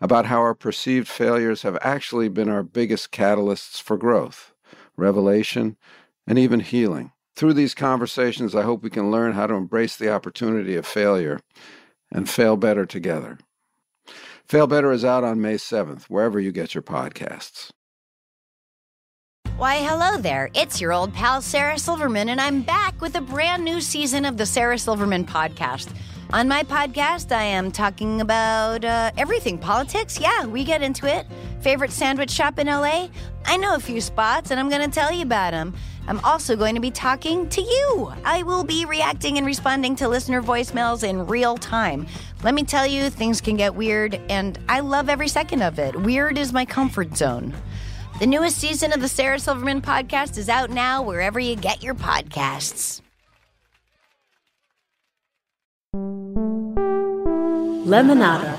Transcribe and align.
about 0.00 0.26
how 0.26 0.40
our 0.40 0.54
perceived 0.54 1.08
failures 1.08 1.62
have 1.62 1.78
actually 1.82 2.28
been 2.28 2.48
our 2.48 2.62
biggest 2.62 3.12
catalysts 3.12 3.80
for 3.80 3.96
growth, 3.96 4.52
revelation, 4.96 5.76
and 6.26 6.38
even 6.38 6.60
healing. 6.60 7.12
Through 7.36 7.54
these 7.54 7.74
conversations, 7.74 8.54
I 8.54 8.62
hope 8.62 8.82
we 8.82 8.90
can 8.90 9.10
learn 9.10 9.32
how 9.32 9.46
to 9.46 9.54
embrace 9.54 9.96
the 9.96 10.12
opportunity 10.12 10.76
of 10.76 10.86
failure 10.86 11.40
and 12.10 12.28
fail 12.28 12.56
better 12.56 12.86
together. 12.86 13.38
Fail 14.46 14.66
Better 14.66 14.90
is 14.90 15.04
out 15.04 15.22
on 15.22 15.40
May 15.40 15.54
7th, 15.54 16.04
wherever 16.04 16.40
you 16.40 16.50
get 16.50 16.74
your 16.74 16.82
podcasts. 16.82 17.70
Why, 19.56 19.76
hello 19.76 20.16
there. 20.16 20.50
It's 20.54 20.80
your 20.80 20.92
old 20.92 21.14
pal, 21.14 21.40
Sarah 21.40 21.78
Silverman, 21.78 22.30
and 22.30 22.40
I'm 22.40 22.62
back 22.62 23.00
with 23.00 23.14
a 23.14 23.20
brand 23.20 23.64
new 23.64 23.80
season 23.80 24.24
of 24.24 24.38
the 24.38 24.46
Sarah 24.46 24.78
Silverman 24.78 25.24
podcast. 25.24 25.94
On 26.32 26.46
my 26.46 26.62
podcast, 26.62 27.32
I 27.32 27.42
am 27.42 27.72
talking 27.72 28.20
about 28.20 28.84
uh, 28.84 29.10
everything 29.18 29.58
politics. 29.58 30.20
Yeah, 30.20 30.46
we 30.46 30.62
get 30.62 30.80
into 30.80 31.12
it. 31.12 31.26
Favorite 31.60 31.90
sandwich 31.90 32.30
shop 32.30 32.60
in 32.60 32.68
LA? 32.68 33.08
I 33.46 33.56
know 33.56 33.74
a 33.74 33.80
few 33.80 34.00
spots, 34.00 34.52
and 34.52 34.60
I'm 34.60 34.68
going 34.68 34.88
to 34.88 34.94
tell 34.94 35.10
you 35.10 35.22
about 35.22 35.50
them. 35.50 35.74
I'm 36.06 36.20
also 36.20 36.54
going 36.54 36.76
to 36.76 36.80
be 36.80 36.92
talking 36.92 37.48
to 37.48 37.60
you. 37.60 38.12
I 38.24 38.44
will 38.44 38.62
be 38.62 38.84
reacting 38.84 39.38
and 39.38 39.46
responding 39.46 39.96
to 39.96 40.08
listener 40.08 40.40
voicemails 40.40 41.02
in 41.02 41.26
real 41.26 41.56
time. 41.56 42.06
Let 42.44 42.54
me 42.54 42.62
tell 42.62 42.86
you, 42.86 43.10
things 43.10 43.40
can 43.40 43.56
get 43.56 43.74
weird, 43.74 44.14
and 44.28 44.56
I 44.68 44.80
love 44.80 45.08
every 45.08 45.28
second 45.28 45.62
of 45.62 45.80
it. 45.80 46.00
Weird 46.00 46.38
is 46.38 46.52
my 46.52 46.64
comfort 46.64 47.16
zone. 47.16 47.52
The 48.20 48.26
newest 48.28 48.56
season 48.56 48.92
of 48.92 49.00
the 49.00 49.08
Sarah 49.08 49.40
Silverman 49.40 49.82
podcast 49.82 50.38
is 50.38 50.48
out 50.48 50.70
now 50.70 51.02
wherever 51.02 51.40
you 51.40 51.56
get 51.56 51.82
your 51.82 51.96
podcasts. 51.96 53.00
Lemonada. 57.84 58.56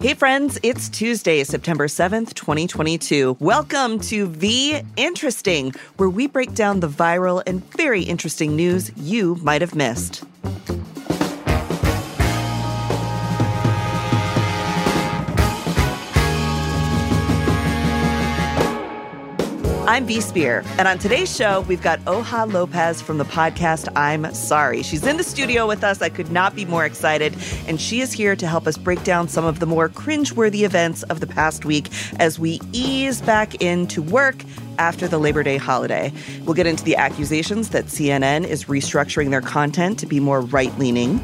Hey 0.00 0.14
friends, 0.14 0.60
it's 0.62 0.88
Tuesday, 0.88 1.42
September 1.42 1.88
7th, 1.88 2.34
2022. 2.34 3.38
Welcome 3.40 3.98
to 4.02 4.28
V 4.28 4.82
Interesting, 4.96 5.72
where 5.96 6.08
we 6.08 6.28
break 6.28 6.54
down 6.54 6.78
the 6.78 6.88
viral 6.88 7.42
and 7.44 7.68
very 7.72 8.04
interesting 8.04 8.54
news 8.54 8.92
you 8.96 9.34
might 9.42 9.62
have 9.62 9.74
missed. 9.74 10.22
I'm 19.98 20.06
V 20.06 20.20
Spear, 20.20 20.62
and 20.78 20.86
on 20.86 20.96
today's 20.98 21.34
show, 21.34 21.62
we've 21.62 21.82
got 21.82 21.98
Oha 22.06 22.52
Lopez 22.52 23.02
from 23.02 23.18
the 23.18 23.24
podcast 23.24 23.88
I'm 23.96 24.32
Sorry. 24.32 24.84
She's 24.84 25.04
in 25.04 25.16
the 25.16 25.24
studio 25.24 25.66
with 25.66 25.82
us. 25.82 26.00
I 26.00 26.08
could 26.08 26.30
not 26.30 26.54
be 26.54 26.64
more 26.64 26.84
excited, 26.84 27.34
and 27.66 27.80
she 27.80 28.00
is 28.00 28.12
here 28.12 28.36
to 28.36 28.46
help 28.46 28.68
us 28.68 28.78
break 28.78 29.02
down 29.02 29.26
some 29.26 29.44
of 29.44 29.58
the 29.58 29.66
more 29.66 29.88
cringeworthy 29.88 30.62
events 30.64 31.02
of 31.02 31.18
the 31.18 31.26
past 31.26 31.64
week 31.64 31.88
as 32.20 32.38
we 32.38 32.60
ease 32.72 33.20
back 33.22 33.56
into 33.56 34.00
work 34.00 34.36
after 34.78 35.08
the 35.08 35.18
Labor 35.18 35.42
Day 35.42 35.56
holiday. 35.56 36.12
We'll 36.44 36.54
get 36.54 36.68
into 36.68 36.84
the 36.84 36.94
accusations 36.94 37.70
that 37.70 37.86
CNN 37.86 38.46
is 38.46 38.66
restructuring 38.66 39.30
their 39.30 39.40
content 39.40 39.98
to 39.98 40.06
be 40.06 40.20
more 40.20 40.42
right 40.42 40.76
leaning. 40.78 41.18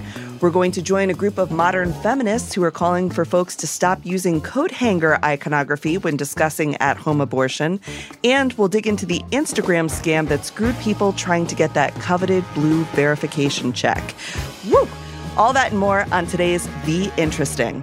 We're 0.45 0.51
going 0.51 0.73
to 0.73 0.83
join 0.83 1.09
a 1.09 1.15
group 1.15 1.39
of 1.39 1.51
modern 1.51 1.95
feminists 1.95 2.53
who 2.53 2.63
are 2.65 2.71
calling 2.71 3.09
for 3.09 3.25
folks 3.25 3.57
to 3.57 3.67
stop 3.67 4.05
using 4.05 4.43
coat 4.43 4.71
hanger 4.71 5.19
iconography 5.25 5.97
when 5.97 6.19
discussing 6.19 6.77
at 6.83 6.99
home 6.99 7.23
abortion. 7.23 7.81
And 8.25 8.53
we'll 8.53 8.69
dig 8.69 8.87
into 8.87 9.07
the 9.07 9.23
Instagram 9.31 9.89
scam 9.89 10.29
that 10.29 10.45
screwed 10.45 10.79
people 10.81 11.15
trying 11.15 11.47
to 11.47 11.55
get 11.55 11.73
that 11.73 11.95
coveted 11.95 12.45
blue 12.53 12.85
verification 12.93 13.73
check. 13.73 14.15
Woo! 14.71 14.87
All 15.39 15.55
that 15.55 15.71
and 15.71 15.81
more 15.81 16.05
on 16.13 16.27
today's 16.27 16.67
V 16.85 17.11
Interesting. 17.17 17.83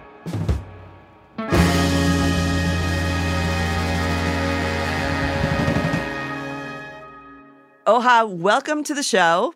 Oha, 7.87 8.29
welcome 8.29 8.83
to 8.83 8.93
the 8.93 9.01
show. 9.01 9.55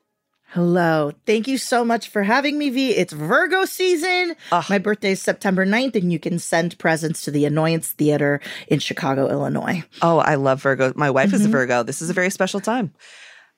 Hello. 0.50 1.12
Thank 1.26 1.48
you 1.48 1.58
so 1.58 1.84
much 1.84 2.08
for 2.08 2.24
having 2.24 2.58
me, 2.58 2.70
V. 2.70 2.92
It's 2.92 3.12
Virgo 3.12 3.66
season. 3.66 4.36
Ugh. 4.52 4.64
My 4.70 4.78
birthday 4.78 5.12
is 5.12 5.22
September 5.22 5.66
9th, 5.66 5.96
and 5.96 6.14
you 6.14 6.20
can 6.20 6.40
send 6.40 6.78
presents 6.78 7.24
to 7.24 7.32
the 7.32 7.46
Annoyance 7.46 7.92
Theater 7.92 8.40
in 8.68 8.80
Chicago, 8.80 9.30
Illinois. 9.30 9.84
Oh, 10.02 10.20
I 10.20 10.36
love 10.36 10.62
Virgo. 10.62 10.94
My 10.96 11.10
wife 11.10 11.34
is 11.34 11.42
a 11.42 11.44
mm-hmm. 11.46 11.52
Virgo. 11.52 11.84
This 11.84 12.02
is 12.02 12.10
a 12.10 12.14
very 12.14 12.30
special 12.30 12.62
time. 12.62 12.94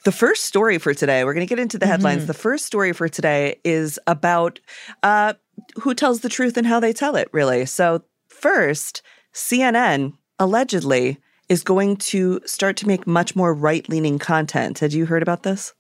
The 0.06 0.12
first 0.12 0.46
story 0.46 0.78
for 0.78 0.94
today, 0.94 1.24
we're 1.24 1.34
going 1.34 1.46
to 1.46 1.50
get 1.50 1.60
into 1.60 1.78
the 1.78 1.88
headlines. 1.88 2.22
Mm-hmm. 2.22 2.28
The 2.28 2.34
first 2.34 2.66
story 2.66 2.94
for 2.94 3.10
today 3.10 3.60
is 3.64 4.00
about 4.08 4.60
uh, 5.04 5.34
who 5.82 5.94
tells 5.94 6.22
the 6.22 6.30
truth 6.30 6.58
and 6.58 6.66
how 6.66 6.80
they 6.80 6.94
tell 6.94 7.16
it, 7.16 7.30
really. 7.32 7.66
So, 7.66 8.04
first, 8.28 9.02
CNN 9.34 10.14
allegedly 10.40 11.18
is 11.50 11.64
going 11.64 11.98
to 11.98 12.42
start 12.46 12.78
to 12.78 12.88
make 12.88 13.08
much 13.08 13.36
more 13.36 13.54
right 13.54 13.88
leaning 13.90 14.20
content. 14.20 14.80
Had 14.80 14.94
you 14.94 15.06
heard 15.06 15.24
about 15.24 15.44
this? 15.44 15.74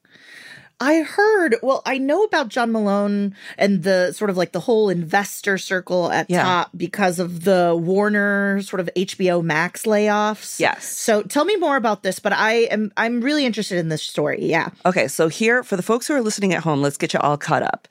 I 0.80 1.02
heard, 1.02 1.56
well, 1.64 1.82
I 1.86 1.98
know 1.98 2.24
about 2.24 2.50
John 2.50 2.72
Malone 2.72 3.36
and 3.58 3.82
the 3.84 4.12
sort 4.14 4.30
of 4.30 4.38
like 4.38 4.52
the 4.52 4.60
whole 4.60 4.90
investor 4.90 5.58
circle 5.58 6.12
at 6.12 6.30
Yeah. 6.30 6.44
top 6.44 6.70
because 6.78 7.18
of 7.20 7.44
the 7.46 7.76
Warner 7.76 8.62
sort 8.62 8.80
of 8.80 8.90
HBO 8.96 9.42
Max 9.44 9.84
layoffs. 9.84 10.60
Yes. 10.60 10.86
So 10.98 11.24
tell 11.24 11.46
me 11.46 11.56
more 11.56 11.78
about 11.78 12.04
this, 12.04 12.20
but 12.20 12.32
I 12.34 12.68
am 12.72 12.92
I'm 12.96 13.22
really 13.22 13.46
interested 13.46 13.80
in 13.80 13.90
this 13.90 14.04
story. 14.04 14.46
Yeah. 14.46 14.70
Okay, 14.86 15.08
so 15.08 15.28
here, 15.30 15.64
for 15.64 15.76
the 15.78 15.84
folks 15.84 16.08
who 16.08 16.14
are 16.14 16.22
listening 16.22 16.54
at 16.54 16.62
home, 16.64 16.82
let's 16.82 16.98
get 16.98 17.14
you 17.14 17.20
all 17.22 17.38
caught 17.38 17.64
up. 17.64 17.88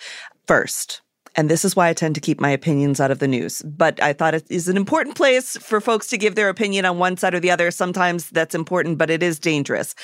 First, 0.47 1.01
and 1.35 1.51
this 1.51 1.65
is 1.65 1.77
why 1.77 1.89
I 1.89 1.93
tend 1.93 2.15
to 2.15 2.21
keep 2.21 2.41
my 2.41 2.49
opinions 2.51 2.99
out 3.01 3.11
of 3.11 3.19
the 3.19 3.29
news, 3.29 3.61
but 3.63 4.01
I 4.03 4.13
thought 4.15 4.35
it 4.35 4.47
is 4.49 4.69
an 4.69 4.77
important 4.77 5.17
place 5.17 5.57
for 5.59 5.81
folks 5.83 6.07
to 6.09 6.17
give 6.17 6.35
their 6.35 6.49
opinion 6.49 6.85
on 6.87 6.99
one 6.99 7.17
side 7.19 7.35
or 7.35 7.41
the 7.41 7.51
other. 7.51 7.71
Sometimes 7.71 8.31
that's 8.31 8.55
important, 8.55 8.97
but 8.97 9.11
it 9.11 9.23
is 9.23 9.39
dangerous. 9.39 9.95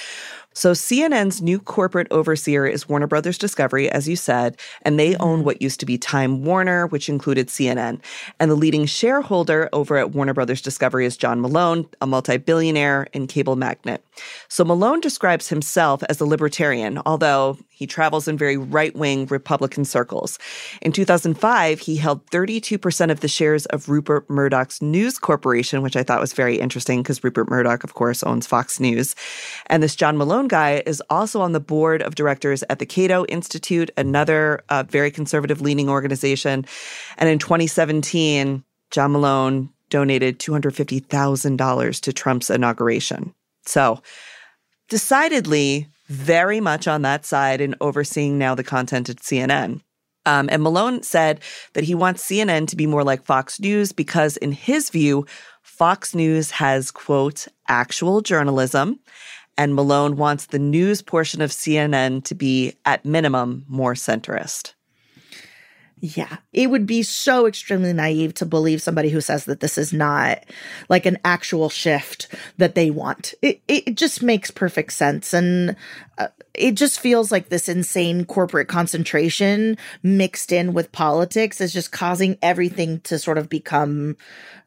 So 0.55 0.73
CNN's 0.73 1.41
new 1.41 1.59
corporate 1.59 2.09
overseer 2.11 2.67
is 2.67 2.89
Warner 2.89 3.07
Brothers 3.07 3.39
Discovery, 3.39 3.91
as 3.91 4.09
you 4.09 4.17
said, 4.17 4.59
and 4.83 4.99
they 4.99 5.17
own 5.17 5.39
mm-hmm. 5.39 5.47
what 5.47 5.63
used 5.63 5.81
to 5.81 5.87
be 5.87 5.99
Time 5.99 6.45
Warner, 6.45 6.87
which 6.87 7.09
included 7.09 7.49
CNN. 7.49 8.01
And 8.39 8.51
the 8.51 8.57
leading 8.57 8.87
shareholder 8.87 9.69
over 9.73 9.97
at 9.97 10.13
Warner 10.13 10.35
Brothers 10.35 10.63
Discovery 10.63 11.07
is 11.07 11.17
John 11.17 11.41
Malone, 11.41 11.87
a 12.01 12.07
multi-billionaire 12.07 13.07
and 13.15 13.29
cable 13.29 13.57
magnate. 13.57 14.03
So 14.49 14.65
Malone 14.65 15.01
describes 15.01 15.49
himself 15.49 16.03
as 16.09 16.21
a 16.21 16.27
libertarian, 16.27 17.01
although 17.07 17.59
he 17.71 17.87
travels 17.87 18.29
in 18.29 18.39
very 18.39 18.57
right-wing 18.57 19.27
Republican 19.27 19.85
circles. 19.85 20.39
In 20.83 20.93
2005, 20.93 21.81
he 21.81 21.97
held 21.97 22.25
32% 22.27 23.11
of 23.11 23.21
the 23.21 23.29
shares 23.29 23.67
of 23.67 23.89
Rupert 23.89 24.29
Murdoch's 24.31 24.81
News 24.81 25.19
Corporation, 25.19 25.83
which 25.83 25.97
I 25.97 26.03
thought 26.03 26.21
was 26.21 26.33
very 26.33 26.61
interesting 26.61 27.03
because 27.03 27.25
Rupert 27.25 27.49
Murdoch, 27.49 27.83
of 27.83 27.95
course, 27.95 28.23
owns 28.23 28.47
Fox 28.47 28.79
News. 28.79 29.17
And 29.67 29.83
this 29.83 29.97
John 29.97 30.17
Malone 30.17 30.42
guy 30.49 30.83
is 30.87 31.03
also 31.11 31.41
on 31.41 31.53
the 31.53 31.61
board 31.61 32.03
of 32.03 32.15
directors 32.15 32.63
at 32.71 32.79
the 32.79 32.87
Cato 32.87 33.25
Institute, 33.27 33.91
another 33.97 34.63
uh, 34.69 34.85
very 34.89 35.11
conservative 35.11 35.61
leaning 35.61 35.89
organization. 35.89 36.65
And 37.19 37.29
in 37.29 37.39
2017, 37.39 38.65
John 38.91 39.13
Malone 39.13 39.71
donated 39.91 40.39
$250,000 40.39 42.01
to 42.01 42.13
Trump's 42.13 42.51
inauguration. 42.51 43.35
So, 43.65 44.03
decidedly 44.89 45.89
very 46.09 46.61
much 46.61 46.87
on 46.87 47.03
that 47.03 47.25
side 47.25 47.61
and 47.61 47.75
overseeing 47.81 48.39
now 48.39 48.55
the 48.55 48.65
content 48.65 49.09
at 49.09 49.17
CNN. 49.17 49.81
Um, 50.25 50.49
and 50.53 50.63
Malone 50.63 51.03
said 51.03 51.41
that 51.73 51.85
he 51.85 51.95
wants 51.95 52.27
CNN 52.27 52.69
to 52.69 52.77
be 52.77 52.87
more 52.87 53.03
like 53.03 53.25
Fox 53.25 53.59
News 53.59 53.93
because, 53.93 54.37
in 54.37 54.53
his 54.53 54.91
view, 54.91 55.27
Fox 55.63 56.15
News 56.15 56.53
has, 56.53 56.91
quote, 56.91 57.49
actual 57.69 58.21
journalism. 58.21 59.01
And 59.59 59.75
Malone 59.75 60.17
wants 60.17 60.47
the 60.47 60.59
news 60.59 61.03
portion 61.03 61.41
of 61.41 61.51
CNN 61.51 62.25
to 62.25 62.35
be, 62.35 62.75
at 62.85 63.05
minimum, 63.05 63.65
more 63.69 63.95
centrist. 63.95 64.75
Yeah. 66.05 66.39
It 66.53 66.69
would 66.69 66.85
be 66.85 67.05
so 67.05 67.47
extremely 67.47 67.93
naive 67.93 68.35
to 68.35 68.47
believe 68.47 68.83
somebody 68.83 69.09
who 69.09 69.21
says 69.21 69.45
that 69.45 69.61
this 69.61 69.79
is 69.79 69.93
not 69.93 70.45
like 70.89 71.07
an 71.07 71.19
actual 71.25 71.69
shift 71.69 72.27
that 72.59 72.75
they 72.75 72.91
want. 72.91 73.35
It, 73.41 73.63
it 73.69 73.97
just 73.97 74.21
makes 74.21 74.51
perfect 74.51 74.95
sense. 74.95 75.33
And 75.33 75.77
uh, 76.19 76.27
it 76.55 76.73
just 76.73 77.01
feels 77.01 77.33
like 77.33 77.49
this 77.49 77.69
insane 77.69 78.25
corporate 78.25 78.69
concentration 78.69 79.77
mixed 80.03 80.53
in 80.53 80.73
with 80.73 80.93
politics 80.93 81.61
is 81.61 81.73
just 81.73 81.93
causing 81.93 82.37
everything 82.43 83.01
to 83.01 83.19
sort 83.19 83.39
of 83.39 83.49
become 83.49 84.17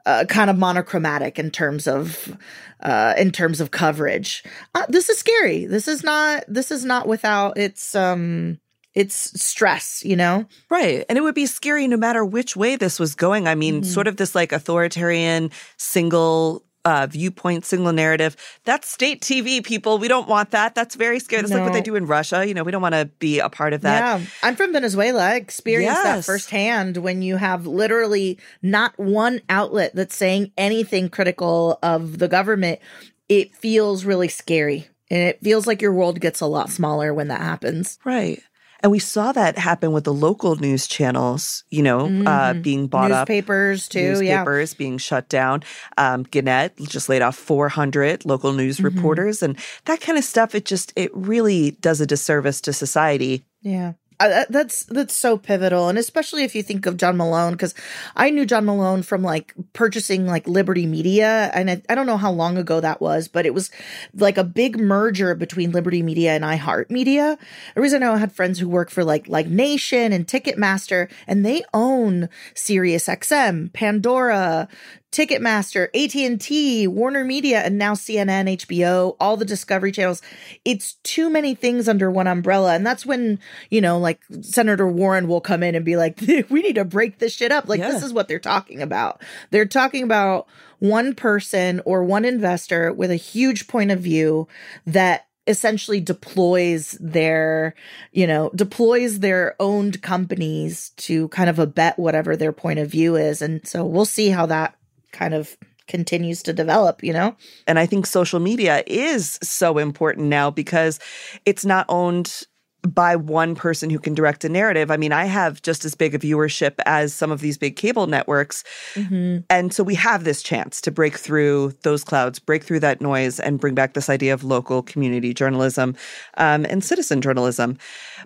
uh, 0.06 0.26
kind 0.26 0.50
of 0.50 0.58
monochromatic 0.58 1.40
in 1.40 1.52
terms 1.52 1.88
of 1.88 2.38
uh, 2.82 3.14
in 3.18 3.32
terms 3.32 3.62
of 3.62 3.72
coverage. 3.72 4.44
Uh, 4.74 4.86
this 4.90 5.10
is 5.10 5.18
scary. 5.18 5.66
This 5.66 5.88
is 5.88 6.04
not 6.04 6.44
this 6.48 6.72
is 6.72 6.86
not 6.86 7.08
without 7.08 7.58
its 7.58 7.96
um 7.96 8.60
it's 8.94 9.42
stress, 9.42 10.04
you 10.06 10.16
know? 10.16 10.46
Right. 10.70 11.04
And 11.10 11.18
it 11.18 11.22
would 11.22 11.36
be 11.36 11.48
scary 11.48 11.86
no 11.86 11.98
matter 11.98 12.24
which 12.24 12.56
way 12.56 12.78
this 12.78 12.98
was 12.98 13.14
going. 13.14 13.46
I 13.46 13.54
mean, 13.54 13.82
mm-hmm. 13.82 13.92
sort 13.92 14.08
of 14.08 14.16
this 14.16 14.34
like 14.34 14.54
authoritarian 14.54 15.52
single 15.76 16.64
uh, 16.86 17.08
viewpoint, 17.08 17.66
single 17.66 17.92
narrative. 17.92 18.38
That's 18.64 18.90
state 18.90 19.22
TV, 19.22 19.64
people. 19.64 19.98
We 19.98 20.08
don't 20.08 20.28
want 20.28 20.52
that. 20.52 20.76
That's 20.76 20.96
very 20.96 21.20
scary. 21.20 21.42
That's 21.42 21.52
no. 21.52 21.58
like 21.58 21.66
what 21.66 21.74
they 21.74 21.82
do 21.82 21.96
in 21.96 22.06
Russia. 22.06 22.48
You 22.48 22.54
know, 22.54 22.64
we 22.64 22.72
don't 22.72 22.82
want 22.82 22.96
to 22.96 23.06
be 23.20 23.40
a 23.40 23.50
part 23.50 23.74
of 23.74 23.82
that. 23.82 24.22
Yeah. 24.22 24.28
I'm 24.44 24.56
from 24.56 24.72
Venezuela. 24.72 25.22
I 25.22 25.36
experienced 25.36 25.98
yes. 26.04 26.26
that 26.26 26.32
firsthand 26.32 26.98
when 26.98 27.22
you 27.22 27.38
have 27.38 27.66
literally 27.66 28.40
not 28.62 28.98
one 28.98 29.42
outlet 29.50 29.96
that's 29.96 30.16
saying 30.16 30.52
anything 30.58 31.10
critical 31.10 31.80
of 31.82 32.20
the 32.20 32.28
government. 32.28 32.80
It 33.28 33.56
feels 33.56 34.06
really 34.06 34.28
scary. 34.28 34.88
And 35.10 35.22
it 35.22 35.42
feels 35.42 35.68
like 35.68 35.82
your 35.82 35.94
world 35.94 36.20
gets 36.20 36.42
a 36.42 36.48
lot 36.48 36.70
smaller 36.70 37.14
when 37.14 37.28
that 37.28 37.42
happens. 37.42 38.00
Right. 38.04 38.42
And 38.86 38.92
we 38.92 39.00
saw 39.00 39.32
that 39.32 39.58
happen 39.58 39.94
with 39.94 40.04
the 40.04 40.14
local 40.14 40.58
news 40.58 40.86
channels, 40.86 41.64
you 41.72 41.82
know, 41.82 42.02
uh, 42.02 42.08
mm-hmm. 42.08 42.28
uh, 42.28 42.54
being 42.54 42.86
bought 42.86 43.10
up. 43.10 43.28
newspapers 43.28 43.88
up. 43.88 43.92
too, 43.92 44.10
newspapers 44.10 44.74
yeah. 44.74 44.78
being 44.78 45.00
shut 45.00 45.28
down. 45.28 45.64
Um, 45.98 46.22
Gannett 46.22 46.78
just 46.82 47.10
laid 47.10 47.24
off 47.24 47.36
400 47.36 48.26
local 48.26 48.54
news 48.54 48.78
mm-hmm. 48.78 48.86
reporters, 48.86 49.42
and 49.42 49.58
that 49.86 50.02
kind 50.02 50.20
of 50.20 50.24
stuff. 50.24 50.54
It 50.54 50.66
just 50.66 50.94
it 50.96 51.10
really 51.16 51.72
does 51.72 52.00
a 52.00 52.06
disservice 52.06 52.62
to 52.62 52.74
society. 52.74 53.44
Yeah. 53.64 53.94
That's 54.20 54.84
that's 54.86 55.16
so 55.16 55.38
pivotal. 55.38 55.90
And 55.90 55.98
especially 55.98 56.44
if 56.44 56.56
you 56.56 56.64
think 56.64 56.86
of 56.86 56.98
john 56.98 57.18
malone 57.18 57.54
because 57.54 57.74
i 58.16 58.30
knew 58.30 58.46
john 58.46 58.66
malone 58.66 59.04
from 59.04 59.22
like 59.22 59.54
purchasing 59.74 60.26
like 60.26 60.48
liberty 60.48 60.86
media. 60.86 61.52
And 61.54 61.70
I, 61.70 61.82
I, 61.90 61.96
don't 61.96 62.06
know 62.06 62.18
how 62.18 62.32
long 62.32 62.58
ago 62.58 62.80
that 62.80 63.02
was 63.02 63.28
but 63.28 63.46
it 63.46 63.54
was 63.54 63.72
like 64.16 64.38
a 64.38 64.44
big 64.44 64.80
merger 64.80 65.36
between 65.36 65.72
liberty 65.72 66.02
media 66.02 66.32
and 66.32 66.44
iheart 66.44 66.90
media. 66.90 67.38
The 67.76 67.82
reason 67.82 68.04
i 68.04 68.06
know 68.08 68.14
i 68.14 68.18
had 68.18 68.32
friends 68.32 68.60
who 68.60 68.70
work 68.70 68.90
for 68.90 69.04
like 69.04 69.28
Live 69.28 69.50
Nation 69.50 70.14
and 70.14 70.28
ticketmaster 70.28 71.10
and 71.28 71.46
they 71.46 71.64
own 71.74 72.30
sirius 72.54 73.08
xm 73.08 73.72
pandora 73.74 74.68
Ticketmaster, 75.16 75.88
AT&T, 75.96 76.88
Warner 76.88 77.24
Media, 77.24 77.62
and 77.62 77.78
now 77.78 77.94
CNN, 77.94 78.58
HBO, 78.58 79.16
all 79.18 79.38
the 79.38 79.46
Discovery 79.46 79.94
channels. 79.94 80.22
It's 80.66 80.96
too 81.04 81.30
many 81.30 81.56
things 81.56 81.88
under 81.88 82.12
one 82.12 82.28
umbrella. 82.28 82.76
And 82.76 82.86
that's 82.86 83.06
when, 83.06 83.40
you 83.70 83.80
know, 83.80 83.98
like 83.98 84.20
Senator 84.42 84.86
Warren 84.86 85.30
will 85.30 85.40
come 85.40 85.64
in 85.64 85.74
and 85.74 85.86
be 85.86 85.96
like, 85.96 86.20
we 86.50 86.62
need 86.62 86.76
to 86.76 86.84
break 86.84 87.20
this 87.20 87.34
shit 87.34 87.54
up. 87.54 87.70
Like, 87.70 87.80
yeah. 87.80 87.92
this 87.92 88.04
is 88.04 88.12
what 88.12 88.28
they're 88.28 88.40
talking 88.40 88.82
about. 88.82 89.22
They're 89.52 89.66
talking 89.66 90.04
about 90.04 90.48
one 90.80 91.16
person 91.16 91.82
or 91.86 92.04
one 92.04 92.26
investor 92.26 92.92
with 92.92 93.10
a 93.10 93.16
huge 93.16 93.70
point 93.70 93.92
of 93.92 94.02
view 94.02 94.50
that 94.86 95.28
essentially 95.48 96.02
deploys 96.02 96.98
their 97.00 97.76
you 98.12 98.26
know 98.26 98.50
deploys 98.56 99.20
their 99.20 99.56
owned 99.60 100.02
companies 100.02 100.90
to 100.98 101.28
kind 101.28 101.52
of 101.52 101.60
abet 101.60 102.00
whatever 102.00 102.36
their 102.36 102.52
point 102.52 102.80
of 102.80 102.90
view 102.90 103.16
is 103.16 103.44
and 103.44 103.68
so 103.68 103.86
we'll 103.86 104.06
see 104.06 104.30
how 104.30 104.48
that 104.48 104.76
kind 105.16 105.34
of 105.34 105.58
continues 105.88 106.42
to 106.44 106.54
develop, 106.54 107.04
you 107.04 107.14
know? 107.14 107.36
And 107.68 107.80
I 107.80 107.86
think 107.86 108.06
social 108.06 108.40
media 108.40 108.84
is 108.88 109.40
so 109.42 109.78
important 109.78 110.28
now 110.28 110.50
because 110.50 111.00
it's 111.46 111.66
not 111.66 111.86
owned 111.90 112.44
by 112.86 113.16
one 113.16 113.56
person 113.56 113.90
who 113.90 114.00
can 114.00 114.14
direct 114.14 114.44
a 114.44 114.50
narrative. 114.50 114.92
I 114.92 114.98
mean, 114.98 115.12
I 115.12 115.26
have 115.26 115.62
just 115.62 115.86
as 115.86 115.96
big 115.96 116.14
a 116.14 116.20
viewership 116.20 116.76
as 116.86 117.14
some 117.14 117.32
of 117.32 117.42
these 117.42 117.58
big 117.58 117.76
cable 117.76 118.08
networks. 118.08 118.64
Mm-hmm. 118.94 119.40
And 119.50 119.74
so 119.74 119.84
we 119.84 119.96
have 119.96 120.24
this 120.24 120.44
chance 120.44 120.80
to 120.82 120.92
break 120.92 121.18
through 121.18 121.74
those 121.82 122.04
clouds, 122.04 122.40
break 122.40 122.64
through 122.64 122.82
that 122.82 123.02
noise, 123.02 123.40
and 123.40 123.60
bring 123.60 123.76
back 123.76 123.94
this 123.94 124.10
idea 124.10 124.34
of 124.34 124.44
local 124.44 124.84
community 124.84 125.34
journalism 125.34 125.96
um, 126.38 126.66
and 126.70 126.84
citizen 126.84 127.22
journalism. 127.22 127.78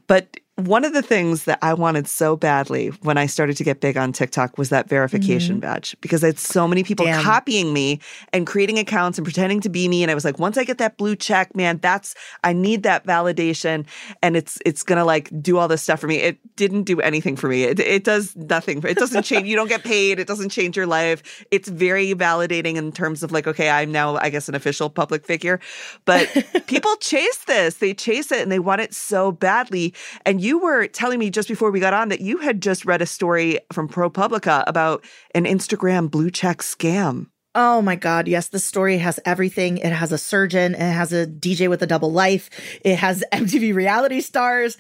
But 0.08 0.38
one 0.68 0.86
of 0.86 0.94
the 0.94 1.02
things 1.02 1.46
that 1.46 1.60
I 1.62 1.74
wanted 1.74 2.08
so 2.08 2.36
badly 2.36 2.90
when 3.02 3.18
I 3.18 3.26
started 3.26 3.58
to 3.58 3.64
get 3.64 3.82
big 3.82 3.98
on 3.98 4.12
TikTok 4.12 4.58
was 4.58 4.70
that 4.70 4.88
verification 4.90 5.56
mm-hmm. 5.56 5.62
badge 5.62 5.96
because 6.02 6.24
I 6.24 6.28
had 6.28 6.40
so 6.40 6.68
many 6.68 6.84
people 6.84 7.06
Damn. 7.06 7.24
copying 7.24 7.74
me 7.74 8.00
and 8.34 8.46
creating 8.46 8.80
accounts 8.80 9.18
and 9.18 9.26
pretending 9.26 9.62
to 9.62 9.70
be 9.70 9.88
me. 9.88 10.04
And 10.04 10.12
I 10.12 10.16
was 10.16 10.26
like, 10.26 10.40
once 10.40 10.58
I 10.58 10.64
get 10.64 10.78
that 10.80 10.98
blue 10.98 11.16
check, 11.16 11.56
man, 11.56 11.80
that's 11.80 12.16
I 12.44 12.54
need 12.54 12.84
that 12.84 13.06
validation, 13.06 13.86
and 14.22 14.36
it's 14.36 14.60
it's 14.66 14.84
gonna 14.84 15.06
like 15.06 15.30
do 15.42 15.58
all 15.58 15.68
this 15.68 15.82
stuff 15.82 16.00
for 16.00 16.08
me. 16.08 16.18
It 16.18 16.40
didn't 16.56 16.84
do 16.84 17.00
anything 17.02 17.36
for 17.36 17.48
me. 17.48 17.64
It 17.64 17.80
it 17.80 18.04
does 18.04 18.36
nothing. 18.36 18.84
It 18.84 18.98
doesn't 18.98 19.24
change. 19.24 19.48
you 19.48 19.56
don't 19.56 19.68
get 19.68 19.84
paid. 19.84 20.20
It 20.20 20.28
doesn't 20.28 20.50
change 20.50 20.76
your 20.76 20.88
life. 20.88 21.46
It's 21.52 21.70
very 21.70 22.14
validating 22.14 22.76
in 22.76 22.92
terms 22.92 23.24
of 23.24 23.32
like, 23.32 23.48
okay, 23.48 23.70
I'm 23.70 23.92
now 23.92 24.18
I 24.18 24.30
guess 24.30 24.50
an 24.50 24.56
official 24.56 24.90
public 24.90 25.26
figure, 25.26 25.60
but 26.06 26.28
people 26.68 26.96
chase 26.98 27.44
this. 27.46 27.76
They 27.76 27.94
chase 27.94 28.32
it 28.32 28.42
and 28.42 28.52
they 28.52 28.60
want 28.60 28.82
it 28.82 28.94
so 28.94 29.32
badly, 29.32 29.94
and 30.26 30.42
you 30.42 30.49
you 30.50 30.58
were 30.58 30.88
telling 30.88 31.20
me 31.20 31.30
just 31.30 31.48
before 31.48 31.70
we 31.70 31.80
got 31.80 31.94
on 31.94 32.10
that 32.10 32.22
you 32.22 32.40
had 32.40 32.60
just 32.60 32.84
read 32.84 33.04
a 33.04 33.06
story 33.06 33.60
from 33.72 33.88
ProPublica 33.88 34.64
about 34.66 35.06
an 35.36 35.46
Instagram 35.46 36.10
blue 36.10 36.32
check 36.32 36.64
scam. 36.64 37.28
Oh 37.56 37.82
my 37.82 37.96
God. 37.96 38.28
Yes. 38.28 38.50
The 38.50 38.60
story 38.60 39.00
has 39.00 39.20
everything. 39.26 39.80
It 39.80 39.92
has 39.92 40.12
a 40.12 40.20
surgeon. 40.20 40.76
It 40.76 40.80
has 40.80 41.12
a 41.12 41.26
DJ 41.26 41.68
with 41.68 41.82
a 41.82 41.88
double 41.88 42.12
life. 42.12 42.48
It 42.86 42.98
has 42.98 43.24
MTV 43.34 43.74
reality 43.74 44.22
stars. 44.22 44.78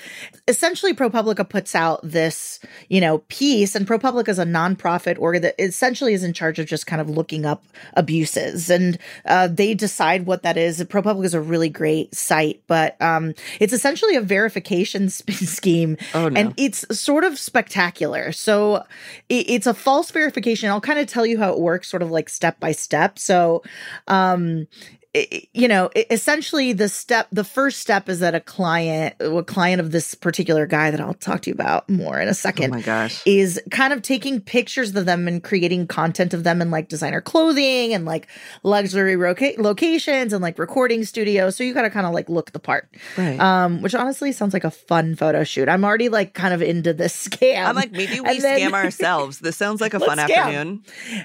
Essentially, 0.47 0.93
ProPublica 0.93 1.49
puts 1.49 1.73
out 1.73 1.99
this, 2.03 2.59
you 2.87 3.01
know, 3.01 3.19
piece 3.29 3.73
and 3.73 3.87
ProPublica 3.87 4.29
is 4.29 4.37
a 4.37 4.45
nonprofit 4.45 5.17
org 5.17 5.41
that 5.41 5.55
essentially 5.57 6.13
is 6.13 6.23
in 6.23 6.31
charge 6.31 6.59
of 6.59 6.67
just 6.67 6.85
kind 6.85 7.01
of 7.01 7.09
looking 7.09 7.43
up 7.43 7.63
abuses 7.95 8.69
and 8.69 8.99
uh, 9.25 9.47
they 9.47 9.73
decide 9.73 10.27
what 10.27 10.43
that 10.43 10.55
is. 10.55 10.79
ProPublica 10.83 11.25
is 11.25 11.33
a 11.33 11.41
really 11.41 11.69
great 11.69 12.13
site, 12.13 12.61
but 12.67 13.01
um, 13.01 13.33
it's 13.59 13.73
essentially 13.73 14.15
a 14.15 14.21
verification 14.21 15.09
scheme 15.09 15.97
oh, 16.13 16.29
no. 16.29 16.39
and 16.39 16.53
it's 16.55 16.85
sort 16.97 17.23
of 17.23 17.39
spectacular. 17.39 18.31
So 18.31 18.83
it, 19.27 19.49
it's 19.49 19.65
a 19.65 19.73
false 19.73 20.11
verification. 20.11 20.69
I'll 20.69 20.79
kind 20.79 20.99
of 20.99 21.07
tell 21.07 21.25
you 21.25 21.39
how 21.39 21.51
it 21.51 21.59
works, 21.59 21.87
sort 21.87 22.03
of 22.03 22.11
like 22.11 22.29
step 22.29 22.58
by 22.59 22.71
step. 22.71 23.19
So, 23.19 23.63
um, 24.07 24.67
you 25.15 25.67
know, 25.67 25.89
essentially 26.11 26.71
the 26.71 26.87
step, 26.87 27.27
the 27.31 27.43
first 27.43 27.79
step 27.79 28.07
is 28.09 28.19
that 28.19 28.35
a 28.35 28.39
client, 28.39 29.15
a 29.19 29.43
client 29.43 29.81
of 29.81 29.91
this 29.91 30.13
particular 30.13 30.67
guy 30.67 30.91
that 30.91 31.01
I'll 31.01 31.15
talk 31.15 31.41
to 31.41 31.49
you 31.49 31.53
about 31.55 31.89
more 31.89 32.19
in 32.19 32.27
a 32.27 32.33
second, 32.35 32.71
oh 32.71 32.75
my 32.75 32.81
gosh, 32.81 33.23
is 33.25 33.59
kind 33.71 33.91
of 33.91 34.03
taking 34.03 34.39
pictures 34.39 34.95
of 34.95 35.07
them 35.07 35.27
and 35.27 35.43
creating 35.43 35.87
content 35.87 36.35
of 36.35 36.43
them 36.43 36.61
in 36.61 36.69
like 36.69 36.89
designer 36.89 37.21
clothing 37.21 37.91
and 37.91 38.05
like 38.05 38.27
luxury 38.61 39.15
roca- 39.15 39.55
locations 39.57 40.31
and 40.31 40.43
like 40.43 40.59
recording 40.59 41.03
studios. 41.03 41.55
So 41.55 41.63
you 41.63 41.73
got 41.73 41.81
to 41.83 41.89
kind 41.89 42.05
of 42.05 42.13
like 42.13 42.29
look 42.29 42.51
the 42.51 42.59
part, 42.59 42.87
right? 43.17 43.39
Um, 43.39 43.81
which 43.81 43.95
honestly 43.95 44.31
sounds 44.31 44.53
like 44.53 44.63
a 44.63 44.71
fun 44.71 45.15
photo 45.15 45.43
shoot. 45.43 45.69
I'm 45.69 45.83
already 45.83 46.09
like 46.09 46.35
kind 46.35 46.53
of 46.53 46.61
into 46.61 46.93
this 46.93 47.27
scam. 47.29 47.65
I'm 47.65 47.75
like, 47.75 47.91
maybe 47.91 48.19
we 48.19 48.39
then, 48.39 48.59
scam 48.59 48.73
ourselves. 48.73 49.39
This 49.39 49.57
sounds 49.57 49.81
like 49.81 49.95
a 49.95 49.99
fun 49.99 50.19
scam. 50.19 50.29
afternoon. 50.29 50.83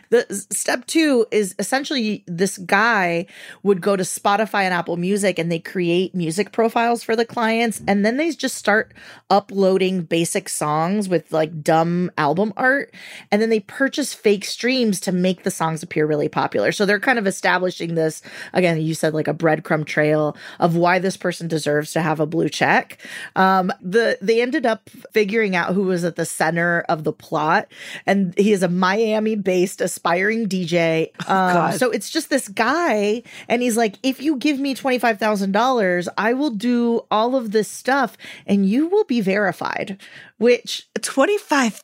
The 0.08 0.46
step 0.50 0.86
two 0.86 1.26
is 1.30 1.54
essentially 1.58 2.24
this 2.26 2.56
guy 2.56 3.26
would 3.62 3.73
go 3.80 3.96
to 3.96 4.02
Spotify 4.02 4.62
and 4.62 4.74
Apple 4.74 4.96
Music 4.96 5.38
and 5.38 5.50
they 5.50 5.58
create 5.58 6.14
music 6.14 6.52
profiles 6.52 7.02
for 7.02 7.16
the 7.16 7.24
clients. 7.24 7.82
And 7.86 8.04
then 8.04 8.16
they 8.16 8.30
just 8.32 8.56
start 8.56 8.92
uploading 9.30 10.02
basic 10.02 10.48
songs 10.48 11.08
with 11.08 11.32
like 11.32 11.62
dumb 11.62 12.10
album 12.18 12.52
art. 12.56 12.94
And 13.30 13.40
then 13.40 13.50
they 13.50 13.60
purchase 13.60 14.14
fake 14.14 14.44
streams 14.44 15.00
to 15.00 15.12
make 15.12 15.42
the 15.42 15.50
songs 15.50 15.82
appear 15.82 16.06
really 16.06 16.28
popular. 16.28 16.72
So 16.72 16.86
they're 16.86 17.00
kind 17.00 17.18
of 17.18 17.26
establishing 17.26 17.94
this, 17.94 18.22
again, 18.52 18.80
you 18.80 18.94
said 18.94 19.14
like 19.14 19.28
a 19.28 19.34
breadcrumb 19.34 19.86
trail 19.86 20.36
of 20.60 20.76
why 20.76 20.98
this 20.98 21.16
person 21.16 21.48
deserves 21.48 21.92
to 21.92 22.02
have 22.02 22.20
a 22.20 22.26
blue 22.26 22.48
check. 22.48 22.98
Um, 23.36 23.72
the 23.80 24.18
they 24.20 24.42
ended 24.42 24.66
up 24.66 24.88
figuring 25.12 25.56
out 25.56 25.74
who 25.74 25.84
was 25.84 26.04
at 26.04 26.16
the 26.16 26.24
center 26.24 26.84
of 26.88 27.04
the 27.04 27.12
plot. 27.12 27.68
And 28.06 28.36
he 28.36 28.52
is 28.52 28.62
a 28.62 28.68
Miami 28.68 29.36
based 29.36 29.80
aspiring 29.80 30.48
DJ. 30.48 31.08
Um, 31.28 31.56
oh, 31.56 31.76
so 31.76 31.90
it's 31.90 32.10
just 32.10 32.30
this 32.30 32.48
guy, 32.48 33.22
and 33.48 33.62
he's 33.64 33.76
like, 33.76 33.97
if 34.02 34.21
you 34.21 34.37
give 34.37 34.61
me 34.61 34.75
$25,000, 34.75 36.09
I 36.16 36.33
will 36.35 36.50
do 36.50 37.02
all 37.11 37.35
of 37.35 37.50
this 37.50 37.68
stuff 37.68 38.16
and 38.47 38.66
you 38.66 38.87
will 38.87 39.04
be 39.04 39.21
verified, 39.21 40.00
which 40.38 40.87
$25,000 41.00 41.80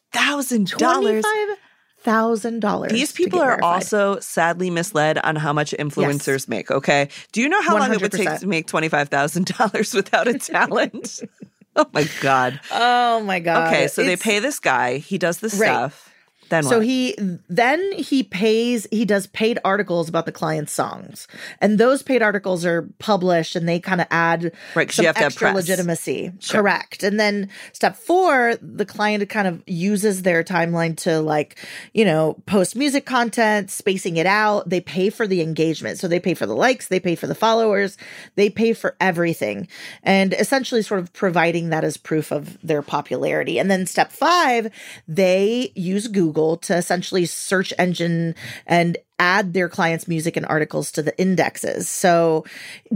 $25,000. 0.67 1.57
thousand 2.03 2.61
dollars. 2.61 2.93
These 2.93 3.13
people 3.13 3.41
are 3.41 3.63
also 3.63 4.19
sadly 4.21 4.71
misled 4.71 5.19
on 5.19 5.37
how 5.37 5.53
much 5.53 5.75
influencers 5.79 6.29
yes. 6.29 6.49
make. 6.49 6.71
Okay, 6.71 7.09
do 7.33 7.43
you 7.43 7.49
know 7.49 7.61
how 7.63 7.77
100%. 7.77 7.81
long 7.81 7.93
it 7.93 8.01
would 8.03 8.13
take 8.13 8.39
to 8.41 8.47
make 8.47 8.67
twenty 8.67 8.89
five 8.89 9.09
thousand 9.11 9.47
dollars 9.47 9.93
without 10.01 10.27
a 10.27 10.39
talent? 10.39 11.21
oh 11.77 11.87
my 11.93 12.09
god. 12.23 12.59
Oh 12.73 13.21
my 13.21 13.39
god. 13.41 13.69
Okay, 13.69 13.89
so 13.89 14.01
it's, 14.01 14.09
they 14.09 14.17
pay 14.17 14.39
this 14.39 14.61
guy. 14.61 14.97
He 14.97 15.19
does 15.19 15.41
the 15.41 15.49
right. 15.49 15.57
stuff. 15.59 16.10
Then 16.51 16.65
so 16.65 16.79
what? 16.79 16.87
he 16.87 17.15
then 17.49 17.93
he 17.93 18.25
pays 18.25 18.87
he 18.91 19.05
does 19.05 19.29
paid 19.29 19.61
articles 19.65 20.09
about 20.09 20.27
the 20.27 20.33
client's 20.33 20.73
songs, 20.73 21.29
and 21.61 21.79
those 21.79 22.03
paid 22.03 22.23
articles 22.23 22.67
are 22.67 22.89
published, 22.99 23.55
and 23.55 23.69
they 23.69 23.79
kind 23.79 24.01
of 24.01 24.09
add 24.11 24.53
Right, 24.75 24.91
some 24.91 25.05
you 25.05 25.07
have 25.07 25.15
to 25.17 25.23
have 25.23 25.33
extra 25.33 25.53
legitimacy. 25.53 26.33
Correct. 26.49 27.05
And 27.05 27.21
then 27.21 27.51
step 27.73 27.95
four, 27.95 28.57
the 28.61 28.85
client 28.85 29.29
kind 29.29 29.47
of 29.47 29.63
uses 29.69 30.23
their 30.23 30.43
timeline 30.43 30.97
to 30.99 31.21
like 31.21 31.57
you 31.95 32.05
know 32.05 32.37
post 32.47 32.75
music 32.75 33.07
content, 33.07 33.71
spacing 33.71 34.17
it 34.17 34.27
out. 34.27 34.69
They 34.69 34.81
pay 34.81 35.09
for 35.09 35.29
the 35.29 35.43
engagement, 35.43 36.01
so 36.01 36.09
they 36.09 36.19
pay 36.19 36.35
for 36.35 36.47
the 36.47 36.57
likes, 36.57 36.89
they 36.89 36.99
pay 36.99 37.15
for 37.15 37.29
the 37.29 37.35
followers, 37.37 37.97
they 38.35 38.51
pay 38.51 38.73
for 38.73 38.97
everything, 39.01 39.69
and 40.03 40.35
essentially 40.35 40.83
sort 40.83 40.99
of 40.99 41.13
providing 41.13 41.71
that 41.71 41.85
as 41.85 41.97
proof 41.97 42.33
of 42.33 42.59
their 42.61 42.83
popularity. 42.83 43.61
And 43.61 43.71
then 43.71 43.87
step 43.87 44.11
five, 44.11 44.73
they 45.07 45.71
use 45.77 46.09
Google 46.09 46.40
to 46.59 46.77
essentially 46.77 47.27
search 47.27 47.73
engine 47.79 48.35
and 48.67 48.97
add 49.21 49.53
their 49.53 49.69
clients' 49.69 50.09
music 50.09 50.37
and 50.37 50.47
articles 50.47 50.91
to 50.93 51.03
the 51.03 51.17
indexes. 51.21 51.89
So 51.89 52.45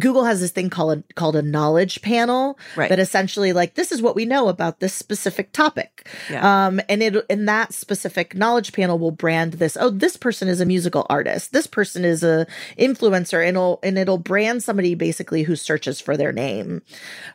Google 0.01 0.25
has 0.25 0.41
this 0.41 0.51
thing 0.51 0.71
called 0.71 0.99
a, 0.99 1.15
called 1.15 1.37
a 1.37 1.43
knowledge 1.43 2.01
panel 2.03 2.59
Right. 2.77 2.89
that 2.89 2.99
essentially 2.99 3.53
like 3.53 3.75
this 3.75 3.93
is 3.93 4.01
what 4.03 4.17
we 4.17 4.25
know 4.25 4.49
about 4.49 4.81
this 4.81 4.95
specific 4.95 5.53
topic. 5.53 6.09
Yeah. 6.31 6.67
Um 6.67 6.81
and 6.89 7.03
it 7.03 7.15
in 7.29 7.45
that 7.45 7.75
specific 7.75 8.35
knowledge 8.35 8.73
panel 8.73 8.99
will 8.99 9.11
brand 9.11 9.55
this 9.55 9.77
oh 9.79 9.91
this 9.91 10.17
person 10.17 10.49
is 10.49 10.61
a 10.61 10.67
musical 10.67 11.07
artist. 11.11 11.53
This 11.53 11.67
person 11.67 12.05
is 12.05 12.25
a 12.25 12.47
influencer 12.79 13.41
and 13.47 13.57
it'll 13.57 13.79
and 13.83 13.99
it'll 13.99 14.19
brand 14.19 14.63
somebody 14.63 14.95
basically 14.95 15.43
who 15.43 15.55
searches 15.57 16.01
for 16.01 16.17
their 16.17 16.33
name. 16.33 16.81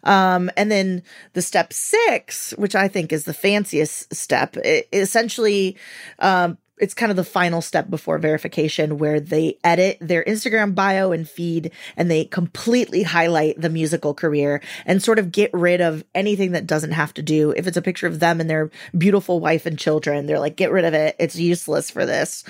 Um, 0.04 0.50
and 0.58 0.72
then 0.72 1.04
the 1.34 1.42
step 1.44 1.74
six, 1.74 2.52
which 2.58 2.76
I 2.76 2.88
think 2.88 3.14
is 3.14 3.26
the 3.26 3.34
fanciest 3.34 4.14
step, 4.16 4.58
it, 4.58 4.88
essentially, 4.92 5.78
um, 6.20 6.58
it's 6.80 6.94
kind 6.94 7.10
of 7.12 7.16
the 7.16 7.24
final 7.24 7.62
step 7.62 7.90
before 7.90 8.18
verification 8.18 8.98
where 8.98 9.20
they 9.20 9.58
edit 9.64 9.98
their 10.02 10.24
Instagram 10.24 10.74
bio 10.74 11.12
and 11.12 11.28
feed 11.30 11.72
and 11.98 12.10
they 12.10 12.26
completely 12.26 13.04
highlight 13.04 13.60
the 13.60 13.70
musical 13.70 14.14
career 14.14 14.62
and 14.86 15.04
sort 15.04 15.20
of 15.20 15.32
get 15.32 15.50
rid 15.54 15.82
of 15.82 16.04
anything 16.16 16.54
that 16.54 16.66
doesn't 16.68 16.92
have 16.92 17.14
to 17.16 17.22
do. 17.22 17.52
If 17.52 17.68
it's 17.68 17.78
a 17.78 17.82
picture 17.82 18.08
of 18.08 18.20
them 18.20 18.40
and 18.40 18.50
their 18.50 18.72
beautiful 18.98 19.40
wife 19.40 19.66
and 19.66 19.78
children, 19.78 20.26
they're 20.26 20.40
like, 20.40 20.56
get 20.56 20.72
rid 20.72 20.86
of 20.86 20.94
it. 20.94 21.16
It's 21.20 21.36
useless 21.36 21.90
for 21.90 22.06
this. 22.06 22.44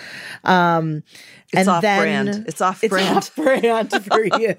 Um, 0.43 1.03
It's 1.51 1.62
and 1.62 1.69
off 1.69 1.81
then 1.81 2.25
brand. 2.25 2.45
It's 2.48 2.62
off 2.62 2.81
brand. 2.81 3.17
it's 3.17 3.29
off 3.29 3.36
brand 3.36 3.91
for 4.05 4.24
you. 4.39 4.55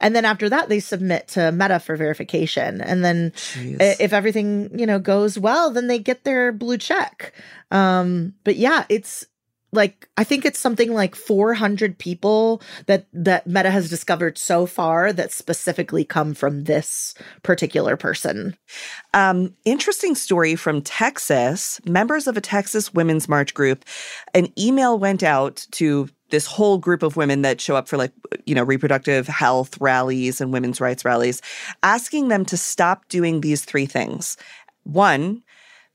And 0.00 0.16
then 0.16 0.24
after 0.24 0.48
that, 0.48 0.68
they 0.68 0.80
submit 0.80 1.28
to 1.28 1.52
Meta 1.52 1.78
for 1.78 1.96
verification. 1.96 2.80
And 2.80 3.04
then 3.04 3.30
Jeez. 3.32 4.00
if 4.00 4.12
everything, 4.12 4.78
you 4.78 4.86
know, 4.86 4.98
goes 4.98 5.38
well, 5.38 5.70
then 5.70 5.86
they 5.86 5.98
get 5.98 6.24
their 6.24 6.52
blue 6.52 6.78
check. 6.78 7.32
Um, 7.70 8.34
but 8.44 8.56
yeah, 8.56 8.84
it's 8.88 9.26
like 9.72 10.08
I 10.16 10.24
think 10.24 10.44
it's 10.44 10.58
something 10.58 10.92
like 10.92 11.14
400 11.14 11.98
people 11.98 12.60
that 12.86 13.06
that 13.12 13.46
Meta 13.46 13.70
has 13.70 13.88
discovered 13.88 14.36
so 14.36 14.66
far 14.66 15.12
that 15.12 15.32
specifically 15.32 16.04
come 16.04 16.34
from 16.34 16.64
this 16.64 17.14
particular 17.42 17.96
person. 17.96 18.56
Um, 19.14 19.54
interesting 19.64 20.14
story 20.14 20.56
from 20.56 20.82
Texas. 20.82 21.80
Members 21.86 22.26
of 22.26 22.36
a 22.36 22.40
Texas 22.40 22.92
Women's 22.92 23.28
March 23.28 23.54
group, 23.54 23.84
an 24.34 24.48
email 24.58 24.98
went 24.98 25.22
out 25.22 25.66
to 25.72 26.08
this 26.30 26.46
whole 26.46 26.78
group 26.78 27.02
of 27.02 27.16
women 27.16 27.42
that 27.42 27.60
show 27.60 27.76
up 27.76 27.88
for 27.88 27.96
like, 27.96 28.12
you 28.46 28.54
know, 28.54 28.62
reproductive 28.62 29.26
health 29.26 29.80
rallies 29.80 30.40
and 30.40 30.52
women's 30.52 30.80
rights 30.80 31.04
rallies, 31.04 31.42
asking 31.82 32.28
them 32.28 32.44
to 32.46 32.56
stop 32.56 33.08
doing 33.08 33.40
these 33.40 33.64
three 33.64 33.86
things. 33.86 34.36
One, 34.84 35.42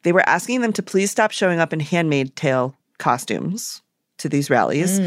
they 0.04 0.12
were 0.12 0.28
asking 0.28 0.62
them 0.62 0.74
to 0.74 0.84
please 0.84 1.12
stop 1.12 1.32
showing 1.32 1.60
up 1.60 1.74
in 1.74 1.80
handmade 1.80 2.36
tail 2.36 2.76
costumes 3.00 3.82
to 4.18 4.30
these 4.30 4.50
rallies. 4.50 5.00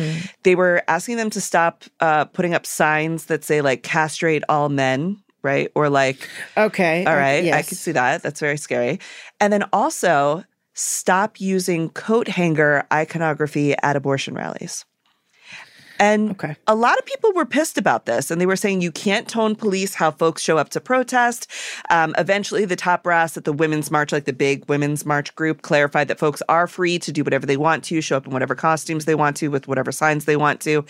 They 0.43 0.55
were 0.55 0.83
asking 0.89 1.17
them 1.17 1.31
to 1.31 1.41
stop 1.41 1.85
uh, 2.01 2.27
putting 2.27 2.55
up 2.55 2.67
signs 2.67 3.27
that 3.27 3.45
say 3.45 3.61
like 3.61 3.83
castrate 3.83 4.43
all 4.49 4.69
men, 4.69 5.23
right? 5.43 5.71
Or 5.75 5.89
like 5.89 6.29
Okay. 6.57 7.05
all 7.07 7.15
right 7.15 7.45
right, 7.45 7.55
I 7.55 7.63
can 7.63 7.77
see 7.77 7.93
that. 7.93 8.23
That's 8.23 8.41
very 8.41 8.59
scary. 8.59 9.01
And 9.41 9.53
then 9.53 9.65
also 9.73 10.45
stop 10.75 11.41
using 11.41 11.91
coat 11.91 12.29
hanger 12.29 12.87
iconography 12.93 13.75
at 13.83 13.97
abortion 13.97 14.35
rallies. 14.35 14.85
And 15.99 16.31
Okay. 16.31 16.57
a 16.67 16.75
lot 16.75 16.99
of 16.99 17.05
people 17.07 17.33
were 17.33 17.45
pissed 17.45 17.77
about 17.77 18.07
this, 18.07 18.31
and 18.31 18.41
they 18.41 18.47
were 18.47 18.57
saying 18.57 18.81
you 18.81 18.93
can't 18.93 19.29
tone 19.29 19.57
police 19.57 19.95
how 19.95 20.11
folks 20.11 20.43
show 20.43 20.57
up 20.57 20.69
to 20.71 20.81
protest. 20.81 21.51
Um, 21.91 22.15
eventually, 22.19 22.65
the 22.65 22.77
top 22.77 23.03
brass 23.03 23.37
at 23.37 23.45
the 23.45 23.53
Women's 23.53 23.91
March, 23.91 24.13
like 24.13 24.25
the 24.25 24.33
big 24.33 24.69
Women's 24.69 25.05
March 25.05 25.35
group, 25.35 25.63
clarified 25.63 26.09
that 26.09 26.19
folks 26.19 26.43
are 26.49 26.67
free 26.67 26.99
to 27.01 27.11
do 27.13 27.25
whatever 27.25 27.47
they 27.47 27.57
want 27.57 27.85
to, 27.85 28.01
show 28.01 28.17
up 28.17 28.27
in 28.27 28.33
whatever 28.33 28.55
costumes 28.55 29.05
they 29.05 29.15
want 29.15 29.37
to, 29.39 29.49
with 29.49 29.67
whatever 29.67 29.91
signs 29.91 30.25
they 30.25 30.37
want 30.37 30.61
to. 30.61 30.85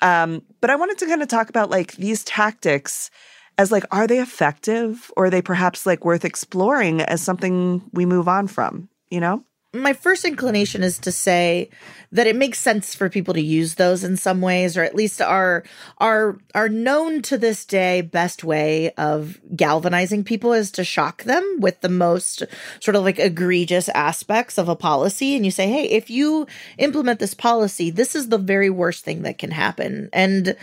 Um, 0.00 0.42
but 0.60 0.70
I 0.70 0.76
wanted 0.76 0.98
to 0.98 1.06
kind 1.06 1.22
of 1.22 1.28
talk 1.28 1.48
about 1.48 1.70
like 1.70 1.92
these 1.96 2.22
tactics 2.24 3.10
as 3.58 3.70
like, 3.70 3.84
are 3.90 4.06
they 4.06 4.18
effective, 4.20 5.10
or 5.16 5.26
are 5.26 5.30
they 5.30 5.42
perhaps 5.42 5.86
like 5.86 6.04
worth 6.04 6.24
exploring 6.24 7.00
as 7.02 7.20
something 7.20 7.82
we 7.92 8.06
move 8.06 8.28
on 8.28 8.46
from? 8.46 8.88
You 9.10 9.20
know? 9.20 9.44
My 9.74 9.94
first 9.94 10.26
inclination 10.26 10.82
is 10.82 10.98
to 10.98 11.10
say 11.10 11.70
that 12.10 12.26
it 12.26 12.36
makes 12.36 12.58
sense 12.58 12.94
for 12.94 13.08
people 13.08 13.32
to 13.32 13.40
use 13.40 13.76
those 13.76 14.04
in 14.04 14.18
some 14.18 14.42
ways 14.42 14.76
or 14.76 14.82
at 14.82 14.94
least 14.94 15.22
are 15.22 15.64
are 15.96 16.36
are 16.54 16.68
known 16.68 17.22
to 17.22 17.38
this 17.38 17.64
day 17.64 18.02
best 18.02 18.44
way 18.44 18.90
of 18.98 19.40
galvanizing 19.56 20.24
people 20.24 20.52
is 20.52 20.70
to 20.70 20.84
shock 20.84 21.22
them 21.22 21.56
with 21.58 21.80
the 21.80 21.88
most 21.88 22.42
sort 22.80 22.96
of 22.96 23.02
like 23.02 23.18
egregious 23.18 23.88
aspects 23.90 24.58
of 24.58 24.68
a 24.68 24.76
policy. 24.76 25.34
And 25.34 25.44
you 25.44 25.50
say 25.50 25.68
hey 25.68 25.84
if 25.84 26.10
you 26.10 26.46
implement 26.76 27.18
this 27.18 27.34
policy 27.34 27.90
this 27.90 28.14
is 28.14 28.28
the 28.28 28.38
very 28.38 28.68
worst 28.68 29.04
thing 29.04 29.22
that 29.22 29.38
can 29.38 29.50
happen. 29.50 30.10
And 30.12 30.54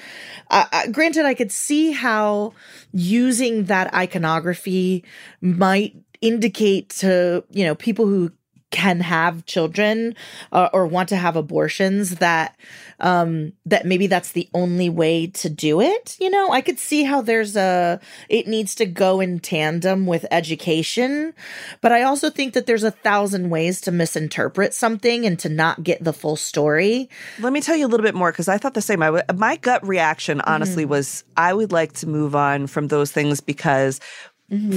uh, 0.51 0.65
uh, 0.71 0.87
granted 0.91 1.25
i 1.25 1.33
could 1.33 1.51
see 1.51 1.91
how 1.91 2.53
using 2.93 3.65
that 3.65 3.91
iconography 3.93 5.03
might 5.41 5.95
indicate 6.21 6.89
to 6.89 7.43
you 7.49 7.63
know 7.63 7.75
people 7.75 8.05
who 8.05 8.31
can 8.71 8.99
have 8.99 9.45
children 9.45 10.15
uh, 10.51 10.69
or 10.73 10.85
want 10.85 11.09
to 11.09 11.15
have 11.15 11.35
abortions 11.35 12.15
that 12.15 12.55
um 12.99 13.53
that 13.65 13.85
maybe 13.85 14.07
that's 14.07 14.33
the 14.33 14.49
only 14.53 14.89
way 14.89 15.27
to 15.27 15.49
do 15.49 15.81
it 15.81 16.17
you 16.19 16.29
know? 16.29 16.51
I 16.51 16.61
could 16.61 16.79
see 16.79 17.03
how 17.03 17.21
there's 17.21 17.55
a 17.55 17.99
it 18.29 18.47
needs 18.47 18.75
to 18.75 18.85
go 18.85 19.19
in 19.19 19.39
tandem 19.39 20.05
with 20.05 20.25
education 20.31 21.33
but 21.81 21.91
i 21.91 22.03
also 22.03 22.29
think 22.29 22.53
that 22.53 22.65
there's 22.65 22.83
a 22.83 22.91
thousand 22.91 23.49
ways 23.49 23.81
to 23.81 23.91
misinterpret 23.91 24.73
something 24.73 25.25
and 25.25 25.39
to 25.39 25.49
not 25.49 25.83
get 25.83 26.03
the 26.03 26.13
full 26.13 26.35
story. 26.35 27.09
Let 27.39 27.53
me 27.53 27.61
tell 27.61 27.75
you 27.75 27.85
a 27.85 27.89
little 27.89 28.03
bit 28.03 28.15
more 28.15 28.31
because 28.31 28.47
I 28.47 28.57
thought 28.57 28.73
the 28.73 28.81
same. 28.81 29.01
I 29.01 29.07
w- 29.07 29.23
my 29.35 29.55
gut 29.57 29.85
reaction, 29.87 30.41
honestly, 30.41 30.85
was 30.85 31.23
I 31.37 31.53
would 31.53 31.71
like 31.71 31.93
to 31.93 32.07
move 32.07 32.35
on 32.35 32.67
from 32.67 32.87
those 32.87 33.11
things 33.11 33.41
because 33.41 33.99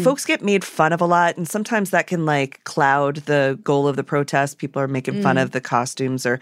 folks 0.02 0.24
get 0.24 0.42
made 0.42 0.64
fun 0.64 0.92
of 0.92 1.00
a 1.00 1.06
lot, 1.06 1.36
and 1.36 1.48
sometimes 1.48 1.90
that 1.90 2.06
can 2.06 2.26
like 2.26 2.62
cloud 2.64 3.16
the 3.16 3.58
goal 3.62 3.88
of 3.88 3.96
the 3.96 4.04
protest. 4.04 4.58
People 4.58 4.82
are 4.82 4.88
making 4.88 5.22
fun 5.22 5.38
of 5.38 5.52
the 5.52 5.60
costumes, 5.60 6.26
or 6.26 6.40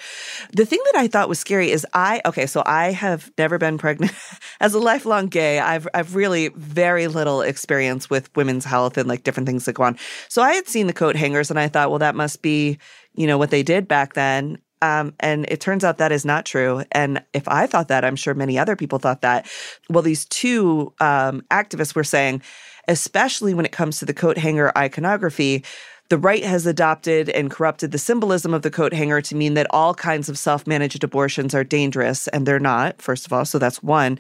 the 0.53 0.67
thing 0.67 0.81
that 0.93 1.01
I 1.01 1.07
thought 1.07 1.29
was 1.29 1.39
scary 1.39 1.71
is 1.71 1.87
I 1.95 2.21
okay, 2.27 2.47
so 2.47 2.63
I 2.67 2.93
have 2.93 3.31
never 3.39 3.59
been 3.59 3.79
pregnant 3.79 4.13
as 4.61 4.75
a 4.75 4.79
lifelong 4.79 5.29
gay. 5.29 5.61
I've 5.61 5.87
I've 5.95 6.15
really 6.15 6.49
very 6.49 7.07
little 7.07 7.43
experience 7.43 8.11
with 8.11 8.35
women's 8.37 8.65
health 8.65 8.99
and 8.99 9.09
like 9.09 9.23
different 9.23 9.47
things 9.47 9.65
that 9.67 9.75
go 9.75 9.85
on. 9.85 9.97
So 10.29 10.43
I 10.43 10.55
had 10.55 10.67
seen 10.67 10.87
the 10.87 10.93
coat 10.93 11.17
hangers, 11.17 11.51
and 11.51 11.59
I 11.59 11.69
thought, 11.69 11.91
well, 11.91 12.01
that 12.01 12.15
must 12.15 12.43
be 12.43 12.79
you 13.15 13.27
know 13.27 13.39
what 13.39 13.51
they 13.51 13.63
did 13.63 13.87
back 13.87 14.15
then. 14.15 14.59
Um, 14.83 15.15
and 15.21 15.45
it 15.49 15.61
turns 15.61 15.85
out 15.85 15.99
that 15.99 16.11
is 16.11 16.25
not 16.25 16.47
true. 16.47 16.85
And 16.93 17.23
if 17.35 17.47
I 17.49 17.67
thought 17.67 17.89
that, 17.89 18.05
I'm 18.05 18.17
sure 18.17 18.33
many 18.35 18.59
other 18.59 18.77
people 18.77 18.99
thought 18.99 19.21
that. 19.21 19.47
Well, 19.91 20.03
these 20.03 20.25
two 20.25 20.95
um, 21.01 21.43
activists 21.51 21.95
were 21.95 22.05
saying, 22.05 22.43
especially 22.91 23.55
when 23.55 23.65
it 23.65 23.73
comes 23.73 23.99
to 23.99 24.05
the 24.05 24.13
coat 24.13 24.37
hanger 24.37 24.73
iconography, 24.77 25.65
the 26.09 26.19
right 26.19 26.45
has 26.45 26.67
adopted 26.67 27.29
and 27.29 27.53
corrupted 27.53 27.93
the 27.93 27.99
symbolism 27.99 28.53
of 28.53 28.63
the 28.63 28.71
coat 28.71 28.93
hanger 28.93 29.21
to 29.21 29.37
mean 29.37 29.55
that 29.55 29.69
all 29.71 29.95
kinds 29.95 30.29
of 30.29 30.37
self 30.37 30.67
managed 30.67 31.05
abortions 31.05 31.55
are 31.55 31.63
dangerous, 31.63 32.27
and 32.29 32.45
they're 32.45 32.59
not, 32.59 33.01
first 33.01 33.27
of 33.27 33.33
all. 33.33 33.45
So 33.45 33.61
that's 33.61 33.81
one. 33.81 34.19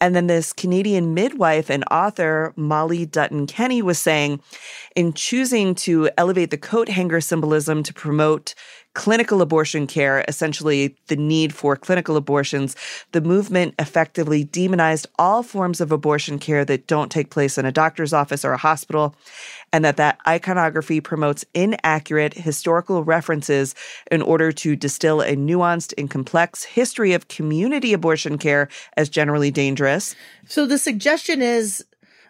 And 0.00 0.14
then 0.14 0.28
this 0.28 0.52
Canadian 0.52 1.14
midwife 1.14 1.68
and 1.68 1.82
author, 1.90 2.52
Molly 2.54 3.04
Dutton 3.06 3.48
Kenny, 3.48 3.82
was 3.82 3.98
saying, 3.98 4.40
in 4.94 5.12
choosing 5.14 5.74
to 5.74 6.08
elevate 6.16 6.52
the 6.52 6.58
coat 6.58 6.88
hanger 6.88 7.20
symbolism 7.20 7.82
to 7.82 7.92
promote 7.92 8.54
clinical 8.94 9.40
abortion 9.40 9.86
care, 9.86 10.24
essentially 10.28 10.96
the 11.06 11.16
need 11.16 11.54
for 11.54 11.76
clinical 11.76 12.16
abortions, 12.16 12.76
the 13.12 13.20
movement 13.20 13.74
effectively 13.78 14.44
demonized 14.44 15.06
all 15.18 15.42
forms 15.42 15.80
of 15.80 15.90
abortion 15.90 16.38
care 16.38 16.64
that 16.64 16.86
don't 16.86 17.10
take 17.10 17.30
place 17.30 17.56
in 17.56 17.64
a 17.64 17.72
doctor's 17.72 18.12
office 18.12 18.44
or 18.44 18.52
a 18.52 18.58
hospital, 18.58 19.14
and 19.72 19.84
that 19.84 19.96
that 19.96 20.18
iconography 20.28 21.00
promotes 21.00 21.44
inaccurate 21.54 22.34
historical 22.34 23.02
references 23.04 23.74
in 24.10 24.20
order 24.20 24.52
to 24.52 24.76
distill 24.76 25.22
a 25.22 25.34
nuanced 25.34 25.94
and 25.96 26.10
complex 26.10 26.62
history 26.64 27.14
of 27.14 27.28
community 27.28 27.92
abortion 27.92 28.36
care 28.36 28.68
as 28.96 29.08
generally 29.08 29.50
dangerous. 29.50 30.14
So 30.46 30.66
the 30.66 30.78
suggestion 30.78 31.40
is 31.40 31.84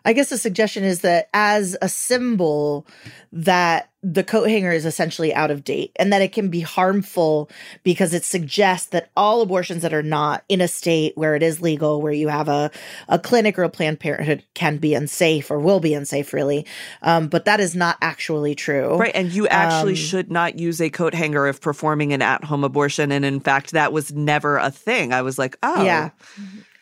I 0.04 0.12
guess 0.12 0.30
the 0.30 0.38
suggestion 0.38 0.85
is 0.85 1.00
that 1.00 1.28
as 1.32 1.76
a 1.80 1.88
symbol 1.88 2.87
that 3.32 3.88
the 4.04 4.25
coat 4.25 4.49
hanger 4.49 4.73
is 4.73 4.85
essentially 4.85 5.32
out 5.32 5.52
of 5.52 5.62
date 5.62 5.92
and 5.94 6.12
that 6.12 6.23
it 6.23 6.32
can 6.32 6.49
be 6.49 6.61
harmful 6.61 7.49
because 7.85 8.12
it 8.12 8.25
suggests 8.25 8.88
that 8.88 9.11
all 9.16 9.42
abortions 9.42 9.82
that 9.82 9.94
are 9.94 10.02
not 10.02 10.42
in 10.49 10.61
a 10.61 10.66
state 10.66 11.16
where 11.16 11.37
it 11.37 11.42
is 11.42 11.62
legal, 11.62 12.02
where 12.02 12.12
you 12.12 12.26
have 12.26 12.49
a, 12.49 12.71
a 13.09 13.18
clinic 13.18 13.56
or 13.56 13.62
a 13.62 13.68
Planned 13.68 14.00
Parenthood 14.00 14.42
can 14.54 14.78
be 14.78 14.94
unsafe 14.94 15.52
or 15.52 15.61
will 15.61 15.78
be 15.78 15.94
unsafe, 15.94 16.32
really. 16.32 16.66
Um, 17.02 17.28
but 17.28 17.44
that 17.44 17.61
is 17.61 17.76
not 17.76 17.97
actually 18.02 18.56
true. 18.56 18.97
Right. 18.97 19.14
And 19.14 19.32
you 19.32 19.47
actually 19.47 19.92
Um, 19.92 19.97
should 19.97 20.32
not 20.32 20.59
use 20.59 20.80
a 20.80 20.90
coat 20.90 21.14
hanger 21.14 21.47
if 21.47 21.61
performing 21.61 22.12
an 22.12 22.23
at 22.23 22.42
home 22.42 22.64
abortion. 22.64 23.12
And 23.12 23.25
in 23.25 23.38
fact, 23.38 23.71
that 23.71 23.92
was 23.92 24.12
never 24.12 24.56
a 24.56 24.73
thing. 24.73 25.12
I 25.12 25.23
was 25.23 25.38
like, 25.38 25.56
oh. 25.62 25.85
Yeah. 25.85 26.11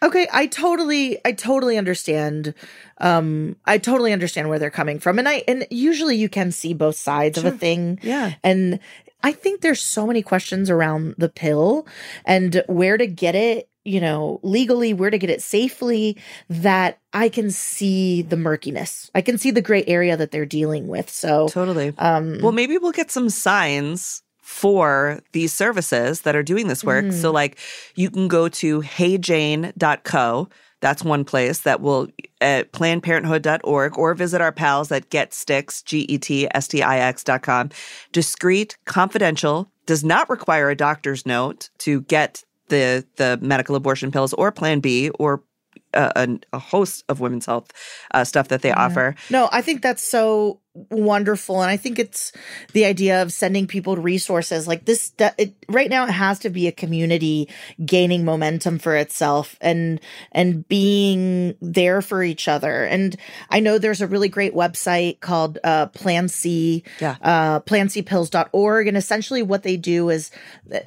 Okay, 0.03 0.27
I 0.33 0.47
totally 0.47 1.19
I 1.25 1.33
totally 1.33 1.77
understand 1.77 2.55
um 2.99 3.57
I 3.67 3.79
totally 3.79 4.13
understand 4.13 4.49
where 4.49 4.59
they're 4.59 4.71
coming 4.71 4.99
from 4.99 5.19
and 5.19 5.29
I 5.29 5.43
and 5.47 5.67
usually 5.71 6.17
you 6.17 6.29
can 6.29 6.53
see 6.53 6.73
both 6.75 6.97
sides 6.97 7.37
of 7.39 7.45
a 7.45 7.51
thing 7.51 7.99
Yeah. 8.03 8.33
and 8.43 8.81
I 9.23 9.33
think 9.33 9.61
there's 9.61 9.83
so 9.83 10.07
many 10.07 10.23
questions 10.23 10.71
around 10.71 11.15
the 11.19 11.29
pill 11.29 11.87
and 12.25 12.63
where 12.69 12.97
to 12.97 13.07
get 13.07 13.35
it, 13.35 13.69
you 13.85 14.01
know, 14.01 14.41
legally, 14.43 14.95
where 14.95 15.11
to 15.11 15.19
get 15.19 15.29
it 15.29 15.43
safely 15.43 16.17
that 16.49 16.99
I 17.13 17.29
can 17.29 17.51
see 17.51 18.23
the 18.23 18.39
murkiness. 18.39 19.11
I 19.15 19.21
can 19.21 19.37
see 19.37 19.51
the 19.51 19.61
gray 19.61 19.85
area 19.87 20.17
that 20.17 20.31
they're 20.31 20.47
dealing 20.47 20.89
with. 20.89 21.11
So 21.11 21.49
Totally. 21.49 21.93
um 21.99 22.39
Well, 22.41 22.53
maybe 22.53 22.79
we'll 22.79 22.93
get 22.93 23.11
some 23.11 23.29
signs 23.29 24.23
for 24.51 25.21
these 25.31 25.53
services 25.53 26.23
that 26.23 26.35
are 26.35 26.43
doing 26.43 26.67
this 26.67 26.83
work. 26.83 27.05
Mm-hmm. 27.05 27.21
So, 27.21 27.31
like, 27.31 27.57
you 27.95 28.11
can 28.11 28.27
go 28.27 28.49
to 28.49 28.83
heyjane.co. 28.83 30.49
That's 30.81 31.05
one 31.05 31.25
place 31.25 31.61
that 31.61 31.81
will 31.81 32.09
at 32.41 32.73
plannedparenthood.org 32.73 33.97
or 33.97 34.15
visit 34.15 34.41
our 34.41 34.51
pals 34.51 34.91
at 34.91 35.09
GetStix, 35.09 35.85
G 35.85 36.01
E 36.01 36.19
T 36.19 36.49
S 36.53 36.67
T 36.67 36.83
I 36.83 36.99
X.com. 36.99 37.71
Discreet, 38.11 38.77
confidential, 38.87 39.71
does 39.87 40.03
not 40.03 40.29
require 40.29 40.69
a 40.69 40.75
doctor's 40.75 41.25
note 41.25 41.71
to 41.79 42.01
get 42.03 42.43
the 42.71 43.07
the 43.17 43.39
medical 43.41 43.77
abortion 43.77 44.11
pills 44.11 44.33
or 44.35 44.51
Plan 44.51 44.81
B 44.81 45.11
or 45.11 45.45
a, 45.95 46.39
a 46.53 46.59
host 46.59 47.05
of 47.09 47.21
women's 47.21 47.47
health 47.47 47.71
uh, 48.13 48.25
stuff 48.25 48.49
that 48.49 48.63
they 48.63 48.73
offer. 48.73 49.15
No, 49.31 49.49
I 49.53 49.63
think 49.63 49.83
that's 49.83 50.03
so 50.03 50.61
wonderful, 50.91 51.63
and 51.63 51.71
I 51.71 51.77
think 51.77 51.99
it's 51.99 52.31
the 52.75 52.85
idea 52.85 53.23
of 53.23 53.33
sending 53.33 53.67
people 53.67 53.97
resources 53.97 54.69
like 54.69 54.85
this. 54.85 55.11
that- 55.19 55.35
It, 55.37 55.55
right 55.69 55.91
now, 55.91 56.05
it 56.05 56.11
has 56.13 56.39
to 56.41 56.51
be 56.51 56.69
a 56.69 56.73
community 56.73 57.49
gaining 57.85 58.25
momentum 58.25 58.79
for 58.79 58.95
itself 58.95 59.57
and 59.61 60.01
and 60.31 60.67
being 60.69 61.57
there 61.61 62.01
for 62.03 62.23
each 62.23 62.47
other. 62.47 62.85
And 62.85 63.17
I 63.51 63.59
know 63.59 63.79
there's 63.79 64.01
a 64.01 64.07
really 64.07 64.29
great 64.29 64.55
website 64.55 65.19
called 65.21 65.59
uh, 65.65 65.87
Plan 65.87 66.29
C, 66.29 66.85
Yeah. 67.01 67.17
uh, 67.21 67.61
plancpills.org, 67.61 68.87
and 68.87 68.97
essentially 68.97 69.43
what 69.43 69.65
they 69.65 69.77
do 69.77 70.09
is 70.09 70.31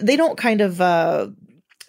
they 0.01 0.15
don't 0.15 0.37
kind 0.37 0.61
of. 0.61 0.79
Uh, 0.79 1.27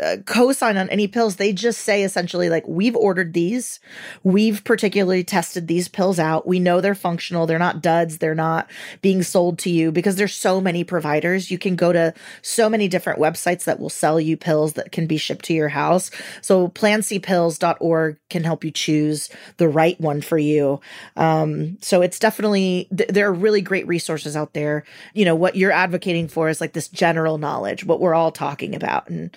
uh, 0.00 0.16
co-sign 0.26 0.76
on 0.76 0.88
any 0.88 1.06
pills. 1.06 1.36
They 1.36 1.52
just 1.52 1.80
say 1.80 2.02
essentially 2.02 2.48
like 2.48 2.66
we've 2.66 2.96
ordered 2.96 3.32
these. 3.32 3.80
We've 4.22 4.62
particularly 4.64 5.24
tested 5.24 5.68
these 5.68 5.88
pills 5.88 6.18
out. 6.18 6.46
We 6.46 6.60
know 6.60 6.80
they're 6.80 6.94
functional. 6.94 7.46
They're 7.46 7.58
not 7.58 7.82
duds. 7.82 8.18
They're 8.18 8.34
not 8.34 8.70
being 9.02 9.22
sold 9.22 9.58
to 9.60 9.70
you 9.70 9.92
because 9.92 10.16
there's 10.16 10.34
so 10.34 10.60
many 10.60 10.84
providers. 10.84 11.50
You 11.50 11.58
can 11.58 11.76
go 11.76 11.92
to 11.92 12.12
so 12.42 12.68
many 12.68 12.88
different 12.88 13.20
websites 13.20 13.64
that 13.64 13.80
will 13.80 13.90
sell 13.90 14.20
you 14.20 14.36
pills 14.36 14.74
that 14.74 14.92
can 14.92 15.06
be 15.06 15.16
shipped 15.16 15.44
to 15.46 15.54
your 15.54 15.68
house. 15.68 16.10
So 16.40 16.68
plancpills.org 16.68 18.18
can 18.30 18.44
help 18.44 18.64
you 18.64 18.70
choose 18.70 19.30
the 19.56 19.68
right 19.68 20.00
one 20.00 20.20
for 20.20 20.38
you. 20.38 20.80
Um, 21.16 21.78
so 21.80 22.02
it's 22.02 22.18
definitely 22.18 22.88
th- 22.96 23.10
there 23.10 23.28
are 23.28 23.32
really 23.32 23.62
great 23.62 23.86
resources 23.86 24.36
out 24.36 24.54
there. 24.54 24.84
You 25.14 25.24
know 25.24 25.34
what 25.34 25.56
you're 25.56 25.72
advocating 25.72 26.28
for 26.28 26.48
is 26.48 26.60
like 26.60 26.72
this 26.72 26.88
general 26.88 27.38
knowledge 27.38 27.84
what 27.84 28.00
we're 28.00 28.14
all 28.14 28.32
talking 28.32 28.74
about. 28.74 29.08
And 29.08 29.36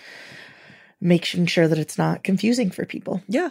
making 1.01 1.46
sure 1.48 1.68
that 1.68 1.77
it's 1.77 1.98
not 1.98 2.24
confusing 2.24 2.70
for 2.72 2.86
people. 2.86 3.22
Yeah. 3.27 3.50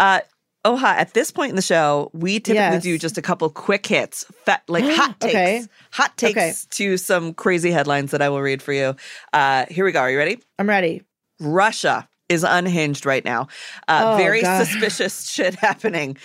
Uh, 0.00 0.20
Oha, 0.66 0.86
at 0.86 1.12
this 1.12 1.30
point 1.30 1.50
in 1.50 1.56
the 1.56 1.60
show, 1.62 2.10
we 2.14 2.40
typically 2.40 2.54
Yes. 2.76 2.82
do 2.82 2.96
just 2.98 3.18
a 3.18 3.22
couple 3.22 3.50
quick 3.50 3.86
hits, 3.86 4.24
fa- 4.46 4.62
like 4.66 4.84
hot 4.84 5.20
takes, 5.20 5.34
Okay. 5.34 5.62
hot 5.90 6.16
takes 6.16 6.38
Okay. 6.38 6.52
to 6.70 6.96
some 6.96 7.34
crazy 7.34 7.70
headlines 7.70 8.12
that 8.12 8.22
I 8.22 8.30
will 8.30 8.40
read 8.40 8.62
for 8.62 8.72
you. 8.72 8.96
Uh, 9.34 9.66
here 9.68 9.84
we 9.84 9.92
go. 9.92 10.00
Are 10.00 10.10
you 10.10 10.16
ready? 10.16 10.38
I'm 10.58 10.66
ready. 10.66 11.02
Russia 11.38 12.08
is 12.30 12.42
unhinged 12.44 13.04
right 13.04 13.26
now. 13.26 13.48
Uh, 13.86 14.14
Oh, 14.14 14.16
very 14.16 14.40
God. 14.40 14.64
suspicious 14.66 15.28
shit 15.30 15.54
happening. 15.56 16.16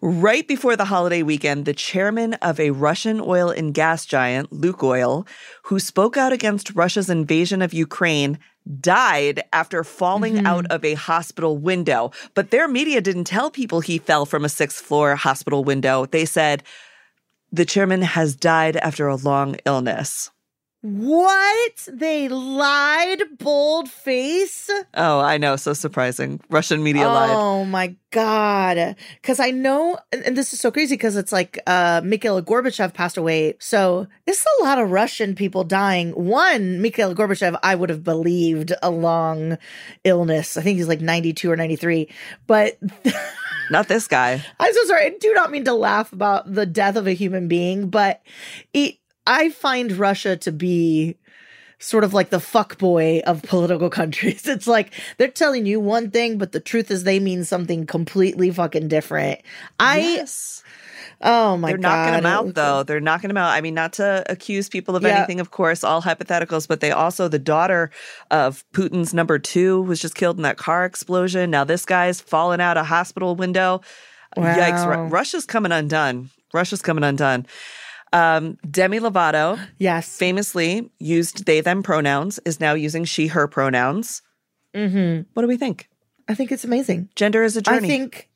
Right 0.00 0.46
before 0.46 0.76
the 0.76 0.84
holiday 0.84 1.24
weekend, 1.24 1.64
the 1.64 1.74
chairman 1.74 2.34
of 2.34 2.60
a 2.60 2.70
Russian 2.70 3.20
oil 3.20 3.50
and 3.50 3.74
gas 3.74 4.06
giant, 4.06 4.52
Lukoil, 4.52 5.26
who 5.64 5.80
spoke 5.80 6.16
out 6.16 6.32
against 6.32 6.72
Russia's 6.76 7.10
invasion 7.10 7.60
of 7.62 7.74
Ukraine, 7.74 8.38
died 8.80 9.42
after 9.52 9.82
falling 9.84 10.34
Mm-hmm. 10.34 10.46
out 10.46 10.66
of 10.70 10.84
a 10.84 10.94
hospital 10.94 11.56
window. 11.56 12.10
But 12.34 12.50
their 12.50 12.68
media 12.68 13.00
didn't 13.00 13.24
tell 13.24 13.50
people 13.50 13.80
he 13.80 13.98
fell 13.98 14.26
from 14.26 14.44
a 14.44 14.48
sixth 14.48 14.84
floor 14.84 15.16
hospital 15.16 15.64
window. 15.64 16.06
They 16.06 16.24
said, 16.24 16.62
the 17.50 17.64
chairman 17.64 18.02
has 18.02 18.36
died 18.36 18.76
after 18.76 19.08
a 19.08 19.16
long 19.16 19.56
illness. 19.64 20.30
What? 20.80 21.88
They 21.92 22.28
lied, 22.28 23.20
bold 23.38 23.90
face? 23.90 24.70
Oh, 24.94 25.18
I 25.18 25.36
know. 25.36 25.56
So 25.56 25.72
surprising. 25.72 26.40
Russian 26.50 26.84
media 26.84 27.08
lied. 27.08 27.30
Oh 27.32 27.64
my 27.64 27.96
god. 28.12 28.94
Cuz 29.24 29.40
I 29.40 29.50
know 29.50 29.98
and, 30.12 30.36
this 30.36 30.52
is 30.52 30.60
so 30.60 30.70
crazy 30.70 30.96
cuz 30.96 31.16
it's 31.16 31.32
like 31.32 31.58
uh 31.66 32.00
Mikhail 32.04 32.40
Gorbachev 32.42 32.94
passed 32.94 33.16
away. 33.16 33.54
So, 33.58 34.06
it's 34.26 34.44
a 34.60 34.64
lot 34.64 34.78
of 34.78 34.92
Russian 34.92 35.34
people 35.34 35.64
dying. 35.64 36.12
One, 36.12 36.80
Mikhail 36.80 37.12
Gorbachev 37.12 37.58
I 37.64 37.74
would 37.74 37.90
have 37.90 38.04
believed 38.04 38.72
a 38.80 38.90
long 38.90 39.58
illness. 40.04 40.56
I 40.56 40.62
think 40.62 40.78
he's 40.78 40.88
like 40.88 41.00
92 41.00 41.50
or 41.50 41.56
93. 41.56 42.08
But 42.46 42.78
Not 43.70 43.88
this 43.88 44.06
guy. 44.06 44.44
I'm 44.60 44.72
so 44.72 44.84
sorry. 44.84 45.06
I 45.06 45.10
do 45.20 45.34
not 45.34 45.50
mean 45.50 45.64
to 45.64 45.74
laugh 45.74 46.12
about 46.12 46.52
the 46.52 46.66
death 46.66 46.96
of 46.96 47.06
a 47.06 47.12
human 47.12 47.48
being, 47.48 47.90
but 47.90 48.22
it, 48.72 48.96
I 49.28 49.50
find 49.50 49.92
Russia 49.92 50.36
to 50.38 50.50
be 50.50 51.16
sort 51.78 52.02
of 52.02 52.12
like 52.12 52.30
the 52.30 52.40
fuck 52.40 52.78
boy 52.78 53.20
of 53.26 53.42
political 53.42 53.90
countries. 54.00 54.48
It's 54.48 54.66
like 54.66 54.92
they're 55.18 55.28
telling 55.28 55.66
you 55.66 55.78
one 55.78 56.10
thing, 56.10 56.38
but 56.38 56.52
the 56.52 56.60
truth 56.60 56.90
is 56.90 57.04
they 57.04 57.20
mean 57.20 57.44
something 57.44 57.86
completely 57.86 58.50
fucking 58.50 58.88
different. 58.88 59.40
I 59.78 59.98
yes. 59.98 60.64
oh 61.20 61.56
my 61.56 61.68
god. 61.68 61.70
They're 61.70 61.78
god, 61.78 61.82
knocking 61.82 62.18
it 62.18 62.26
out, 62.26 62.54
though. 62.54 62.82
They're 62.82 63.00
knocking 63.00 63.30
him 63.30 63.36
out. 63.36 63.50
I 63.50 63.60
mean, 63.60 63.74
not 63.74 63.92
to 63.94 64.24
accuse 64.28 64.68
people 64.68 64.96
of 64.96 65.02
Yeah. 65.04 65.18
anything, 65.18 65.40
of 65.40 65.50
course, 65.50 65.84
all 65.84 66.02
hypotheticals, 66.02 66.66
but 66.66 66.80
they 66.80 66.90
also, 66.90 67.28
the 67.28 67.38
daughter 67.38 67.90
of 68.30 68.64
Putin's 68.72 69.12
number 69.14 69.38
two 69.38 69.82
was 69.82 70.00
just 70.00 70.14
killed 70.14 70.38
in 70.38 70.42
that 70.42 70.56
car 70.56 70.84
explosion. 70.84 71.50
Now 71.50 71.64
this 71.64 71.84
guy's 71.84 72.20
fallen 72.20 72.60
out 72.60 72.76
a 72.76 72.82
hospital 72.84 73.36
window. 73.36 73.82
Yikes. 74.36 75.10
Russia's 75.12 75.46
coming 75.46 75.70
undone. 75.72 76.30
Russia's 76.52 76.82
coming 76.82 77.04
undone. 77.04 77.46
Um, 78.12 78.56
Demi 78.70 79.00
Lovato 79.00 79.58
Yes. 79.78 80.16
famously 80.16 80.90
used 80.98 81.44
they 81.44 81.60
them 81.60 81.82
pronouns, 81.82 82.38
is 82.44 82.60
now 82.60 82.74
using 82.74 83.04
she 83.04 83.26
her 83.28 83.46
pronouns. 83.48 84.22
hmm 84.74 85.20
What 85.34 85.42
do 85.42 85.48
we 85.48 85.56
think? 85.56 85.88
I 86.28 86.34
think 86.34 86.52
it's 86.52 86.64
amazing. 86.64 87.08
Gender 87.16 87.42
is 87.42 87.56
a 87.56 87.62
journey. 87.62 87.86
I 87.86 87.88
think 87.88 88.28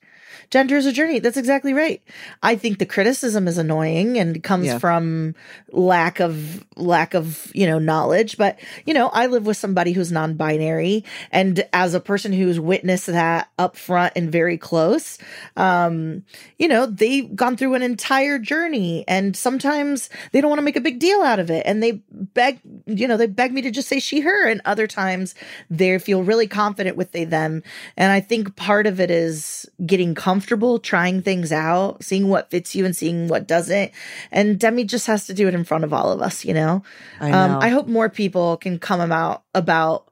gender 0.53 0.77
is 0.77 0.85
a 0.87 0.93
journey. 0.93 1.19
That's 1.19 1.39
exactly 1.39 1.73
right. 1.73 2.03
I 2.43 2.55
think 2.57 2.79
the 2.79 2.87
criticism 2.87 3.49
is 3.49 3.57
annoying 3.59 4.19
and 4.19 4.43
comes 4.43 4.67
Yeah. 4.67 4.79
from 4.79 5.35
lack 5.73 6.21
of 6.21 6.65
lack 6.77 7.15
of, 7.15 7.51
you 7.55 7.67
know, 7.67 7.79
knowledge, 7.79 8.37
but 8.37 8.59
you 8.85 8.93
know, 8.95 9.09
I 9.09 9.27
live 9.27 9.47
with 9.47 9.57
somebody 9.57 9.93
who's 9.93 10.13
non-binary 10.13 11.05
and 11.31 11.65
as 11.73 11.95
a 11.95 12.01
person 12.01 12.33
who's 12.33 12.61
witnessed 12.61 13.07
that 13.07 13.49
up 13.59 13.77
front 13.77 14.13
and 14.15 14.31
very 14.31 14.59
close, 14.59 15.19
um, 15.57 16.23
you 16.59 16.69
know, 16.69 16.85
they've 16.87 17.35
gone 17.35 17.57
through 17.57 17.75
an 17.75 17.83
entire 17.83 18.39
journey 18.39 19.05
and 19.09 19.35
sometimes 19.37 20.11
they 20.33 20.41
don't 20.43 20.51
want 20.51 20.59
to 20.59 20.65
make 20.65 20.77
a 20.77 20.81
big 20.81 20.99
deal 20.99 21.23
out 21.23 21.39
of 21.39 21.51
it 21.51 21.63
and 21.67 21.83
they 21.83 21.93
beg, 22.11 22.61
you 22.87 23.09
know, 23.09 23.17
they 23.17 23.27
beg 23.27 23.53
me 23.55 23.63
to 23.63 23.71
just 23.71 23.89
say 23.89 23.99
she 23.99 24.21
her 24.21 24.47
and 24.49 24.61
other 24.67 24.87
times 24.87 25.35
they 25.71 25.99
feel 25.99 26.23
really 26.23 26.47
confident 26.47 26.97
with 26.97 27.13
they 27.13 27.25
them 27.25 27.63
and 27.97 28.13
I 28.13 28.21
think 28.21 28.55
part 28.57 28.87
of 28.87 29.01
it 29.01 29.11
is 29.11 29.67
getting 29.87 30.15
comfortable, 30.15 30.42
trying 30.83 31.23
things 31.23 31.53
out, 31.53 32.05
seeing 32.05 32.29
what 32.29 32.51
fits 32.51 32.75
you 32.75 32.85
and 32.85 32.95
seeing 32.95 33.29
what 33.29 33.47
doesn't. 33.47 33.93
And 34.31 34.59
Demi 34.59 34.85
just 34.85 35.07
has 35.07 35.27
to 35.27 35.35
do 35.35 35.49
it 35.49 35.55
in 35.55 35.65
front 35.65 35.85
of 35.85 35.93
all 35.93 36.13
of 36.13 36.21
us, 36.21 36.45
you 36.45 36.55
know? 36.55 36.83
I 37.21 37.31
know. 37.31 37.39
Um, 37.39 37.59
I 37.61 37.69
hope 37.69 37.87
more 37.87 38.09
people 38.09 38.57
can 38.57 38.79
come 38.79 39.01
about 39.01 39.45
about 39.55 40.09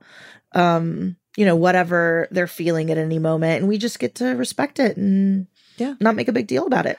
um, 0.52 1.16
you 1.36 1.44
know, 1.44 1.56
whatever 1.56 2.26
they're 2.30 2.46
feeling 2.46 2.90
at 2.90 2.98
any 2.98 3.18
moment 3.18 3.60
and 3.60 3.68
we 3.68 3.78
just 3.78 3.98
get 3.98 4.16
to 4.16 4.26
respect 4.34 4.78
it 4.80 4.96
and 4.96 5.46
Yeah. 5.76 5.94
not 6.00 6.16
make 6.16 6.28
a 6.28 6.32
big 6.32 6.46
deal 6.46 6.66
about 6.66 6.86
it. 6.86 6.98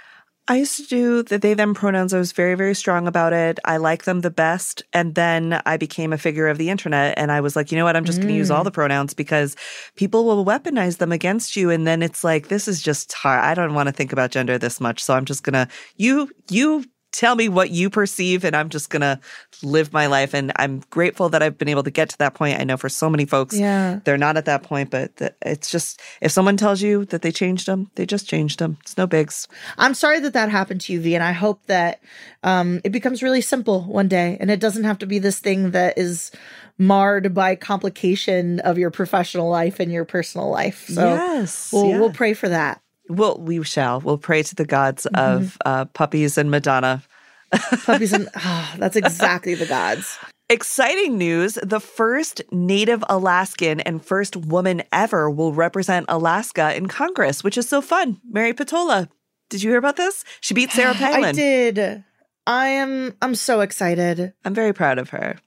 I 0.51 0.55
used 0.55 0.75
to 0.75 0.83
do 0.83 1.23
the 1.23 1.37
they 1.37 1.53
them 1.53 1.73
pronouns. 1.73 2.13
I 2.13 2.19
was 2.19 2.33
very, 2.33 2.55
very 2.55 2.75
strong 2.75 3.07
about 3.07 3.31
it. 3.31 3.57
I 3.63 3.77
like 3.77 4.03
them 4.03 4.19
the 4.19 4.29
best. 4.29 4.83
And 4.91 5.15
then 5.15 5.61
I 5.65 5.77
became 5.77 6.11
a 6.11 6.17
figure 6.17 6.49
of 6.49 6.57
the 6.57 6.69
internet 6.69 7.17
and 7.17 7.31
I 7.31 7.39
was 7.39 7.55
like, 7.55 7.71
you 7.71 7.77
know 7.77 7.85
what? 7.85 7.95
I'm 7.95 8.03
just 8.03 8.19
going 8.19 8.27
to 8.27 8.33
use 8.33 8.51
all 8.51 8.59
mm. 8.59 8.65
the 8.65 8.71
pronouns 8.71 9.13
because 9.13 9.55
people 9.95 10.25
will 10.25 10.43
weaponize 10.43 10.97
them 10.97 11.13
against 11.13 11.55
you. 11.55 11.69
And 11.69 11.87
then 11.87 12.03
it's 12.03 12.25
like, 12.25 12.49
this 12.49 12.67
is 12.67 12.81
just 12.81 13.13
hard. 13.13 13.39
I 13.39 13.53
don't 13.53 13.73
want 13.73 13.87
to 13.87 13.93
think 13.93 14.11
about 14.11 14.31
gender 14.31 14.57
this 14.57 14.81
much. 14.81 15.01
So 15.01 15.13
I'm 15.13 15.23
just 15.23 15.43
going 15.43 15.53
to, 15.53 15.69
you, 15.95 16.29
you 16.49 16.83
tell 17.11 17.35
me 17.35 17.49
what 17.49 17.71
you 17.71 17.89
perceive 17.89 18.45
and 18.45 18.55
I'm 18.55 18.69
just 18.69 18.89
going 18.89 19.01
to 19.01 19.19
live 19.63 19.91
my 19.91 20.07
life. 20.07 20.33
And 20.33 20.51
I'm 20.55 20.81
grateful 20.89 21.29
that 21.29 21.43
I've 21.43 21.57
been 21.57 21.67
able 21.67 21.83
to 21.83 21.91
get 21.91 22.09
to 22.09 22.17
that 22.19 22.33
point. 22.33 22.59
I 22.59 22.63
know 22.63 22.77
for 22.77 22.89
so 22.89 23.09
many 23.09 23.25
folks, 23.25 23.57
Yeah. 23.57 23.99
they're 24.03 24.17
not 24.17 24.37
at 24.37 24.45
that 24.45 24.63
point, 24.63 24.89
but 24.89 25.11
it's 25.41 25.69
just, 25.69 26.01
if 26.21 26.31
someone 26.31 26.57
tells 26.57 26.81
you 26.81 27.05
that 27.05 27.21
they 27.21 27.31
changed 27.31 27.67
them, 27.67 27.91
they 27.95 28.05
just 28.05 28.27
changed 28.27 28.59
them. 28.59 28.77
It's 28.81 28.97
no 28.97 29.07
bigs. 29.07 29.47
I'm 29.77 29.93
sorry 29.93 30.19
that 30.21 30.33
that 30.33 30.49
happened 30.49 30.81
to 30.81 30.93
you, 30.93 31.01
V, 31.01 31.15
and 31.15 31.23
I 31.23 31.33
hope 31.33 31.65
that 31.67 32.01
um, 32.43 32.81
it 32.83 32.91
becomes 32.91 33.21
really 33.21 33.41
simple 33.41 33.83
one 33.83 34.07
day, 34.07 34.37
and 34.39 34.49
it 34.49 34.59
doesn't 34.59 34.83
have 34.83 34.99
to 34.99 35.05
be 35.05 35.19
this 35.19 35.39
thing 35.39 35.71
that 35.71 35.97
is 35.97 36.31
marred 36.77 37.33
by 37.33 37.55
complication 37.55 38.59
of 38.61 38.77
your 38.77 38.89
professional 38.89 39.49
life 39.49 39.79
and 39.79 39.91
your 39.91 40.05
personal 40.05 40.49
life. 40.49 40.87
So 40.87 41.13
yes. 41.13 41.71
we'll 41.71 41.85
yeah. 41.87 41.99
we'll 41.99 42.11
pray 42.11 42.33
for 42.33 42.49
that. 42.49 42.80
Well, 43.11 43.37
we 43.39 43.61
shall. 43.63 43.99
We'll 43.99 44.17
pray 44.17 44.41
to 44.43 44.55
the 44.55 44.65
gods 44.65 45.05
of 45.07 45.57
uh, 45.65 45.85
puppies 45.85 46.37
and 46.37 46.49
Madonna. 46.49 47.03
Puppies 47.83 48.13
and 48.13 48.29
ah, 48.37 48.73
that's 48.77 48.95
exactly 48.95 49.55
the 49.55 49.65
gods. 49.65 50.17
Exciting 50.49 51.17
news. 51.17 51.55
The 51.61 51.81
first 51.81 52.41
Native 52.49 53.03
Alaskan 53.09 53.81
and 53.81 54.03
first 54.03 54.37
woman 54.37 54.83
ever 54.93 55.29
will 55.29 55.51
represent 55.51 56.05
Alaska 56.07 56.73
in 56.73 56.87
Congress, 56.87 57.43
which 57.43 57.57
is 57.57 57.67
so 57.67 57.81
fun. 57.81 58.21
Mary 58.29 58.53
Peltola. 58.53 59.09
Did 59.49 59.61
you 59.63 59.69
hear 59.69 59.79
about 59.79 59.97
this? 59.97 60.23
She 60.39 60.53
beat 60.53 60.71
Sarah 60.71 60.93
Palin. 60.95 61.25
I 61.25 61.31
did. 61.33 62.05
I 62.47 62.67
am. 62.69 63.17
I'm 63.21 63.35
so 63.35 63.59
excited. 63.59 64.31
I'm 64.45 64.53
very 64.53 64.73
proud 64.73 64.97
of 64.97 65.09
her. 65.09 65.37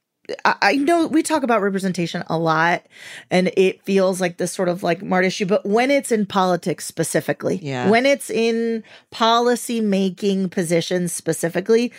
I, 0.45 0.77
know 0.77 1.07
we 1.07 1.23
talk 1.23 1.43
about 1.43 1.61
representation 1.61 2.25
a 2.29 2.39
lot, 2.39 2.85
and 3.31 3.51
it 3.57 3.83
feels 3.83 4.21
like 4.21 4.39
this 4.39 4.53
sort 4.53 4.69
of 4.69 4.83
like 4.83 5.03
Mart 5.03 5.25
issue. 5.25 5.45
But 5.47 5.67
when 5.67 5.91
it's 5.91 6.11
in 6.11 6.27
politics 6.27 6.87
specifically, 6.87 7.57
Yeah. 7.63 7.91
when 7.91 8.07
it's 8.07 8.31
in 8.31 8.83
policy 9.11 9.81
making 9.81 10.49
positions 10.49 11.13
specifically, 11.13 11.93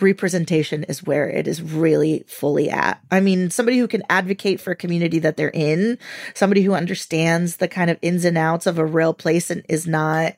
representation 0.00 0.84
is 0.84 1.02
where 1.02 1.28
it 1.28 1.46
is 1.46 1.62
really 1.62 2.24
fully 2.26 2.70
at. 2.70 3.00
I 3.10 3.20
mean, 3.20 3.50
somebody 3.50 3.78
who 3.78 3.88
can 3.88 4.02
advocate 4.10 4.60
for 4.60 4.70
a 4.72 4.76
community 4.76 5.18
that 5.20 5.36
they're 5.36 5.50
in, 5.50 5.98
somebody 6.34 6.62
who 6.62 6.74
understands 6.74 7.56
the 7.56 7.68
kind 7.68 7.90
of 7.90 7.98
ins 8.02 8.24
and 8.24 8.38
outs 8.38 8.66
of 8.66 8.78
a 8.78 8.84
real 8.86 9.14
place 9.14 9.50
and 9.50 9.64
is 9.68 9.86
not 9.86 10.34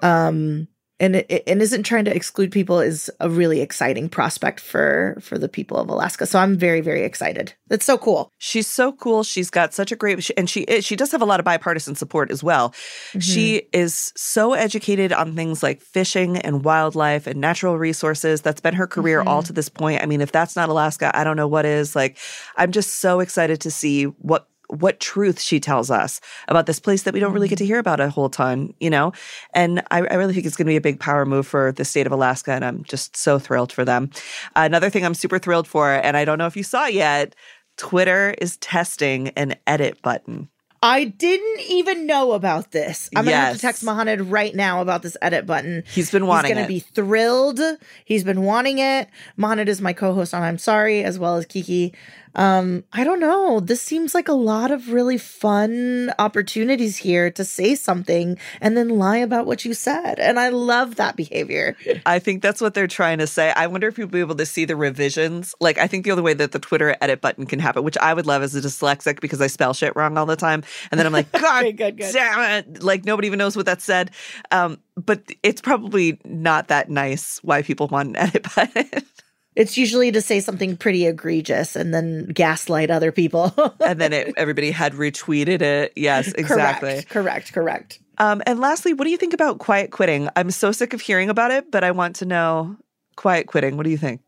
um 0.00 0.66
and 1.00 1.16
it, 1.16 1.42
and 1.46 1.60
isn't 1.60 1.82
trying 1.82 2.04
to 2.04 2.14
exclude 2.14 2.52
people 2.52 2.78
is 2.78 3.10
a 3.18 3.28
really 3.28 3.60
exciting 3.60 4.08
prospect 4.08 4.60
for 4.60 5.18
for 5.20 5.38
the 5.38 5.48
people 5.48 5.78
of 5.78 5.88
Alaska. 5.88 6.26
So 6.26 6.38
I'm 6.38 6.56
very 6.56 6.80
very 6.80 7.02
excited. 7.02 7.54
That's 7.68 7.84
so 7.84 7.96
cool. 7.96 8.32
She's 8.38 8.66
so 8.66 8.92
cool. 8.92 9.22
She's 9.22 9.48
got 9.48 9.72
such 9.72 9.92
a 9.92 9.96
great, 9.96 10.30
and 10.36 10.50
she 10.50 10.62
is, 10.62 10.84
she 10.84 10.96
does 10.96 11.12
have 11.12 11.22
a 11.22 11.24
lot 11.24 11.40
of 11.40 11.44
bipartisan 11.44 11.94
support 11.94 12.30
as 12.30 12.42
well. 12.42 12.74
She 13.20 13.58
mm-hmm. 13.58 13.80
is 13.80 14.12
so 14.16 14.54
educated 14.54 15.12
on 15.12 15.36
things 15.36 15.62
like 15.62 15.80
fishing 15.80 16.36
and 16.36 16.64
wildlife 16.64 17.26
and 17.26 17.40
natural 17.40 17.78
resources. 17.78 18.42
That's 18.42 18.60
been 18.60 18.74
her 18.74 18.86
career 18.86 19.22
all 19.22 19.40
mm-hmm. 19.40 19.46
to 19.46 19.52
this 19.52 19.68
point. 19.68 20.02
I 20.02 20.06
mean, 20.06 20.20
if 20.20 20.32
that's 20.32 20.56
not 20.56 20.68
Alaska, 20.68 21.16
I 21.16 21.24
don't 21.24 21.36
know 21.36 21.48
what 21.48 21.64
is. 21.64 21.94
Like, 21.94 22.18
I'm 22.56 22.72
just 22.72 22.98
so 22.98 23.20
excited 23.20 23.60
to 23.60 23.70
see 23.70 24.04
what 24.04 24.48
what 24.70 25.00
truth 25.00 25.40
she 25.40 25.60
tells 25.60 25.90
us 25.90 26.20
about 26.48 26.66
this 26.66 26.80
place 26.80 27.02
that 27.02 27.14
we 27.14 27.20
don't 27.20 27.32
really 27.32 27.48
get 27.48 27.56
mm-hmm. 27.56 27.64
to 27.64 27.66
hear 27.66 27.78
about 27.78 28.00
a 28.00 28.10
whole 28.10 28.28
ton, 28.28 28.74
you 28.80 28.90
know? 28.90 29.12
And 29.52 29.80
I, 29.90 29.98
I 29.98 30.14
really 30.14 30.34
think 30.34 30.46
it's 30.46 30.56
going 30.56 30.66
to 30.66 30.70
be 30.70 30.76
a 30.76 30.80
big 30.80 31.00
power 31.00 31.26
move 31.26 31.46
for 31.46 31.72
the 31.72 31.84
state 31.84 32.06
of 32.06 32.12
Alaska, 32.12 32.52
and 32.52 32.64
I'm 32.64 32.84
just 32.84 33.16
so 33.16 33.38
thrilled 33.38 33.72
for 33.72 33.84
them. 33.84 34.10
Another 34.56 34.90
thing 34.90 35.04
I'm 35.04 35.14
super 35.14 35.38
thrilled 35.38 35.66
for, 35.66 35.92
and 35.92 36.16
I 36.16 36.24
don't 36.24 36.38
know 36.38 36.46
if 36.46 36.56
you 36.56 36.62
saw 36.62 36.86
yet, 36.86 37.34
Twitter 37.76 38.34
is 38.38 38.56
testing 38.58 39.28
an 39.30 39.56
edit 39.66 40.02
button. 40.02 40.48
I 40.82 41.04
didn't 41.04 41.60
even 41.68 42.06
know 42.06 42.32
about 42.32 42.70
this. 42.70 43.10
I'm 43.14 43.24
gonna 43.24 43.36
have 43.36 43.54
to 43.54 43.60
text 43.60 43.84
Mohamed 43.84 44.22
right 44.22 44.54
now 44.54 44.80
about 44.80 45.02
this 45.02 45.14
edit 45.20 45.44
button. 45.44 45.84
He's 45.92 46.10
been 46.10 46.26
wanting 46.26 46.52
it. 46.52 46.54
He's 46.54 46.64
gonna 46.64 46.64
it. 46.64 46.68
be 46.68 46.80
thrilled. 46.80 47.60
He's 48.06 48.24
been 48.24 48.42
wanting 48.42 48.78
it. 48.78 49.08
Mohamed 49.36 49.68
is 49.68 49.82
my 49.82 49.92
co-host 49.92 50.32
on 50.32 50.42
I'm 50.42 50.56
Sorry, 50.56 51.04
as 51.04 51.18
well 51.18 51.36
as 51.36 51.44
Kiki. 51.44 51.92
Um, 52.34 52.84
I 52.92 53.04
don't 53.04 53.20
know. 53.20 53.60
This 53.60 53.82
seems 53.82 54.14
like 54.14 54.28
a 54.28 54.32
lot 54.32 54.70
of 54.70 54.90
really 54.92 55.18
fun 55.18 56.12
opportunities 56.18 56.96
here 56.96 57.30
to 57.32 57.44
say 57.44 57.74
something 57.74 58.38
and 58.60 58.76
then 58.76 58.88
lie 58.88 59.18
about 59.18 59.46
what 59.46 59.64
you 59.64 59.74
said. 59.74 60.18
And 60.18 60.38
I 60.38 60.48
love 60.50 60.96
that 60.96 61.16
behavior. 61.16 61.76
I 62.06 62.18
think 62.18 62.42
that's 62.42 62.60
what 62.60 62.74
they're 62.74 62.86
trying 62.86 63.18
to 63.18 63.26
say. 63.26 63.52
I 63.56 63.66
wonder 63.66 63.88
if 63.88 63.98
you'll 63.98 64.08
be 64.08 64.20
able 64.20 64.36
to 64.36 64.46
see 64.46 64.64
the 64.64 64.76
revisions. 64.76 65.54
Like, 65.60 65.78
I 65.78 65.86
think 65.86 66.04
the 66.04 66.12
only 66.12 66.22
way 66.22 66.34
that 66.34 66.52
the 66.52 66.58
Twitter 66.58 66.96
edit 67.00 67.20
button 67.20 67.46
can 67.46 67.58
happen, 67.58 67.82
which 67.84 67.98
I 67.98 68.14
would 68.14 68.26
love 68.26 68.42
as 68.42 68.54
a 68.54 68.60
dyslexic 68.60 69.20
because 69.20 69.40
I 69.40 69.46
spell 69.48 69.74
shit 69.74 69.94
wrong 69.96 70.16
all 70.16 70.26
the 70.26 70.36
time. 70.36 70.62
And 70.90 70.98
then 70.98 71.06
I'm 71.06 71.12
like, 71.12 71.30
God 71.40 71.62
Good, 71.62 71.76
good, 71.76 71.96
good. 71.98 72.12
damn 72.12 72.64
it. 72.64 72.82
Like, 72.82 73.04
nobody 73.04 73.26
even 73.26 73.38
knows 73.38 73.56
what 73.56 73.66
that 73.66 73.82
said. 73.82 74.10
Um, 74.50 74.78
but 74.96 75.22
it's 75.42 75.60
probably 75.60 76.20
not 76.24 76.68
that 76.68 76.90
nice 76.90 77.38
why 77.42 77.62
people 77.62 77.88
want 77.88 78.10
an 78.10 78.16
edit 78.16 78.46
button. 78.54 78.88
It's 79.60 79.76
usually 79.76 80.10
to 80.12 80.22
say 80.22 80.40
something 80.40 80.74
pretty 80.74 81.06
egregious 81.06 81.76
and 81.76 81.92
then 81.92 82.24
gaslight 82.28 82.90
other 82.90 83.12
people. 83.12 83.52
and 83.84 84.00
then 84.00 84.14
it, 84.14 84.32
everybody 84.38 84.70
had 84.70 84.94
retweeted 84.94 85.60
it. 85.60 85.92
Yes, 85.96 86.32
exactly. 86.32 87.02
Correct. 87.02 87.10
Correct. 87.10 87.52
Correct. 87.52 87.98
Um, 88.16 88.42
and 88.46 88.58
lastly, 88.58 88.94
what 88.94 89.04
do 89.04 89.10
you 89.10 89.18
think 89.18 89.34
about 89.34 89.58
quiet 89.58 89.90
quitting? 89.90 90.30
I'm 90.34 90.50
so 90.50 90.72
sick 90.72 90.94
of 90.94 91.02
hearing 91.02 91.28
about 91.28 91.50
it, 91.50 91.70
but 91.70 91.84
I 91.84 91.90
want 91.90 92.16
to 92.16 92.24
know 92.24 92.76
quiet 93.16 93.48
quitting. 93.48 93.76
What 93.76 93.84
do 93.84 93.90
you 93.90 93.98
think? 93.98 94.22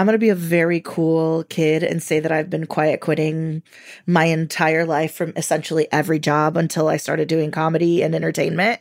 I'm 0.00 0.06
going 0.06 0.14
to 0.14 0.18
be 0.18 0.30
a 0.30 0.34
very 0.34 0.80
cool 0.80 1.44
kid 1.50 1.82
and 1.82 2.02
say 2.02 2.20
that 2.20 2.32
I've 2.32 2.48
been 2.48 2.64
quiet 2.64 3.02
quitting 3.02 3.62
my 4.06 4.24
entire 4.24 4.86
life 4.86 5.12
from 5.12 5.34
essentially 5.36 5.88
every 5.92 6.18
job 6.18 6.56
until 6.56 6.88
I 6.88 6.96
started 6.96 7.28
doing 7.28 7.50
comedy 7.50 8.02
and 8.02 8.14
entertainment. 8.14 8.80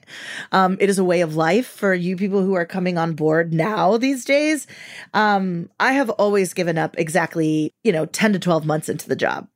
Um, 0.53 0.77
it 0.79 0.89
is 0.89 0.97
a 0.97 1.03
way 1.03 1.19
of 1.19 1.35
life 1.35 1.67
for 1.67 1.93
you 1.93 2.15
people 2.15 2.41
who 2.41 2.53
are 2.53 2.65
coming 2.65 2.97
on 2.97 3.15
board 3.15 3.51
now 3.51 3.97
these 3.97 4.23
days. 4.23 4.65
Um, 5.13 5.69
I 5.77 5.91
have 5.91 6.09
always 6.11 6.53
given 6.53 6.77
up 6.77 6.97
exactly, 6.97 7.73
you 7.83 7.91
know, 7.91 8.05
10 8.05 8.31
to 8.31 8.39
12 8.39 8.65
months 8.65 8.87
into 8.87 9.09
the 9.09 9.17
job. 9.17 9.49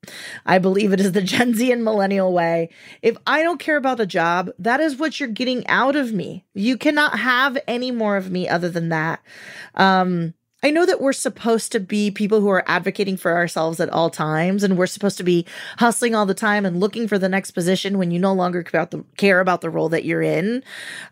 I 0.46 0.60
believe 0.60 0.92
it 0.92 1.00
is 1.00 1.14
the 1.14 1.22
Gen 1.34 1.54
Z 1.54 1.72
and 1.72 1.86
millennial 1.86 2.34
way. 2.34 2.72
If 3.02 3.16
I 3.26 3.42
don't 3.42 3.62
care 3.62 3.78
about 3.78 4.02
a 4.02 4.06
job, 4.06 4.50
that 4.60 4.82
is 4.82 4.98
what 4.98 5.18
you're 5.18 5.30
getting 5.30 5.66
out 5.68 5.96
of 5.96 6.12
me. 6.12 6.44
You 6.54 6.78
cannot 6.78 7.20
have 7.20 7.58
any 7.70 7.92
more 7.92 8.18
of 8.18 8.30
me 8.30 8.50
other 8.50 8.68
than 8.68 8.90
that. 8.90 9.22
Um, 9.76 10.34
I 10.64 10.72
know 10.72 10.86
that 10.86 11.02
we're 11.02 11.14
supposed 11.14 11.74
to 11.74 11.80
be 11.82 12.10
people 12.10 12.40
who 12.40 12.48
are 12.48 12.64
advocating 12.68 13.18
for 13.18 13.34
ourselves 13.34 13.82
at 13.82 13.90
all 13.90 14.10
times, 14.10 14.64
and 14.64 14.78
we're 14.78 14.88
supposed 14.88 15.18
to 15.18 15.24
be 15.24 15.46
hustling 15.78 16.16
all 16.16 16.26
the 16.26 16.34
time 16.34 16.66
and 16.66 16.80
looking 16.80 17.08
for 17.08 17.20
the 17.20 17.28
next 17.28 17.52
position 17.52 17.98
when 17.98 18.12
you 18.12 18.20
no 18.20 18.34
longer 18.34 18.64
care 18.64 19.40
about 19.42 19.62
the, 19.62 19.70
role 19.70 19.90
that 19.90 20.06
you're 20.06 20.22
in. 20.22 20.64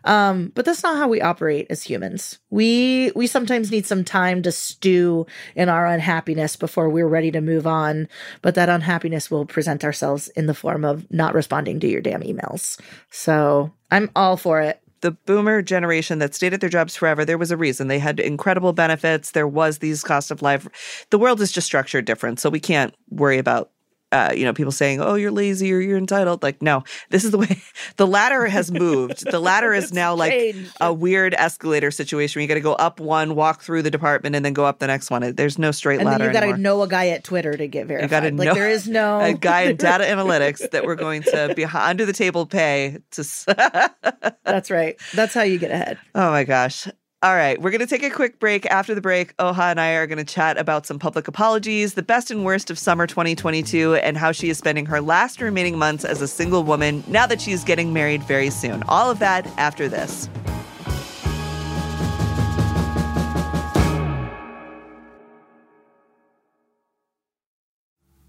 Um, 0.04 0.52
but 0.54 0.64
that's 0.64 0.82
not 0.82 0.96
how 0.96 1.08
we 1.08 1.20
operate 1.20 1.66
as 1.68 1.82
humans. 1.82 2.38
We 2.48 3.12
we 3.14 3.26
sometimes 3.26 3.70
need 3.70 3.86
some 3.86 4.04
time 4.04 4.42
to 4.42 4.52
stew 4.52 5.26
in 5.54 5.68
our 5.68 5.86
unhappiness 5.86 6.56
before 6.56 6.88
we're 6.88 7.08
ready 7.08 7.30
to 7.32 7.40
move 7.40 7.66
on. 7.66 8.08
But 8.40 8.54
that 8.54 8.68
unhappiness 8.68 9.30
will 9.30 9.44
present 9.44 9.84
ourselves 9.84 10.28
in 10.28 10.46
the 10.46 10.54
form 10.54 10.84
of 10.84 11.10
not 11.10 11.34
responding 11.34 11.80
to 11.80 11.88
your 11.88 12.00
damn 12.00 12.22
emails. 12.22 12.80
So 13.10 13.72
I'm 13.90 14.10
all 14.16 14.36
for 14.36 14.60
it. 14.60 14.81
The 15.02 15.10
boomer 15.10 15.62
generation 15.62 16.18
that 16.20 16.34
stayed 16.34 16.54
at 16.54 16.60
their 16.60 16.70
jobs 16.70 16.96
forever, 16.96 17.24
there 17.24 17.38
was 17.38 17.50
a 17.50 17.56
reason. 17.56 17.88
They 17.88 17.98
had 17.98 18.18
incredible 18.18 18.72
benefits. 18.72 19.32
There 19.32 19.48
was 19.48 19.78
these 19.78 20.02
cost 20.02 20.30
of 20.30 20.42
life. 20.42 21.06
The 21.10 21.18
world 21.18 21.40
is 21.40 21.52
just 21.52 21.66
structured 21.66 22.04
different. 22.04 22.40
So 22.40 22.48
we 22.48 22.60
can't 22.60 22.94
worry 23.10 23.38
about 23.38 23.71
uh, 24.12 24.32
you 24.34 24.44
know, 24.44 24.52
people 24.52 24.72
saying, 24.72 25.00
"Oh, 25.00 25.14
you're 25.14 25.30
lazy 25.30 25.72
or 25.72 25.80
you're 25.80 25.98
entitled." 25.98 26.42
Like, 26.42 26.62
no, 26.62 26.84
this 27.10 27.24
is 27.24 27.30
the 27.30 27.38
way. 27.38 27.60
The 27.96 28.06
ladder 28.06 28.46
has 28.46 28.70
moved. 28.70 29.30
The 29.30 29.38
ladder 29.40 29.72
is 29.74 29.92
now 29.92 30.14
like 30.14 30.32
changed. 30.32 30.76
a 30.80 30.92
weird 30.92 31.34
escalator 31.34 31.90
situation. 31.90 32.38
Where 32.38 32.42
you 32.42 32.48
got 32.48 32.54
to 32.54 32.60
go 32.60 32.72
up 32.74 33.00
one, 33.00 33.34
walk 33.34 33.62
through 33.62 33.82
the 33.82 33.90
department, 33.90 34.34
and 34.34 34.44
then 34.44 34.52
go 34.52 34.64
up 34.64 34.78
the 34.78 34.86
next 34.86 35.10
one. 35.10 35.34
There's 35.34 35.58
no 35.58 35.70
straight 35.70 36.00
And 36.00 36.06
ladder 36.06 36.26
you 36.26 36.32
got 36.32 36.40
to 36.40 36.56
know 36.56 36.82
a 36.82 36.88
guy 36.88 37.08
at 37.08 37.24
Twitter 37.24 37.52
to 37.52 37.66
get 37.68 37.86
verified. 37.86 38.10
gotta 38.10 38.26
like 38.30 38.46
know 38.46 38.54
there 38.54 38.70
is 38.70 38.88
no 38.88 39.20
a 39.20 39.32
guy 39.32 39.62
in 39.62 39.76
data 39.76 40.04
analytics 40.04 40.70
that 40.70 40.84
we're 40.84 40.94
going 40.96 41.22
to 41.22 41.52
be 41.54 41.64
under 41.64 42.06
the 42.06 42.12
table 42.12 42.46
pay 42.46 42.98
to. 43.12 43.24
That's 44.44 44.70
right. 44.70 44.96
That's 45.14 45.34
how 45.34 45.42
you 45.42 45.58
get 45.58 45.70
ahead. 45.70 45.98
Oh 46.14 46.30
my 46.30 46.44
gosh. 46.44 46.88
All 47.24 47.36
right, 47.36 47.62
we're 47.62 47.70
going 47.70 47.78
to 47.78 47.86
take 47.86 48.02
a 48.02 48.10
quick 48.10 48.40
break. 48.40 48.66
After 48.66 48.96
the 48.96 49.00
break, 49.00 49.36
Oha 49.36 49.70
and 49.70 49.80
I 49.80 49.92
are 49.92 50.08
going 50.08 50.18
to 50.18 50.24
chat 50.24 50.58
about 50.58 50.86
some 50.86 50.98
public 50.98 51.28
apologies, 51.28 51.94
the 51.94 52.02
best 52.02 52.32
and 52.32 52.44
worst 52.44 52.68
of 52.68 52.80
summer 52.80 53.06
2022, 53.06 53.94
and 53.94 54.16
how 54.16 54.32
she 54.32 54.50
is 54.50 54.58
spending 54.58 54.86
her 54.86 55.00
last 55.00 55.40
remaining 55.40 55.78
months 55.78 56.04
as 56.04 56.20
a 56.20 56.26
single 56.26 56.64
woman 56.64 57.04
now 57.06 57.24
that 57.28 57.40
she's 57.40 57.62
getting 57.62 57.92
married 57.92 58.24
very 58.24 58.50
soon. 58.50 58.82
All 58.88 59.08
of 59.08 59.20
that 59.20 59.46
after 59.56 59.88
this. 59.88 60.28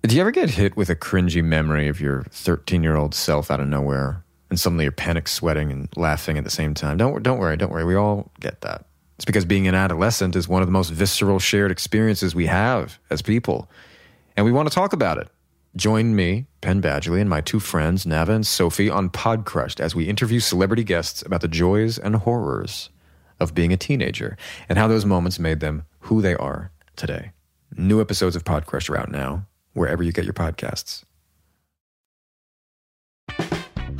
Do 0.03 0.15
you 0.15 0.21
ever 0.21 0.29
get 0.29 0.51
hit 0.51 0.77
with 0.77 0.91
a 0.91 0.95
cringy 0.95 1.43
memory 1.43 1.87
of 1.87 1.99
your 1.99 2.25
13 2.29 2.83
year 2.83 2.95
old 2.95 3.15
self 3.15 3.49
out 3.49 3.59
of 3.59 3.67
nowhere? 3.67 4.22
And 4.53 4.59
suddenly 4.59 4.85
you're 4.85 4.91
panic 4.91 5.27
sweating 5.27 5.71
and 5.71 5.89
laughing 5.95 6.37
at 6.37 6.43
the 6.43 6.49
same 6.51 6.75
time. 6.75 6.95
Don't 6.95 7.23
don't 7.23 7.39
worry, 7.39 7.57
don't 7.57 7.71
worry. 7.71 7.83
We 7.83 7.95
all 7.95 8.31
get 8.39 8.61
that. 8.61 8.85
It's 9.15 9.25
because 9.25 9.45
being 9.45 9.67
an 9.67 9.73
adolescent 9.73 10.35
is 10.35 10.47
one 10.47 10.61
of 10.61 10.67
the 10.67 10.71
most 10.71 10.91
visceral 10.91 11.39
shared 11.39 11.71
experiences 11.71 12.35
we 12.35 12.45
have 12.45 12.99
as 13.09 13.23
people. 13.23 13.67
And 14.37 14.45
we 14.45 14.51
want 14.51 14.69
to 14.69 14.75
talk 14.75 14.93
about 14.93 15.17
it. 15.17 15.27
Join 15.75 16.15
me, 16.15 16.45
Penn 16.61 16.83
Badgley, 16.83 17.19
and 17.19 17.27
my 17.27 17.41
two 17.41 17.59
friends, 17.59 18.05
Nava 18.05 18.29
and 18.29 18.45
Sophie, 18.45 18.91
on 18.91 19.09
Podcrushed 19.09 19.79
as 19.79 19.95
we 19.95 20.07
interview 20.07 20.39
celebrity 20.39 20.83
guests 20.83 21.23
about 21.23 21.41
the 21.41 21.47
joys 21.47 21.97
and 21.97 22.15
horrors 22.15 22.91
of 23.39 23.55
being 23.55 23.73
a 23.73 23.77
teenager 23.77 24.37
and 24.69 24.77
how 24.77 24.87
those 24.87 25.03
moments 25.03 25.39
made 25.39 25.61
them 25.61 25.85
who 26.01 26.21
they 26.21 26.35
are 26.35 26.69
today. 26.95 27.31
New 27.75 27.99
episodes 27.99 28.35
of 28.35 28.43
Podcrushed 28.43 28.91
are 28.91 28.97
out 28.97 29.09
now, 29.09 29.47
wherever 29.73 30.03
you 30.03 30.11
get 30.11 30.25
your 30.25 30.33
podcasts. 30.33 31.03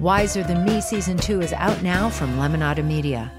Wiser 0.00 0.42
Than 0.42 0.64
Me 0.64 0.80
Season 0.80 1.18
2 1.18 1.42
is 1.42 1.52
out 1.52 1.82
now 1.82 2.08
from 2.08 2.38
Lemonada 2.38 2.82
Media. 2.82 3.30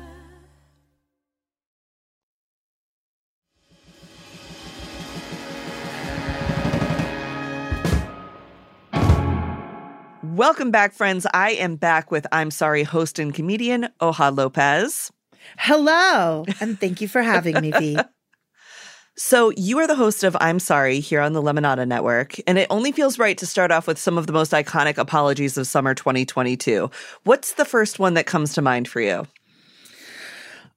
Welcome 10.22 10.70
back, 10.70 10.94
friends. 10.94 11.26
I 11.34 11.54
am 11.54 11.78
back 11.78 12.12
with 12.12 12.28
I'm 12.32 12.52
Sorry 12.52 12.84
host 12.84 13.18
and 13.18 13.34
comedian 13.34 13.90
Oja 14.00 14.38
Lopez. 14.38 15.12
Hello, 15.58 16.46
and 16.60 16.80
thank 16.80 17.02
you 17.02 17.08
for 17.08 17.24
having 17.24 17.60
me, 17.60 17.72
V. 17.72 17.98
So, 19.18 19.52
you 19.58 19.78
are 19.80 19.88
the 19.88 19.96
host 19.96 20.24
of 20.24 20.38
I'm 20.40 20.58
Sorry 20.58 21.02
here 21.02 21.20
on 21.20 21.34
the 21.34 21.42
Lemonada 21.42 21.86
Network, 21.86 22.36
and 22.48 22.58
it 22.58 22.68
only 22.70 22.94
feels 22.94 23.20
right 23.20 23.38
to 23.38 23.46
start 23.46 23.70
off 23.70 23.86
with 23.86 24.00
some 24.00 24.18
of 24.18 24.26
the 24.26 24.32
most 24.32 24.54
iconic 24.54 24.98
apologies 24.98 25.58
of 25.58 25.68
summer 25.68 25.94
2022. 25.94 26.90
What's 27.24 27.54
the 27.54 27.66
first 27.66 28.00
one 28.00 28.14
that 28.14 28.26
comes 28.26 28.54
to 28.54 28.62
mind 28.62 28.88
for 28.88 29.02
you? 29.02 29.28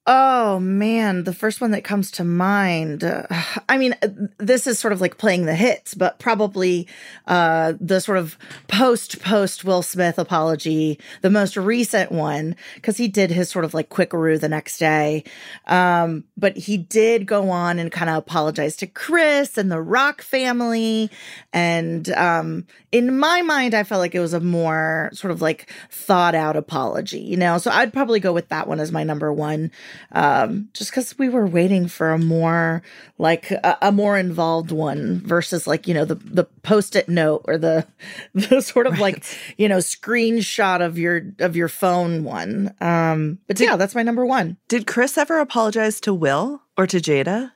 Oh 0.07 0.61
man, 0.61 1.25
the 1.25 1.33
first 1.33 1.62
one 1.62 1.71
that 1.71 1.83
comes 1.83 2.11
to 2.12 2.25
mind. 2.25 3.03
Uh, 3.03 3.27
I 3.69 3.79
mean, 3.79 3.95
uh, 4.03 4.09
this 4.37 4.67
is 4.67 4.79
sort 4.79 4.93
of 4.93 5.01
like 5.01 5.17
playing 5.17 5.47
the 5.47 5.55
hits, 5.55 5.95
but 5.95 6.19
probably 6.19 6.87
uh, 7.27 7.73
the 7.81 8.01
sort 8.03 8.19
of 8.19 8.37
post 8.69 9.23
post 9.23 9.64
Will 9.64 9.81
Smith 9.81 10.19
apology, 10.19 10.99
the 11.23 11.31
most 11.31 11.57
recent 11.57 12.12
one, 12.12 12.55
because 12.75 12.99
he 12.99 13.09
did 13.09 13.31
his 13.31 13.49
sort 13.49 13.64
of 13.64 13.73
like 13.73 13.88
quickaroo 13.88 14.38
the 14.38 14.49
next 14.49 14.77
day. 14.77 15.25
Um, 15.67 16.25
but 16.37 16.59
he 16.59 16.77
did 16.77 17.27
go 17.27 17.49
on 17.49 17.79
and 17.79 17.90
kind 17.90 18.11
of 18.11 18.17
apologize 18.17 18.77
to 18.77 18.87
Chris 18.87 19.57
and 19.57 19.73
the 19.73 19.81
Rock 19.81 20.21
family. 20.21 21.11
And 21.55 22.11
um, 22.11 22.67
in 22.93 23.19
my 23.19 23.40
mind, 23.40 23.73
I 23.73 23.85
felt 23.85 24.01
like 24.01 24.14
it 24.14 24.21
was 24.21 24.35
a 24.35 24.40
more 24.40 25.09
sort 25.14 25.31
of 25.31 25.40
like 25.40 25.73
thought 25.90 26.35
out 26.35 26.57
apology, 26.57 27.21
you 27.21 27.38
know? 27.38 27.57
So 27.57 27.71
I'd 27.71 27.93
probably 27.93 28.21
go 28.21 28.35
with 28.35 28.51
that 28.51 28.69
one 28.69 28.81
as 28.81 28.93
my 28.93 29.03
number 29.03 29.33
one 29.33 29.71
um, 30.12 30.68
just 30.72 30.90
because 30.90 31.18
we 31.18 31.28
were 31.28 31.46
waiting 31.46 31.88
for 31.88 32.11
a 32.11 32.18
more 32.18 32.83
like 33.18 33.50
a, 33.50 33.78
a, 33.83 33.92
more 33.92 34.18
involved 34.18 34.70
one 34.70 35.20
versus 35.20 35.66
like 35.66 35.87
you 35.87 35.94
know 35.94 36.04
the 36.04 36.16
the 36.16 36.44
post-it 36.62 37.09
note 37.09 37.42
or 37.46 37.59
the 37.59 37.87
the 38.35 38.61
sort 38.61 38.87
of 38.87 38.94
right. 38.94 39.02
like 39.02 39.24
you 39.57 39.68
know 39.68 39.78
screenshot 39.78 40.85
of 40.85 40.98
your 40.98 41.22
of 41.38 41.57
your 41.57 41.68
phone 41.68 42.24
one. 42.24 42.74
Um, 42.80 43.38
but 43.46 43.57
did, 43.57 43.64
yeah, 43.64 43.76
that's 43.76 43.94
my 43.94 44.02
number 44.02 44.26
one. 44.26 44.57
Did 44.68 44.87
Chris 44.87 45.18
ever 45.18 45.38
apologize 45.40 46.00
to 46.00 46.14
Will 46.14 46.62
or 46.76 46.87
to 46.87 46.98
Jada? 46.98 47.52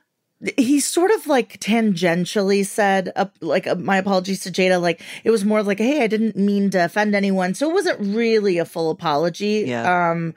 he 0.57 0.79
sort 0.79 1.11
of 1.11 1.27
like 1.27 1.59
tangentially 1.59 2.65
said 2.65 3.11
uh, 3.15 3.25
like 3.41 3.67
uh, 3.67 3.75
my 3.75 3.97
apologies 3.97 4.39
to 4.41 4.49
jada 4.49 4.81
like 4.81 5.01
it 5.23 5.31
was 5.31 5.43
more 5.43 5.61
like 5.61 5.79
hey 5.79 6.01
i 6.01 6.07
didn't 6.07 6.35
mean 6.37 6.69
to 6.69 6.83
offend 6.83 7.13
anyone 7.13 7.53
so 7.53 7.69
it 7.69 7.73
wasn't 7.73 7.99
really 8.15 8.57
a 8.57 8.65
full 8.65 8.89
apology 8.89 9.65
yeah. 9.67 10.11
um 10.11 10.33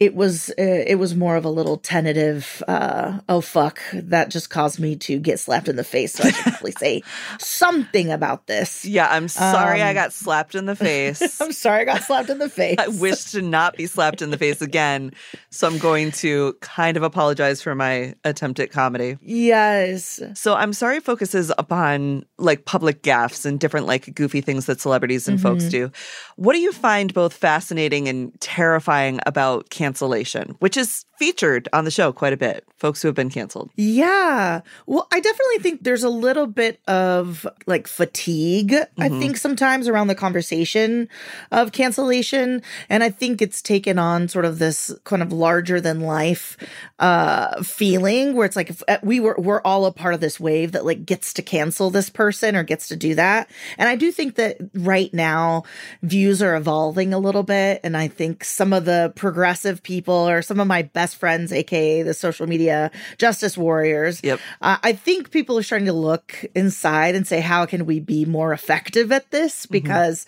it 0.00 0.14
was 0.14 0.48
uh, 0.58 0.62
it 0.62 0.98
was 0.98 1.14
more 1.14 1.36
of 1.36 1.44
a 1.44 1.50
little 1.50 1.76
tentative 1.76 2.62
uh, 2.66 3.20
oh 3.28 3.42
fuck 3.42 3.78
that 3.92 4.30
just 4.30 4.48
caused 4.48 4.80
me 4.80 4.96
to 4.96 5.18
get 5.18 5.38
slapped 5.38 5.68
in 5.68 5.76
the 5.76 5.84
face 5.84 6.14
so 6.14 6.24
i 6.24 6.30
should 6.30 6.42
probably 6.42 6.72
say 6.72 7.02
something 7.38 8.10
about 8.10 8.46
this. 8.46 8.86
Yeah 8.86 9.08
i'm 9.10 9.28
sorry 9.28 9.82
um, 9.82 9.88
i 9.88 9.92
got 9.92 10.14
slapped 10.14 10.54
in 10.54 10.64
the 10.64 10.74
face. 10.86 11.40
i'm 11.40 11.52
sorry 11.52 11.82
i 11.82 11.84
got 11.84 12.02
slapped 12.02 12.30
in 12.30 12.38
the 12.38 12.48
face. 12.60 12.76
I 12.78 12.88
wish 12.88 13.24
to 13.32 13.42
not 13.42 13.76
be 13.76 13.86
slapped 13.86 14.22
in 14.22 14.30
the 14.30 14.38
face 14.38 14.62
again 14.62 15.12
so 15.50 15.68
i'm 15.68 15.78
going 15.78 16.12
to 16.12 16.56
kind 16.62 16.96
of 16.96 17.02
apologize 17.02 17.60
for 17.60 17.74
my 17.74 18.14
attempt 18.24 18.58
at 18.58 18.70
comedy. 18.70 19.18
Yes. 19.20 20.22
So 20.34 20.54
i'm 20.54 20.72
sorry 20.72 21.00
focuses 21.00 21.52
upon 21.58 22.24
like 22.38 22.64
public 22.64 23.02
gaffes 23.02 23.44
and 23.44 23.60
different 23.60 23.86
like 23.86 24.14
goofy 24.14 24.40
things 24.40 24.64
that 24.64 24.80
celebrities 24.80 25.28
and 25.28 25.38
mm-hmm. 25.38 25.46
folks 25.46 25.64
do. 25.64 25.92
What 26.36 26.54
do 26.54 26.60
you 26.60 26.72
find 26.72 27.12
both 27.12 27.34
fascinating 27.34 28.08
and 28.08 28.32
terrifying 28.40 29.20
about 29.26 29.68
cancer 29.68 29.89
cancellation, 29.90 30.54
which 30.60 30.76
is 30.76 31.04
featured 31.18 31.68
on 31.72 31.84
the 31.84 31.90
show 31.90 32.12
quite 32.12 32.32
a 32.32 32.36
bit. 32.36 32.64
Folks 32.76 33.02
who 33.02 33.08
have 33.08 33.14
been 33.14 33.28
canceled. 33.28 33.70
Yeah. 33.76 34.60
Well, 34.86 35.08
I 35.12 35.20
definitely 35.20 35.58
think 35.58 35.82
there's 35.82 36.04
a 36.04 36.08
little 36.08 36.46
bit 36.46 36.80
of 36.86 37.46
like 37.66 37.86
fatigue, 37.88 38.70
mm-hmm. 38.70 39.02
I 39.02 39.08
think, 39.08 39.36
sometimes 39.36 39.88
around 39.88 40.06
the 40.06 40.14
conversation 40.14 41.08
of 41.50 41.72
cancellation. 41.72 42.62
And 42.88 43.02
I 43.02 43.10
think 43.10 43.42
it's 43.42 43.60
taken 43.60 43.98
on 43.98 44.28
sort 44.28 44.44
of 44.44 44.58
this 44.58 44.94
kind 45.04 45.22
of 45.22 45.32
larger 45.32 45.80
than 45.80 46.00
life 46.00 46.56
uh 46.98 47.62
feeling 47.62 48.34
where 48.34 48.46
it's 48.46 48.56
like 48.56 48.70
if 48.70 48.82
uh, 48.86 48.98
we 49.02 49.20
were 49.20 49.34
we're 49.38 49.62
all 49.62 49.86
a 49.86 49.92
part 49.92 50.14
of 50.14 50.20
this 50.20 50.38
wave 50.38 50.72
that 50.72 50.84
like 50.84 51.04
gets 51.04 51.32
to 51.32 51.42
cancel 51.42 51.90
this 51.90 52.10
person 52.10 52.54
or 52.54 52.62
gets 52.62 52.88
to 52.88 52.96
do 52.96 53.14
that. 53.14 53.50
And 53.78 53.88
I 53.88 53.96
do 53.96 54.12
think 54.12 54.36
that 54.36 54.58
right 54.74 55.12
now 55.12 55.64
views 56.02 56.42
are 56.42 56.56
evolving 56.56 57.12
a 57.12 57.18
little 57.18 57.42
bit. 57.42 57.80
And 57.82 57.96
I 57.96 58.08
think 58.08 58.44
some 58.44 58.72
of 58.72 58.84
the 58.84 59.12
progressive 59.16 59.79
people 59.82 60.28
or 60.28 60.42
some 60.42 60.60
of 60.60 60.66
my 60.66 60.82
best 60.82 61.16
friends, 61.16 61.52
aka 61.52 62.02
the 62.02 62.14
social 62.14 62.46
media 62.46 62.90
justice 63.18 63.56
warriors. 63.56 64.20
Yep. 64.22 64.40
Uh, 64.60 64.76
I 64.82 64.92
think 64.92 65.30
people 65.30 65.58
are 65.58 65.62
starting 65.62 65.86
to 65.86 65.92
look 65.92 66.44
inside 66.54 67.14
and 67.14 67.26
say, 67.26 67.40
how 67.40 67.66
can 67.66 67.86
we 67.86 68.00
be 68.00 68.24
more 68.24 68.52
effective 68.52 69.12
at 69.12 69.30
this? 69.30 69.66
Mm-hmm. 69.66 69.72
Because 69.72 70.26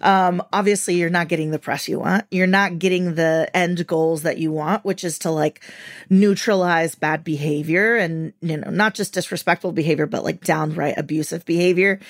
mm-hmm. 0.00 0.04
um, 0.06 0.42
obviously, 0.52 0.94
you're 0.94 1.10
not 1.10 1.28
getting 1.28 1.50
the 1.50 1.58
press 1.58 1.88
you 1.88 2.00
want. 2.00 2.24
You're 2.30 2.46
not 2.46 2.78
getting 2.78 3.14
the 3.14 3.50
end 3.54 3.86
goals 3.86 4.22
that 4.22 4.38
you 4.38 4.52
want, 4.52 4.84
which 4.84 5.04
is 5.04 5.18
to 5.20 5.30
like 5.30 5.62
neutralize 6.10 6.94
bad 6.94 7.24
behavior 7.24 7.96
and, 7.96 8.32
you 8.40 8.56
know, 8.56 8.70
not 8.70 8.94
just 8.94 9.14
disrespectful 9.14 9.72
behavior, 9.72 10.06
but 10.06 10.24
like 10.24 10.42
downright 10.42 10.98
abusive 10.98 11.44
behavior. 11.44 12.00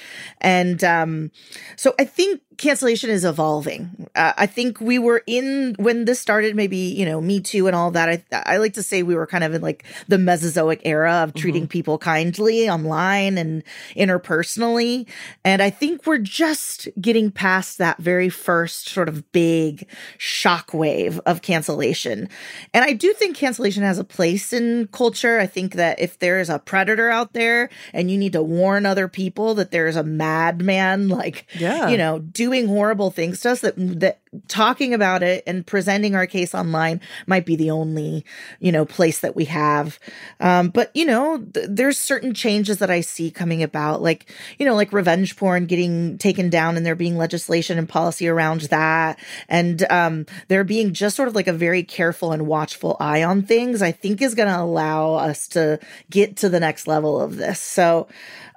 And 0.40 0.82
um, 0.84 1.30
so 1.76 1.94
I 1.98 2.04
think 2.04 2.40
cancellation 2.56 3.10
is 3.10 3.24
evolving. 3.24 4.08
Uh, 4.14 4.32
I 4.36 4.46
think 4.46 4.80
we 4.80 4.98
were 4.98 5.22
in 5.26 5.74
when 5.78 6.04
this 6.04 6.20
started, 6.20 6.56
maybe, 6.56 6.76
you 6.76 7.04
know, 7.04 7.20
Me 7.20 7.40
Too 7.40 7.66
and 7.66 7.76
all 7.76 7.90
that. 7.92 8.08
I, 8.08 8.24
I 8.32 8.56
like 8.58 8.74
to 8.74 8.82
say 8.82 9.02
we 9.02 9.14
were 9.14 9.26
kind 9.26 9.44
of 9.44 9.54
in 9.54 9.62
like 9.62 9.84
the 10.08 10.18
Mesozoic 10.18 10.80
era 10.84 11.22
of 11.22 11.34
treating 11.34 11.62
mm-hmm. 11.62 11.68
people 11.68 11.98
kindly 11.98 12.68
online 12.68 13.38
and 13.38 13.62
interpersonally. 13.96 15.06
And 15.44 15.62
I 15.62 15.70
think 15.70 16.06
we're 16.06 16.18
just 16.18 16.88
getting 17.00 17.30
past 17.30 17.78
that 17.78 17.98
very 17.98 18.28
first 18.28 18.88
sort 18.88 19.08
of 19.08 19.30
big 19.32 19.88
shockwave 20.18 21.20
of 21.26 21.42
cancellation. 21.42 22.28
And 22.72 22.84
I 22.84 22.92
do 22.92 23.12
think 23.12 23.36
cancellation 23.36 23.82
has 23.82 23.98
a 23.98 24.04
place 24.04 24.52
in 24.52 24.88
culture. 24.92 25.38
I 25.38 25.46
think 25.46 25.74
that 25.74 25.98
if 26.00 26.18
there 26.18 26.40
is 26.40 26.50
a 26.50 26.58
predator 26.58 27.10
out 27.10 27.32
there 27.32 27.70
and 27.92 28.10
you 28.10 28.18
need 28.18 28.32
to 28.32 28.42
warn 28.42 28.86
other 28.86 29.08
people 29.08 29.54
that 29.54 29.70
there's 29.70 29.96
a 29.96 30.04
madman, 30.04 31.08
like, 31.08 31.46
yeah. 31.58 31.88
you 31.88 31.96
know, 31.96 32.18
do 32.18 32.43
doing 32.44 32.66
horrible 32.68 33.10
things 33.10 33.40
to 33.40 33.50
us 33.52 33.60
that 33.60 33.74
that 33.76 34.18
talking 34.48 34.94
about 34.94 35.22
it 35.22 35.42
and 35.46 35.66
presenting 35.66 36.14
our 36.14 36.26
case 36.26 36.54
online 36.54 37.00
might 37.26 37.46
be 37.46 37.56
the 37.56 37.70
only 37.70 38.24
you 38.60 38.72
know 38.72 38.84
place 38.84 39.20
that 39.20 39.36
we 39.36 39.44
have 39.44 39.98
um, 40.40 40.68
but 40.68 40.90
you 40.94 41.04
know 41.04 41.38
th- 41.38 41.66
there's 41.68 41.98
certain 41.98 42.34
changes 42.34 42.78
that 42.78 42.90
i 42.90 43.00
see 43.00 43.30
coming 43.30 43.62
about 43.62 44.02
like 44.02 44.30
you 44.58 44.66
know 44.66 44.74
like 44.74 44.92
revenge 44.92 45.36
porn 45.36 45.66
getting 45.66 46.18
taken 46.18 46.50
down 46.50 46.76
and 46.76 46.84
there 46.84 46.94
being 46.94 47.16
legislation 47.16 47.78
and 47.78 47.88
policy 47.88 48.28
around 48.28 48.62
that 48.62 49.18
and 49.48 49.90
um, 49.90 50.26
there 50.48 50.64
being 50.64 50.92
just 50.92 51.16
sort 51.16 51.28
of 51.28 51.34
like 51.34 51.48
a 51.48 51.52
very 51.52 51.82
careful 51.82 52.32
and 52.32 52.46
watchful 52.46 52.96
eye 53.00 53.22
on 53.22 53.42
things 53.42 53.82
i 53.82 53.92
think 53.92 54.20
is 54.20 54.34
going 54.34 54.48
to 54.48 54.60
allow 54.60 55.14
us 55.14 55.48
to 55.48 55.78
get 56.10 56.36
to 56.36 56.48
the 56.48 56.60
next 56.60 56.86
level 56.86 57.20
of 57.20 57.36
this 57.36 57.60
so 57.60 58.08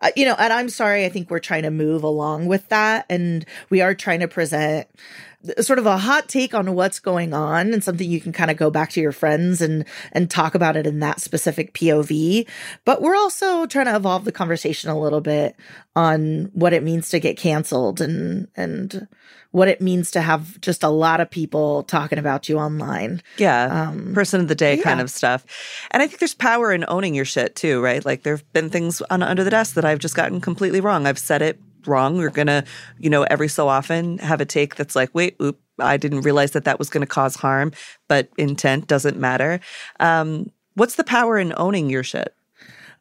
uh, 0.01 0.11
you 0.15 0.25
know, 0.25 0.35
and 0.37 0.53
I'm 0.53 0.69
sorry, 0.69 1.05
I 1.05 1.09
think 1.09 1.29
we're 1.29 1.39
trying 1.39 1.63
to 1.63 1.71
move 1.71 2.03
along 2.03 2.47
with 2.47 2.67
that. 2.69 3.05
And 3.09 3.45
we 3.69 3.81
are 3.81 3.95
trying 3.95 4.19
to 4.19 4.27
present 4.27 4.87
sort 5.59 5.79
of 5.79 5.85
a 5.85 5.97
hot 5.97 6.27
take 6.27 6.53
on 6.53 6.73
what's 6.73 6.99
going 6.99 7.33
on 7.33 7.73
and 7.73 7.83
something 7.83 8.09
you 8.09 8.19
can 8.19 8.31
kind 8.31 8.49
of 8.49 8.57
go 8.57 8.71
back 8.71 8.89
to 8.91 9.01
your 9.01 9.11
friends 9.11 9.61
and 9.61 9.85
and 10.11 10.29
talk 10.29 10.55
about 10.55 10.75
it 10.75 10.87
in 10.87 10.99
that 10.99 11.21
specific 11.21 11.73
POV. 11.73 12.47
But 12.85 13.01
we're 13.01 13.15
also 13.15 13.65
trying 13.65 13.85
to 13.85 13.95
evolve 13.95 14.25
the 14.25 14.31
conversation 14.31 14.89
a 14.89 14.99
little 14.99 15.21
bit 15.21 15.55
on 15.95 16.49
what 16.53 16.73
it 16.73 16.83
means 16.83 17.09
to 17.09 17.19
get 17.19 17.37
canceled 17.37 18.01
and 18.01 18.47
and 18.55 19.07
what 19.51 19.67
it 19.67 19.81
means 19.81 20.11
to 20.11 20.21
have 20.21 20.59
just 20.59 20.83
a 20.83 20.89
lot 20.89 21.21
of 21.21 21.29
people 21.29 21.83
talking 21.83 22.19
about 22.19 22.49
you 22.49 22.57
online. 22.57 23.21
Yeah. 23.37 23.89
Um, 23.89 24.13
person 24.13 24.41
of 24.41 24.47
the 24.47 24.55
day 24.55 24.77
kind 24.77 24.99
of 24.99 25.09
stuff. 25.09 25.45
And 25.91 26.03
I 26.03 26.07
think 26.07 26.19
there's 26.19 26.33
power 26.33 26.71
in 26.71 26.85
owning 26.87 27.15
your 27.15 27.25
shit 27.25 27.55
too, 27.55 27.81
right? 27.81 28.05
Like 28.05 28.23
there've 28.23 28.43
been 28.53 28.69
things 28.69 29.01
on 29.09 29.23
under 29.23 29.43
the 29.43 29.49
desk 29.49 29.75
that 29.75 29.85
I've 29.85 29.99
just 29.99 30.15
gotten 30.15 30.41
completely 30.41 30.81
wrong. 30.81 31.07
I've 31.07 31.19
said 31.19 31.41
it 31.41 31.59
wrong. 31.87 32.17
We're 32.17 32.29
going 32.29 32.47
to, 32.47 32.63
you 32.97 33.09
know, 33.09 33.23
every 33.23 33.47
so 33.47 33.67
often 33.67 34.17
have 34.19 34.41
a 34.41 34.45
take 34.45 34.75
that's 34.75 34.95
like, 34.95 35.13
wait, 35.13 35.35
oop, 35.41 35.59
I 35.79 35.97
didn't 35.97 36.21
realize 36.21 36.51
that 36.51 36.65
that 36.65 36.79
was 36.79 36.89
going 36.89 37.01
to 37.01 37.07
cause 37.07 37.35
harm, 37.35 37.71
but 38.07 38.29
intent 38.37 38.87
doesn't 38.87 39.17
matter. 39.17 39.59
Um, 39.99 40.51
what's 40.73 40.95
the 40.95 41.03
power 41.03 41.37
in 41.37 41.53
owning 41.57 41.89
your 41.89 42.03
shit? 42.03 42.33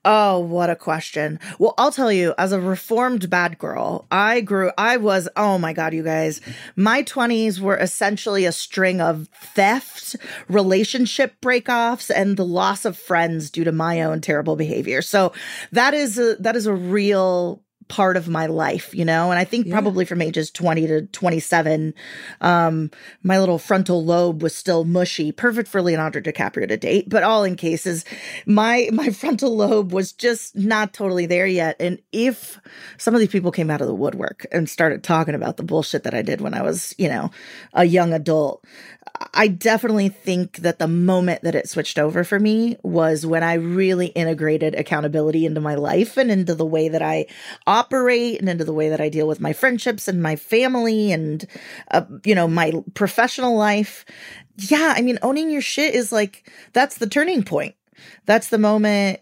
Oh, 0.08 0.38
what 0.38 0.70
a 0.70 0.76
question. 0.76 1.40
Well, 1.58 1.74
I'll 1.78 1.90
tell 1.90 2.12
you, 2.12 2.32
as 2.38 2.52
a 2.52 2.60
reformed 2.60 3.28
bad 3.28 3.58
girl, 3.58 4.06
I 4.08 4.40
grew, 4.40 4.70
I 4.78 4.98
was, 4.98 5.28
oh 5.34 5.58
my 5.58 5.72
God, 5.72 5.94
you 5.94 6.04
guys, 6.04 6.40
my 6.76 7.02
20s 7.02 7.58
were 7.58 7.76
essentially 7.76 8.44
a 8.44 8.52
string 8.52 9.00
of 9.00 9.28
theft, 9.42 10.14
relationship 10.48 11.34
breakoffs, 11.40 12.08
and 12.14 12.36
the 12.36 12.44
loss 12.44 12.84
of 12.84 12.96
friends 12.96 13.50
due 13.50 13.64
to 13.64 13.72
my 13.72 14.00
own 14.00 14.20
terrible 14.20 14.54
behavior. 14.54 15.02
So 15.02 15.32
that 15.72 15.92
is 15.92 16.20
a, 16.20 16.36
that 16.36 16.54
is 16.54 16.66
a 16.66 16.74
real 16.74 17.64
part 17.88 18.16
of 18.16 18.28
my 18.28 18.46
life, 18.46 18.94
you 18.94 19.04
know? 19.04 19.30
And 19.30 19.38
I 19.38 19.44
think 19.44 19.66
Yeah. 19.66 19.72
probably 19.74 20.04
from 20.04 20.20
ages 20.22 20.50
20 20.50 20.86
to 20.88 21.02
27, 21.06 21.94
um, 22.40 22.90
my 23.22 23.38
little 23.38 23.58
frontal 23.58 24.04
lobe 24.04 24.42
was 24.42 24.54
still 24.54 24.84
mushy, 24.84 25.32
perfect 25.32 25.68
for 25.68 25.80
Leonardo 25.82 26.20
DiCaprio 26.20 26.68
to 26.68 26.76
date, 26.76 27.08
but 27.08 27.22
all 27.22 27.44
in 27.44 27.56
cases, 27.56 28.04
my 28.46 28.88
my 28.92 29.10
frontal 29.10 29.54
lobe 29.56 29.92
was 29.92 30.12
just 30.12 30.56
not 30.56 30.92
totally 30.92 31.26
there 31.26 31.46
yet. 31.46 31.76
And 31.80 32.00
if 32.12 32.60
some 32.98 33.14
of 33.14 33.20
these 33.20 33.28
people 33.28 33.52
came 33.52 33.70
out 33.70 33.80
of 33.80 33.86
the 33.86 33.94
woodwork 33.94 34.46
and 34.52 34.68
started 34.68 35.02
talking 35.02 35.34
about 35.34 35.56
the 35.56 35.62
bullshit 35.62 36.02
that 36.04 36.14
I 36.14 36.22
did 36.22 36.40
when 36.40 36.54
I 36.54 36.62
was, 36.62 36.94
you 36.98 37.08
know, 37.08 37.30
a 37.72 37.84
young 37.84 38.12
adult, 38.12 38.64
I 39.32 39.48
definitely 39.48 40.08
think 40.08 40.58
that 40.58 40.78
the 40.78 40.88
moment 40.88 41.42
that 41.42 41.54
it 41.54 41.68
switched 41.68 41.98
over 41.98 42.22
for 42.24 42.38
me 42.38 42.76
was 42.82 43.24
when 43.24 43.42
I 43.42 43.54
really 43.54 44.08
integrated 44.08 44.74
accountability 44.74 45.46
into 45.46 45.60
my 45.60 45.74
life 45.74 46.16
and 46.16 46.30
into 46.30 46.54
the 46.54 46.66
way 46.66 46.88
that 46.88 47.02
I 47.02 47.26
operate 47.76 48.40
and 48.40 48.48
into 48.48 48.64
the 48.64 48.72
way 48.72 48.88
that 48.88 49.00
I 49.00 49.08
deal 49.08 49.28
with 49.28 49.40
my 49.40 49.52
friendships 49.52 50.08
and 50.08 50.22
my 50.22 50.36
family 50.36 51.12
and, 51.12 51.46
uh, 51.90 52.04
you 52.24 52.34
know, 52.34 52.48
my 52.48 52.72
professional 52.94 53.56
life. 53.56 54.04
Yeah. 54.56 54.94
I 54.96 55.02
mean, 55.02 55.18
owning 55.22 55.50
your 55.50 55.60
shit 55.60 55.94
is 55.94 56.10
like, 56.10 56.50
that's 56.72 56.98
the 56.98 57.06
turning 57.06 57.42
point. 57.42 57.74
That's 58.24 58.48
the 58.48 58.58
moment. 58.58 59.20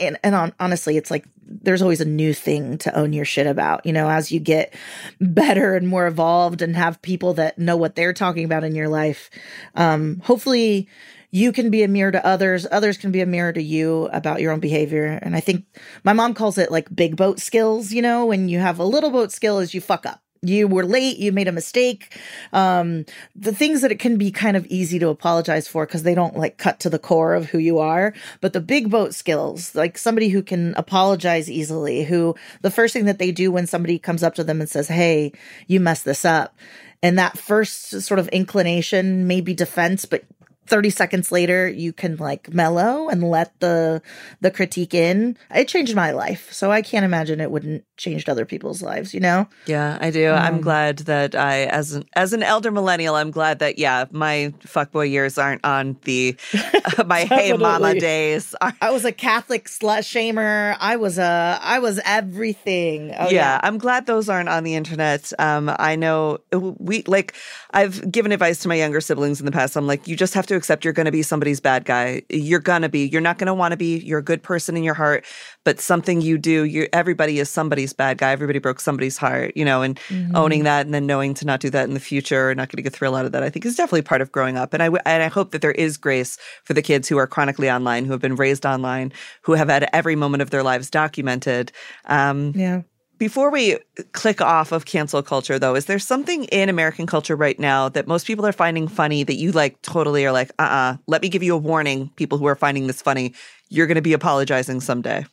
And, 0.00 0.18
and 0.22 0.34
on, 0.34 0.54
honestly, 0.60 0.96
it's 0.96 1.10
like 1.10 1.26
there's 1.46 1.82
always 1.82 2.00
a 2.00 2.06
new 2.06 2.32
thing 2.32 2.78
to 2.78 2.96
own 2.96 3.12
your 3.12 3.24
shit 3.24 3.46
about, 3.46 3.84
you 3.84 3.92
know, 3.92 4.08
as 4.08 4.32
you 4.32 4.40
get 4.40 4.74
better 5.20 5.74
and 5.74 5.86
more 5.86 6.06
evolved 6.06 6.62
and 6.62 6.76
have 6.76 7.02
people 7.02 7.34
that 7.34 7.58
know 7.58 7.76
what 7.76 7.94
they're 7.94 8.12
talking 8.12 8.44
about 8.44 8.64
in 8.64 8.74
your 8.74 8.88
life. 8.88 9.30
Um, 9.74 10.20
hopefully 10.24 10.88
you 11.36 11.52
can 11.52 11.68
be 11.68 11.82
a 11.82 11.88
mirror 11.88 12.10
to 12.10 12.26
others, 12.26 12.66
others 12.72 12.96
can 12.96 13.12
be 13.12 13.20
a 13.20 13.26
mirror 13.26 13.52
to 13.52 13.62
you 13.62 14.08
about 14.10 14.40
your 14.40 14.52
own 14.52 14.60
behavior. 14.60 15.18
And 15.20 15.36
I 15.36 15.40
think 15.40 15.66
my 16.02 16.14
mom 16.14 16.32
calls 16.32 16.56
it 16.56 16.72
like 16.72 16.96
big 16.96 17.14
boat 17.14 17.40
skills, 17.40 17.92
you 17.92 18.00
know, 18.00 18.24
when 18.24 18.48
you 18.48 18.58
have 18.58 18.78
a 18.78 18.84
little 18.84 19.10
boat 19.10 19.30
skill 19.32 19.58
is 19.58 19.74
you 19.74 19.82
fuck 19.82 20.06
up. 20.06 20.22
You 20.40 20.66
were 20.66 20.86
late, 20.86 21.18
you 21.18 21.32
made 21.32 21.48
a 21.48 21.52
mistake. 21.52 22.18
Um, 22.54 23.04
the 23.34 23.52
things 23.52 23.82
that 23.82 23.92
it 23.92 23.98
can 23.98 24.16
be 24.16 24.30
kind 24.30 24.56
of 24.56 24.64
easy 24.66 24.98
to 24.98 25.08
apologize 25.08 25.68
for 25.68 25.84
because 25.84 26.04
they 26.04 26.14
don't 26.14 26.38
like 26.38 26.56
cut 26.56 26.80
to 26.80 26.90
the 26.90 26.98
core 26.98 27.34
of 27.34 27.50
who 27.50 27.58
you 27.58 27.80
are. 27.80 28.14
But 28.40 28.54
the 28.54 28.60
big 28.60 28.88
boat 28.88 29.12
skills, 29.12 29.74
like 29.74 29.98
somebody 29.98 30.30
who 30.30 30.42
can 30.42 30.72
apologize 30.76 31.50
easily, 31.50 32.04
who 32.04 32.34
the 32.62 32.70
first 32.70 32.94
thing 32.94 33.04
that 33.06 33.18
they 33.18 33.30
do 33.30 33.52
when 33.52 33.66
somebody 33.66 33.98
comes 33.98 34.22
up 34.22 34.34
to 34.36 34.44
them 34.44 34.60
and 34.60 34.70
says, 34.70 34.88
Hey, 34.88 35.32
you 35.66 35.80
messed 35.80 36.06
this 36.06 36.24
up. 36.24 36.56
And 37.02 37.18
that 37.18 37.38
first 37.38 38.00
sort 38.00 38.18
of 38.18 38.28
inclination, 38.28 39.26
maybe 39.26 39.52
defense, 39.52 40.06
but 40.06 40.24
30 40.66 40.90
seconds 40.90 41.32
later 41.32 41.68
you 41.68 41.92
can 41.92 42.16
like 42.16 42.52
mellow 42.52 43.08
and 43.08 43.22
let 43.22 43.58
the 43.60 44.02
the 44.40 44.50
critique 44.50 44.94
in. 44.94 45.36
It 45.54 45.68
changed 45.68 45.94
my 45.94 46.10
life 46.10 46.52
so 46.52 46.70
i 46.70 46.82
can't 46.82 47.04
imagine 47.04 47.40
it 47.40 47.50
wouldn't 47.50 47.84
changed 47.96 48.28
other 48.28 48.44
people's 48.44 48.82
lives 48.82 49.14
you 49.14 49.20
know 49.20 49.46
Yeah, 49.66 49.98
I 50.00 50.10
do. 50.10 50.30
I'm 50.30 50.56
Um, 50.56 50.60
glad 50.60 50.98
that 51.10 51.34
I, 51.34 51.64
as 51.64 51.92
an 51.92 52.04
as 52.14 52.32
an 52.32 52.42
elder 52.42 52.70
millennial, 52.70 53.14
I'm 53.14 53.30
glad 53.30 53.58
that 53.60 53.78
yeah, 53.78 54.04
my 54.10 54.52
fuckboy 54.64 55.10
years 55.10 55.38
aren't 55.38 55.64
on 55.64 55.96
the 56.04 56.36
my 57.06 57.20
hey 57.24 57.52
mama 57.52 57.94
days. 57.98 58.54
Are- 58.60 58.74
i 58.82 58.90
was 58.90 59.04
a 59.04 59.12
catholic 59.12 59.64
slut 59.68 60.00
shamer 60.04 60.76
i 60.80 60.96
was 60.96 61.18
a 61.18 61.58
i 61.62 61.78
was 61.78 61.98
everything 62.04 63.12
oh 63.18 63.28
yeah, 63.30 63.60
I'm 63.62 63.78
glad 63.78 64.06
those 64.06 64.28
aren't 64.28 64.48
on 64.48 64.62
the 64.64 64.74
internet. 64.74 65.32
Um, 65.38 65.70
I 65.78 65.96
know 65.96 66.38
we 66.52 67.02
like 67.06 67.34
I've 67.72 68.10
given 68.10 68.30
advice 68.32 68.60
to 68.60 68.68
my 68.68 68.74
younger 68.74 69.00
siblings 69.00 69.40
in 69.40 69.46
the 69.46 69.52
past. 69.52 69.76
I'm 69.76 69.86
like, 69.86 70.06
you 70.06 70.16
just 70.16 70.34
have 70.34 70.46
to 70.46 70.54
accept 70.56 70.84
you're 70.84 70.92
going 70.94 71.06
to 71.06 71.12
be 71.12 71.22
somebody's 71.22 71.60
bad 71.60 71.84
guy. 71.84 72.22
You're 72.30 72.60
gonna 72.60 72.88
be. 72.88 73.06
You're 73.08 73.20
not 73.20 73.38
going 73.38 73.46
to 73.48 73.54
want 73.54 73.72
to 73.72 73.76
be. 73.76 73.98
You're 73.98 74.18
a 74.20 74.24
good 74.24 74.42
person 74.42 74.76
in 74.76 74.82
your 74.84 74.94
heart, 74.94 75.24
but 75.64 75.80
something 75.80 76.20
you 76.20 76.38
do, 76.38 76.64
you 76.64 76.88
everybody 76.92 77.38
is 77.38 77.48
somebody's 77.50 77.85
bad 77.92 78.18
guy. 78.18 78.32
Everybody 78.32 78.58
broke 78.58 78.80
somebody's 78.80 79.16
heart, 79.16 79.52
you 79.56 79.64
know, 79.64 79.82
and 79.82 79.98
owning 80.34 80.64
that 80.64 80.86
and 80.86 80.94
then 80.94 81.06
knowing 81.06 81.34
to 81.34 81.44
not 81.44 81.60
do 81.60 81.70
that 81.70 81.88
in 81.88 81.94
the 81.94 82.00
future, 82.00 82.50
or 82.50 82.54
not 82.54 82.68
getting 82.68 82.86
a 82.86 82.90
thrill 82.90 83.14
out 83.14 83.24
of 83.24 83.32
that, 83.32 83.42
I 83.42 83.50
think 83.50 83.64
is 83.64 83.76
definitely 83.76 84.02
part 84.02 84.20
of 84.20 84.32
growing 84.32 84.56
up. 84.56 84.74
And 84.74 84.82
I 84.82 84.86
w- 84.86 85.02
and 85.04 85.22
I 85.22 85.28
hope 85.28 85.50
that 85.52 85.62
there 85.62 85.72
is 85.72 85.96
grace 85.96 86.38
for 86.64 86.74
the 86.74 86.82
kids 86.82 87.08
who 87.08 87.16
are 87.18 87.26
chronically 87.26 87.70
online, 87.70 88.04
who 88.04 88.12
have 88.12 88.20
been 88.20 88.36
raised 88.36 88.66
online, 88.66 89.12
who 89.42 89.52
have 89.52 89.68
had 89.68 89.88
every 89.92 90.16
moment 90.16 90.42
of 90.42 90.50
their 90.50 90.62
lives 90.62 90.90
documented. 90.90 91.72
Um, 92.06 92.52
yeah 92.54 92.82
before 93.18 93.50
we 93.50 93.78
click 94.12 94.40
off 94.40 94.72
of 94.72 94.84
cancel 94.84 95.22
culture, 95.22 95.58
though, 95.58 95.74
is 95.74 95.86
there 95.86 95.98
something 95.98 96.44
in 96.44 96.68
American 96.68 97.06
culture 97.06 97.36
right 97.36 97.58
now 97.58 97.88
that 97.88 98.06
most 98.06 98.26
people 98.26 98.44
are 98.46 98.52
finding 98.52 98.88
funny 98.88 99.22
that 99.24 99.36
you 99.36 99.52
like 99.52 99.80
totally 99.82 100.26
are 100.26 100.32
like, 100.32 100.50
uh 100.58 100.62
uh 100.62 100.96
let 101.06 101.22
me 101.22 101.28
give 101.28 101.42
you 101.42 101.54
a 101.54 101.58
warning, 101.58 102.10
people 102.16 102.38
who 102.38 102.46
are 102.46 102.56
finding 102.56 102.86
this 102.86 103.00
funny. 103.00 103.32
You're 103.68 103.86
going 103.86 103.96
to 103.96 104.02
be 104.02 104.12
apologizing 104.12 104.80
someday. 104.80 105.24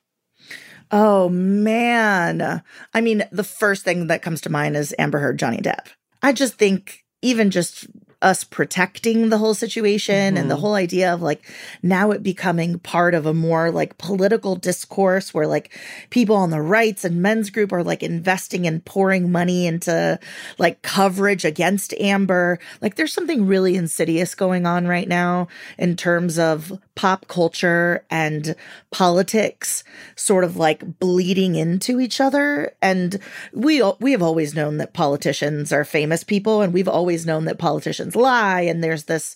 Oh 0.95 1.27
man. 1.27 2.61
I 2.93 3.01
mean, 3.01 3.23
the 3.31 3.43
first 3.43 3.83
thing 3.83 4.05
that 4.07 4.21
comes 4.21 4.41
to 4.41 4.51
mind 4.51 4.77
is 4.77 4.93
Amber 4.99 5.17
Heard, 5.17 5.39
Johnny 5.39 5.57
Depp. 5.57 5.87
I 6.21 6.33
just 6.33 6.53
think 6.53 7.03
even 7.23 7.49
just 7.49 7.87
us 8.23 8.43
protecting 8.43 9.29
the 9.29 9.37
whole 9.37 9.53
situation 9.53 10.37
and 10.37 10.49
the 10.49 10.55
mm-hmm. 10.55 10.61
whole 10.61 10.73
idea 10.73 11.13
of 11.13 11.21
like 11.21 11.45
now 11.83 12.11
it 12.11 12.23
becoming 12.23 12.79
part 12.79 13.13
of 13.13 13.25
a 13.25 13.33
more 13.33 13.69
like 13.69 13.97
political 13.97 14.55
discourse 14.55 15.33
where 15.33 15.45
like 15.45 15.77
people 16.09 16.35
on 16.35 16.49
the 16.49 16.61
rights 16.61 17.03
and 17.03 17.21
men's 17.21 17.49
group 17.49 17.71
are 17.73 17.83
like 17.83 18.01
investing 18.01 18.65
and 18.65 18.83
pouring 18.85 19.31
money 19.31 19.67
into 19.67 20.17
like 20.57 20.81
coverage 20.81 21.43
against 21.43 21.93
Amber. 21.99 22.59
Like 22.81 22.95
there's 22.95 23.13
something 23.13 23.45
really 23.45 23.75
insidious 23.75 24.35
going 24.35 24.65
on 24.65 24.87
right 24.87 25.07
now 25.07 25.47
in 25.77 25.95
terms 25.95 26.39
of 26.39 26.79
pop 26.95 27.27
culture 27.27 28.05
and 28.09 28.55
politics 28.91 29.83
sort 30.15 30.43
of 30.43 30.55
like 30.57 30.99
bleeding 30.99 31.55
into 31.55 31.99
each 31.99 32.21
other 32.21 32.73
and 32.81 33.19
we 33.51 33.81
we 33.99 34.11
have 34.11 34.21
always 34.21 34.53
known 34.53 34.77
that 34.77 34.93
politicians 34.93 35.73
are 35.73 35.83
famous 35.83 36.23
people 36.23 36.61
and 36.61 36.71
we've 36.71 36.87
always 36.87 37.25
known 37.25 37.45
that 37.45 37.57
politicians 37.57 38.12
lie 38.15 38.61
and 38.61 38.83
there's 38.83 39.03
this 39.05 39.35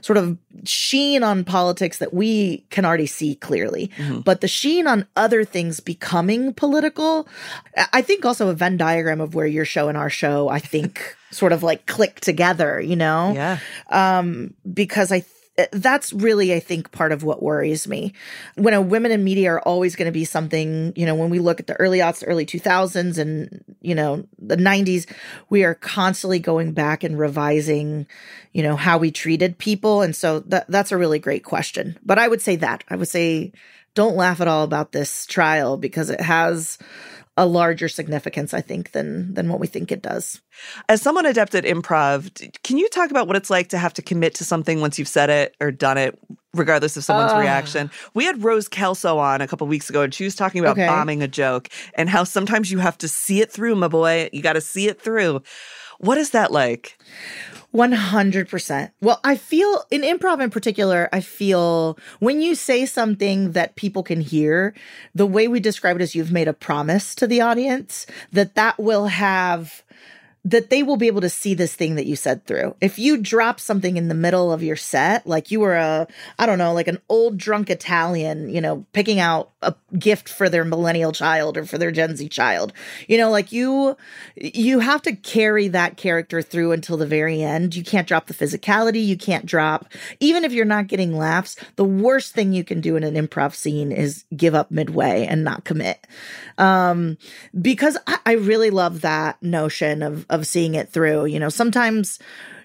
sort 0.00 0.16
of 0.16 0.36
sheen 0.64 1.22
on 1.22 1.44
politics 1.44 1.98
that 1.98 2.12
we 2.14 2.58
can 2.70 2.84
already 2.84 3.06
see 3.06 3.34
clearly. 3.36 3.90
But 4.24 4.40
the 4.40 4.48
sheen 4.48 4.86
on 4.86 5.06
other 5.16 5.44
things 5.44 5.80
becoming 5.80 6.52
political 6.54 7.28
I- 7.76 7.88
i 7.94 8.02
think 8.02 8.24
also 8.24 8.48
a 8.48 8.54
venn 8.54 8.76
diagram 8.76 9.20
of 9.20 9.34
where 9.34 9.46
your 9.46 9.64
show 9.64 9.88
and 9.88 9.96
our 9.98 10.10
show 10.10 10.48
i 10.48 10.58
think 10.58 11.16
sort 11.30 11.52
of 11.52 11.62
like 11.62 11.86
click 11.86 12.20
together 12.20 12.80
you 12.80 12.96
know? 12.96 13.32
Yeah. 13.34 13.58
um, 13.90 14.54
because 14.72 15.12
I 15.12 15.20
th- 15.20 15.32
that's 15.72 16.12
really 16.12 16.54
I 16.54 16.60
think 16.60 16.92
part 16.92 17.12
of 17.12 17.24
what 17.24 17.42
worries 17.42 17.88
me. 17.88 18.12
When 18.54 18.74
a 18.74 18.80
women 18.80 19.12
in 19.12 19.24
media 19.24 19.52
are 19.52 19.60
always 19.60 19.96
going 19.96 20.06
to 20.06 20.12
be 20.12 20.24
something, 20.24 20.92
you 20.96 21.06
know, 21.06 21.14
when 21.14 21.30
we 21.30 21.38
look 21.38 21.60
at 21.60 21.66
the 21.66 21.74
early 21.74 21.98
aughts, 21.98 22.24
early 22.26 22.46
2000s 22.46 23.18
and, 23.18 23.64
you 23.80 23.94
know, 23.94 24.24
the 24.38 24.56
90s, 24.56 25.10
we 25.50 25.64
are 25.64 25.74
constantly 25.74 26.38
going 26.38 26.72
back 26.72 27.02
and 27.02 27.18
revising, 27.18 28.06
you 28.52 28.62
know, 28.62 28.76
how 28.76 28.98
we 28.98 29.10
treated 29.10 29.58
people 29.58 30.02
and 30.02 30.14
so 30.14 30.40
that 30.40 30.66
that's 30.68 30.92
a 30.92 30.98
really 30.98 31.18
great 31.18 31.44
question. 31.44 31.98
But 32.04 32.18
I 32.18 32.28
would 32.28 32.40
say 32.40 32.56
that. 32.56 32.84
I 32.88 32.96
would 32.96 33.08
say 33.08 33.52
don't 33.94 34.16
laugh 34.16 34.40
at 34.40 34.48
all 34.48 34.62
about 34.62 34.92
this 34.92 35.26
trial 35.26 35.76
because 35.76 36.08
it 36.08 36.20
has 36.20 36.78
a 37.38 37.46
larger 37.46 37.88
significance 37.88 38.52
I 38.52 38.60
think 38.60 38.90
than 38.92 39.32
than 39.32 39.48
what 39.48 39.60
we 39.60 39.68
think 39.68 39.92
it 39.92 40.02
does. 40.02 40.42
As 40.88 41.00
someone 41.00 41.24
adept 41.24 41.54
at 41.54 41.64
improv, 41.64 42.18
can 42.64 42.76
you 42.78 42.88
talk 42.88 43.10
about 43.10 43.28
what 43.28 43.36
it's 43.36 43.48
like 43.48 43.68
to 43.68 43.78
have 43.78 43.94
to 43.94 44.02
commit 44.02 44.34
to 44.34 44.44
something 44.44 44.80
once 44.80 44.98
you've 44.98 45.06
said 45.08 45.30
it 45.30 45.54
or 45.60 45.70
done 45.70 45.96
it, 45.98 46.18
regardless 46.52 46.96
of 46.96 47.04
someone's 47.04 47.32
Ah. 47.32 47.38
reaction? 47.38 47.90
We 48.12 48.24
had 48.24 48.42
Rose 48.42 48.66
Kelso 48.68 49.18
on 49.18 49.40
a 49.40 49.46
couple 49.46 49.66
weeks 49.68 49.88
ago, 49.88 50.02
and 50.02 50.12
she 50.12 50.24
was 50.24 50.34
talking 50.34 50.60
about 50.60 50.72
Okay. 50.76 50.86
bombing 50.88 51.22
a 51.22 51.28
joke 51.28 51.68
and 51.94 52.10
how 52.10 52.24
sometimes 52.24 52.72
you 52.72 52.78
have 52.80 52.98
to 52.98 53.08
see 53.08 53.40
it 53.40 53.52
through, 53.52 53.76
my 53.76 53.88
boy. 53.88 54.28
You 54.32 54.42
got 54.42 54.54
to 54.54 54.60
see 54.60 54.88
it 54.88 55.00
through. 55.00 55.40
What 56.00 56.18
is 56.18 56.30
that 56.30 56.50
like? 56.50 56.98
100%. 57.74 58.90
Well, 59.00 59.20
I 59.24 59.36
feel 59.36 59.84
in 59.90 60.00
improv 60.00 60.42
in 60.42 60.50
particular, 60.50 61.08
I 61.12 61.20
feel 61.20 61.98
when 62.18 62.40
you 62.40 62.54
say 62.54 62.86
something 62.86 63.52
that 63.52 63.76
people 63.76 64.02
can 64.02 64.20
hear, 64.20 64.74
the 65.14 65.26
way 65.26 65.48
we 65.48 65.60
describe 65.60 65.96
it 65.96 66.02
is 66.02 66.14
you've 66.14 66.32
made 66.32 66.48
a 66.48 66.54
promise 66.54 67.14
to 67.16 67.26
the 67.26 67.42
audience 67.42 68.06
that 68.32 68.54
that 68.54 68.78
will 68.78 69.06
have 69.06 69.82
that 70.44 70.70
they 70.70 70.82
will 70.82 70.96
be 70.96 71.08
able 71.08 71.20
to 71.20 71.28
see 71.28 71.52
this 71.52 71.74
thing 71.74 71.96
that 71.96 72.06
you 72.06 72.16
said 72.16 72.46
through. 72.46 72.74
If 72.80 72.98
you 72.98 73.18
drop 73.18 73.60
something 73.60 73.96
in 73.96 74.08
the 74.08 74.14
middle 74.14 74.52
of 74.52 74.62
your 74.62 74.76
set, 74.76 75.26
like 75.26 75.50
you 75.50 75.60
were 75.60 75.74
a, 75.74 76.06
I 76.38 76.46
don't 76.46 76.58
know, 76.58 76.72
like 76.72 76.88
an 76.88 77.00
old 77.08 77.36
drunk 77.36 77.68
Italian, 77.68 78.48
you 78.48 78.60
know, 78.60 78.86
picking 78.92 79.18
out 79.18 79.50
a 79.62 79.74
gift 79.98 80.28
for 80.28 80.48
their 80.48 80.64
millennial 80.64 81.12
child 81.12 81.56
or 81.56 81.64
for 81.64 81.76
their 81.76 81.90
Gen 81.90 82.16
Z 82.16 82.28
child, 82.28 82.72
you 83.08 83.18
know, 83.18 83.30
like 83.30 83.50
you, 83.50 83.96
you 84.36 84.78
have 84.78 85.02
to 85.02 85.16
carry 85.16 85.68
that 85.68 85.96
character 85.96 86.40
through 86.40 86.72
until 86.72 86.96
the 86.96 87.06
very 87.06 87.42
end. 87.42 87.74
You 87.74 87.82
can't 87.82 88.06
drop 88.06 88.28
the 88.28 88.34
physicality. 88.34 89.04
You 89.04 89.16
can't 89.16 89.44
drop, 89.44 89.92
even 90.20 90.44
if 90.44 90.52
you're 90.52 90.64
not 90.64 90.86
getting 90.86 91.16
laughs, 91.16 91.56
the 91.76 91.84
worst 91.84 92.32
thing 92.32 92.52
you 92.52 92.62
can 92.62 92.80
do 92.80 92.94
in 92.94 93.02
an 93.02 93.14
improv 93.14 93.54
scene 93.54 93.90
is 93.90 94.24
give 94.36 94.54
up 94.54 94.70
midway 94.70 95.26
and 95.26 95.42
not 95.42 95.64
commit. 95.64 96.06
Um, 96.56 97.18
because 97.60 97.98
I, 98.06 98.18
I 98.24 98.32
really 98.32 98.70
love 98.70 99.00
that 99.00 99.42
notion 99.42 100.02
of, 100.02 100.24
of 100.30 100.46
seeing 100.46 100.74
it 100.74 100.90
through. 100.90 101.26
You 101.26 101.40
know, 101.40 101.48
sometimes 101.48 102.18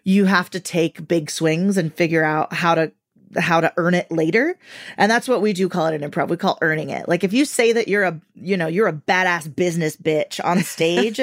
you 0.04 0.26
have 0.26 0.50
to 0.52 0.60
take 0.60 1.08
big 1.08 1.30
swings 1.32 1.78
and 1.78 1.94
figure 1.94 2.24
out 2.24 2.54
how 2.54 2.76
to 2.76 2.92
how 3.38 3.62
to 3.62 3.74
earn 3.78 3.94
it 3.94 4.12
later. 4.12 4.58
And 4.98 5.12
that's 5.12 5.28
what 5.28 5.42
we 5.42 5.54
do 5.54 5.70
call 5.70 5.88
it 5.88 6.02
in 6.02 6.10
improv. 6.10 6.30
We 6.30 6.38
call 6.38 6.58
earning 6.62 6.90
it. 6.90 7.08
Like 7.08 7.24
if 7.24 7.34
you 7.34 7.46
say 7.46 7.74
that 7.74 7.88
you're 7.88 8.04
a, 8.04 8.20
you 8.36 8.58
know, 8.58 8.68
you're 8.68 8.88
a 8.88 8.94
badass 8.94 9.54
business 9.54 9.96
bitch 9.96 10.44
on 10.44 10.60
stage, 10.64 11.20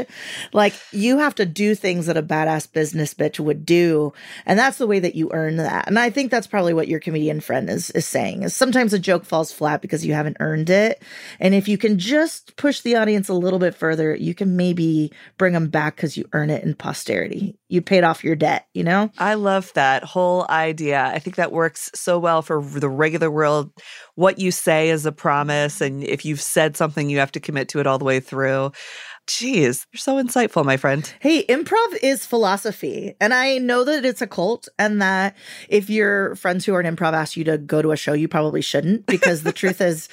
like 0.53 0.75
you 0.93 1.19
have 1.19 1.35
to 1.37 1.47
do 1.47 1.75
things 1.75 2.07
that 2.07 2.17
a 2.17 2.23
badass 2.23 2.71
business 2.71 3.15
bitch 3.15 3.39
would 3.39 3.65
do. 3.65 4.13
And 4.47 4.59
that's 4.59 4.79
the 4.79 4.87
way 4.87 4.99
that 4.99 5.15
you 5.15 5.31
earn 5.33 5.57
that. 5.57 5.87
And 5.87 5.99
I 5.99 6.11
think 6.11 6.31
that's 6.31 6.47
probably 6.47 6.75
what 6.75 6.89
your 6.89 7.01
comedian 7.01 7.41
friend 7.41 7.71
is 7.71 7.91
is 7.91 8.07
saying. 8.07 8.43
Is 8.43 8.55
sometimes 8.55 8.93
a 8.93 8.99
joke 8.99 9.25
falls 9.25 9.53
flat 9.53 9.83
because 9.83 10.05
you 10.05 10.15
haven't 10.15 10.39
earned 10.41 10.71
it. 10.71 11.03
And 11.39 11.55
if 11.55 11.69
you 11.69 11.79
can 11.79 11.99
just 11.99 12.57
push 12.57 12.81
the 12.81 12.97
audience 12.97 13.29
a 13.29 13.35
little 13.35 13.59
bit 13.59 13.75
further, 13.75 14.15
you 14.15 14.35
can 14.35 14.57
maybe 14.57 15.13
bring 15.39 15.53
them 15.53 15.69
back 15.69 15.97
cuz 15.97 16.17
you 16.17 16.25
earn 16.33 16.51
it 16.51 16.65
in 16.65 16.75
posterity. 16.75 17.60
You 17.71 17.81
paid 17.81 18.03
off 18.03 18.25
your 18.25 18.35
debt, 18.35 18.67
you 18.75 18.83
know? 18.83 19.13
I 19.17 19.35
love 19.35 19.73
that 19.75 20.03
whole 20.03 20.45
idea. 20.51 21.05
I 21.05 21.21
think 21.21 21.37
that 21.37 21.53
works 21.53 21.89
so 21.95 22.19
well 22.19 22.43
for 22.43 22.61
the 22.61 22.89
regular 22.89 23.31
world. 23.31 23.71
What 24.17 24.41
you 24.41 24.51
say 24.51 24.91
is 24.91 25.07
a 25.07 25.13
promise. 25.13 25.81
And 25.81 26.03
if 26.03 26.25
you've 26.25 26.41
said 26.41 26.77
something, 26.77 27.09
you 27.09 27.21
have 27.21 27.31
to 27.33 27.41
commit 27.41 27.69
to 27.69 27.79
it 27.79 27.87
all 27.87 27.99
the 27.99 28.05
way 28.05 28.19
through. 28.19 28.73
Jeez, 29.29 29.87
you're 29.93 29.99
so 29.99 30.21
insightful, 30.21 30.65
my 30.65 30.77
friend. 30.77 31.15
Hey, 31.21 31.45
improv 31.45 31.97
is 32.03 32.27
philosophy. 32.27 33.15
And 33.21 33.33
I 33.33 33.59
know 33.59 33.85
that 33.85 34.05
it's 34.05 34.21
a 34.21 34.27
cult 34.27 34.69
and 34.77 35.01
that 35.01 35.37
if 35.69 35.89
your 35.89 36.35
friends 36.35 36.65
who 36.65 36.75
are 36.75 36.81
in 36.81 36.97
improv 36.97 37.13
ask 37.13 37.37
you 37.37 37.45
to 37.45 37.57
go 37.57 37.81
to 37.81 37.93
a 37.93 37.97
show, 37.97 38.13
you 38.13 38.27
probably 38.27 38.63
shouldn't 38.63 39.07
because 39.07 39.45
the 39.45 39.53
truth 39.53 39.81
is 39.81 40.09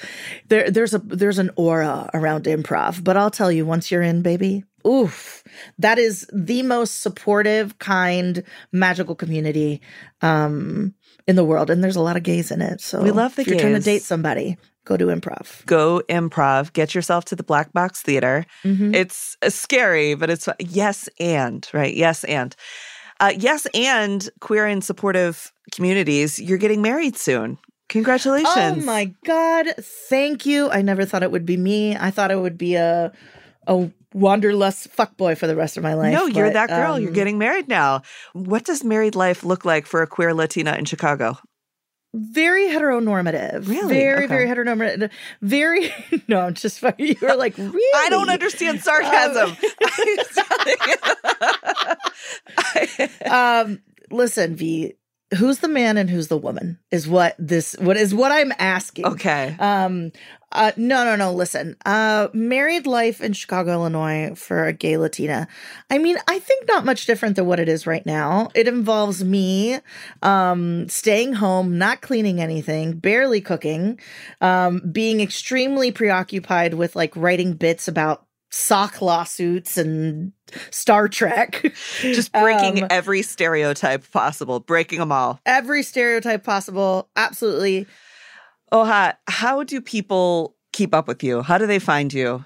there 0.46 0.70
there's 0.70 0.94
a 0.94 0.98
there's 0.98 1.40
an 1.40 1.50
aura 1.56 2.08
around 2.14 2.44
improv. 2.44 3.02
But 3.02 3.16
I'll 3.16 3.32
tell 3.32 3.50
you, 3.50 3.66
once 3.66 3.90
you're 3.90 4.02
in, 4.02 4.22
baby, 4.22 4.62
oof, 4.88 5.44
that 5.78 5.98
is 5.98 6.26
the 6.32 6.62
most 6.62 7.02
supportive, 7.02 7.78
kind, 7.78 8.42
magical 8.72 9.14
community 9.14 9.80
um 10.22 10.94
in 11.26 11.36
the 11.36 11.44
world. 11.44 11.68
And 11.70 11.84
there's 11.84 11.96
a 11.96 12.00
lot 12.00 12.16
of 12.16 12.22
gays 12.22 12.50
in 12.50 12.62
it. 12.62 12.80
So 12.80 13.02
We 13.02 13.10
love 13.10 13.34
the 13.36 13.42
if 13.42 13.48
you're 13.48 13.58
trying 13.60 13.74
to 13.74 13.80
date 13.80 14.02
somebody, 14.02 14.56
go 14.86 14.96
to 14.96 15.06
improv. 15.06 15.64
Go 15.66 16.02
improv, 16.08 16.72
get 16.72 16.94
yourself 16.94 17.26
to 17.26 17.36
the 17.36 17.42
Black 17.42 17.72
Box 17.72 18.00
Theater. 18.02 18.46
Mhm. 18.64 18.94
It's 18.94 19.36
uh, 19.42 19.50
scary, 19.50 20.14
but 20.14 20.30
it's 20.30 20.48
yes 20.58 21.08
and, 21.20 21.68
right? 21.74 21.94
Yes 21.94 22.24
and. 22.24 22.56
Uh, 23.20 23.32
yes 23.36 23.66
and 23.74 24.30
queer 24.40 24.64
and 24.64 24.82
supportive 24.82 25.52
communities, 25.74 26.38
you're 26.38 26.56
getting 26.56 26.80
married 26.80 27.16
soon. 27.16 27.58
Congratulations. 27.88 28.54
Oh 28.56 28.74
my 28.84 29.12
god! 29.24 29.66
Thank 29.80 30.46
you. 30.46 30.70
I 30.70 30.82
never 30.82 31.04
thought 31.04 31.22
it 31.22 31.30
would 31.32 31.46
be 31.46 31.56
me. 31.56 31.96
I 31.96 32.10
thought 32.10 32.30
it 32.30 32.38
would 32.38 32.56
be 32.58 32.74
a 32.76 33.12
a 33.66 33.90
wanderlust 34.14 34.94
fuckboy 34.96 35.36
for 35.36 35.46
the 35.46 35.56
rest 35.56 35.76
of 35.76 35.82
my 35.82 35.94
life. 35.94 36.12
No, 36.12 36.26
you're 36.26 36.46
but, 36.46 36.54
that 36.54 36.68
girl. 36.68 36.98
you're 36.98 37.10
um, 37.10 37.14
getting 37.14 37.38
married 37.38 37.68
now. 37.68 38.02
What 38.32 38.64
does 38.64 38.84
married 38.84 39.14
life 39.14 39.44
look 39.44 39.64
like 39.64 39.86
for 39.86 40.02
a 40.02 40.06
queer 40.06 40.34
Latina 40.34 40.74
in 40.74 40.84
Chicago? 40.84 41.38
very 42.14 42.68
heteronormative. 42.68 43.68
Really? 43.68 43.94
Very, 43.94 44.24
Okay. 44.24 44.26
very 44.26 44.46
heteronormative. 44.46 45.10
Very. 45.42 45.92
No, 46.28 46.40
I'm 46.40 46.52
just 46.54 46.80
fucking. 46.80 47.06
You 47.06 47.16
were 47.22 47.36
like, 47.36 47.56
really? 47.56 47.80
I 47.94 48.08
don't 48.10 48.28
understand 48.28 48.82
sarcasm. 48.82 49.56
um, 53.30 53.80
listen, 54.10 54.56
V. 54.56 54.94
Who's 55.36 55.58
the 55.58 55.68
man 55.68 55.96
and 55.98 56.08
who's 56.08 56.28
the 56.28 56.38
woman? 56.38 56.78
Is 56.90 57.06
what 57.06 57.34
this? 57.38 57.74
What 57.78 57.96
is 57.96 58.14
what 58.14 58.32
I'm 58.32 58.52
asking? 58.58 59.04
okay. 59.04 59.56
Um, 59.58 60.12
uh, 60.50 60.72
no, 60.78 61.04
no, 61.04 61.16
no. 61.16 61.32
Listen, 61.32 61.76
uh, 61.84 62.28
married 62.32 62.86
life 62.86 63.20
in 63.20 63.34
Chicago, 63.34 63.72
Illinois 63.72 64.34
for 64.34 64.64
a 64.64 64.72
gay 64.72 64.96
Latina. 64.96 65.46
I 65.90 65.98
mean, 65.98 66.16
I 66.26 66.38
think 66.38 66.66
not 66.66 66.86
much 66.86 67.04
different 67.04 67.36
than 67.36 67.44
what 67.44 67.60
it 67.60 67.68
is 67.68 67.86
right 67.86 68.04
now. 68.06 68.48
It 68.54 68.66
involves 68.66 69.22
me, 69.22 69.78
um, 70.22 70.88
staying 70.88 71.34
home, 71.34 71.76
not 71.76 72.00
cleaning 72.00 72.40
anything, 72.40 72.92
barely 72.98 73.42
cooking, 73.42 74.00
um, 74.40 74.80
being 74.90 75.20
extremely 75.20 75.92
preoccupied 75.92 76.72
with 76.72 76.96
like 76.96 77.14
writing 77.14 77.52
bits 77.52 77.86
about 77.86 78.24
sock 78.50 79.00
lawsuits 79.02 79.76
and 79.76 80.32
Star 80.70 81.08
Trek. 81.08 81.72
Just 82.00 82.32
breaking 82.32 82.82
Um, 82.84 82.88
every 82.90 83.22
stereotype 83.22 84.10
possible, 84.10 84.60
breaking 84.60 84.98
them 85.00 85.12
all. 85.12 85.40
every 85.44 85.82
stereotype 85.82 86.44
possible. 86.44 87.08
Absolutely. 87.16 87.86
Oha, 88.72 89.14
how 89.26 89.62
do 89.64 89.80
people 89.80 90.56
keep 90.72 90.94
up 90.94 91.08
with 91.08 91.22
you? 91.22 91.42
How 91.42 91.58
do 91.58 91.66
they 91.66 91.78
find 91.78 92.12
you? 92.12 92.44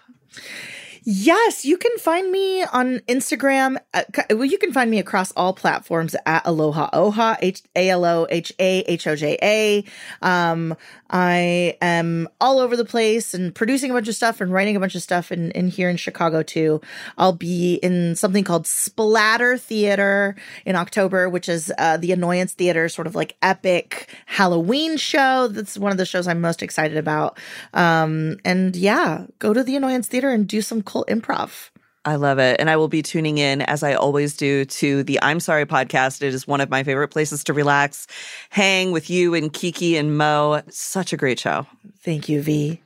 Yes, 1.04 1.64
you 1.64 1.78
can 1.78 1.96
find 1.98 2.30
me 2.30 2.62
on 2.62 3.00
Instagram. 3.08 3.76
uh, 3.92 4.04
c- 4.14 4.34
Well, 4.34 4.44
you 4.44 4.56
can 4.58 4.72
find 4.72 4.88
me 4.88 5.00
across 5.00 5.32
all 5.32 5.52
platforms 5.52 6.14
at 6.26 6.46
Aloha 6.46 6.90
Oha, 6.92 7.36
H 7.42 7.62
A 7.74 7.88
L 7.90 8.04
O 8.04 8.26
H 8.30 8.52
A 8.60 8.80
H 8.86 9.06
O 9.08 9.16
J 9.16 9.36
A. 9.42 9.84
Um, 10.24 10.76
I 11.10 11.76
am 11.82 12.28
all 12.40 12.58
over 12.60 12.76
the 12.76 12.84
place 12.84 13.34
and 13.34 13.52
producing 13.54 13.90
a 13.90 13.94
bunch 13.94 14.06
of 14.08 14.14
stuff 14.14 14.40
and 14.40 14.52
writing 14.52 14.76
a 14.76 14.80
bunch 14.80 14.94
of 14.94 15.02
stuff 15.02 15.32
in, 15.32 15.50
in 15.50 15.68
here 15.68 15.90
in 15.90 15.96
Chicago 15.96 16.42
too. 16.42 16.80
I'll 17.18 17.32
be 17.34 17.74
in 17.82 18.14
something 18.14 18.44
called 18.44 18.66
Splatter 18.68 19.58
Theater 19.58 20.36
in 20.64 20.76
October, 20.76 21.28
which 21.28 21.48
is 21.48 21.72
uh, 21.78 21.96
the 21.96 22.12
Annoyance 22.12 22.52
Theater, 22.54 22.88
sort 22.88 23.08
of 23.08 23.14
like 23.16 23.36
epic 23.42 24.08
Halloween 24.26 24.96
show. 24.96 25.48
That's 25.48 25.76
one 25.76 25.90
of 25.90 25.98
the 25.98 26.06
shows 26.06 26.28
I'm 26.28 26.40
most 26.40 26.62
excited 26.62 26.96
about. 26.96 27.38
Um, 27.74 28.36
and 28.44 28.76
yeah, 28.76 29.26
go 29.40 29.52
to 29.52 29.64
the 29.64 29.74
Annoyance 29.74 30.06
Theater 30.06 30.30
and 30.30 30.46
do 30.46 30.62
some 30.62 30.80
cult 30.92 31.08
improv. 31.08 31.70
I 32.04 32.16
love 32.16 32.38
it. 32.38 32.56
And 32.58 32.68
I 32.68 32.76
will 32.76 32.88
be 32.88 33.00
tuning 33.00 33.38
in, 33.38 33.62
as 33.62 33.82
I 33.82 33.94
always 33.94 34.36
do, 34.36 34.64
to 34.64 35.04
the 35.04 35.20
I'm 35.22 35.38
Sorry 35.38 35.64
podcast. 35.64 36.20
It 36.20 36.34
is 36.34 36.48
one 36.48 36.60
of 36.60 36.68
my 36.68 36.82
favorite 36.82 37.08
places 37.08 37.44
to 37.44 37.52
relax, 37.52 38.08
hang 38.50 38.90
with 38.90 39.08
you 39.08 39.34
and 39.34 39.52
Kiki 39.52 39.96
and 39.96 40.16
Mo. 40.16 40.62
Such 40.68 41.12
a 41.12 41.16
great 41.16 41.38
show. 41.38 41.66
Thank 42.00 42.28
you, 42.28 42.42
V. 42.42 42.82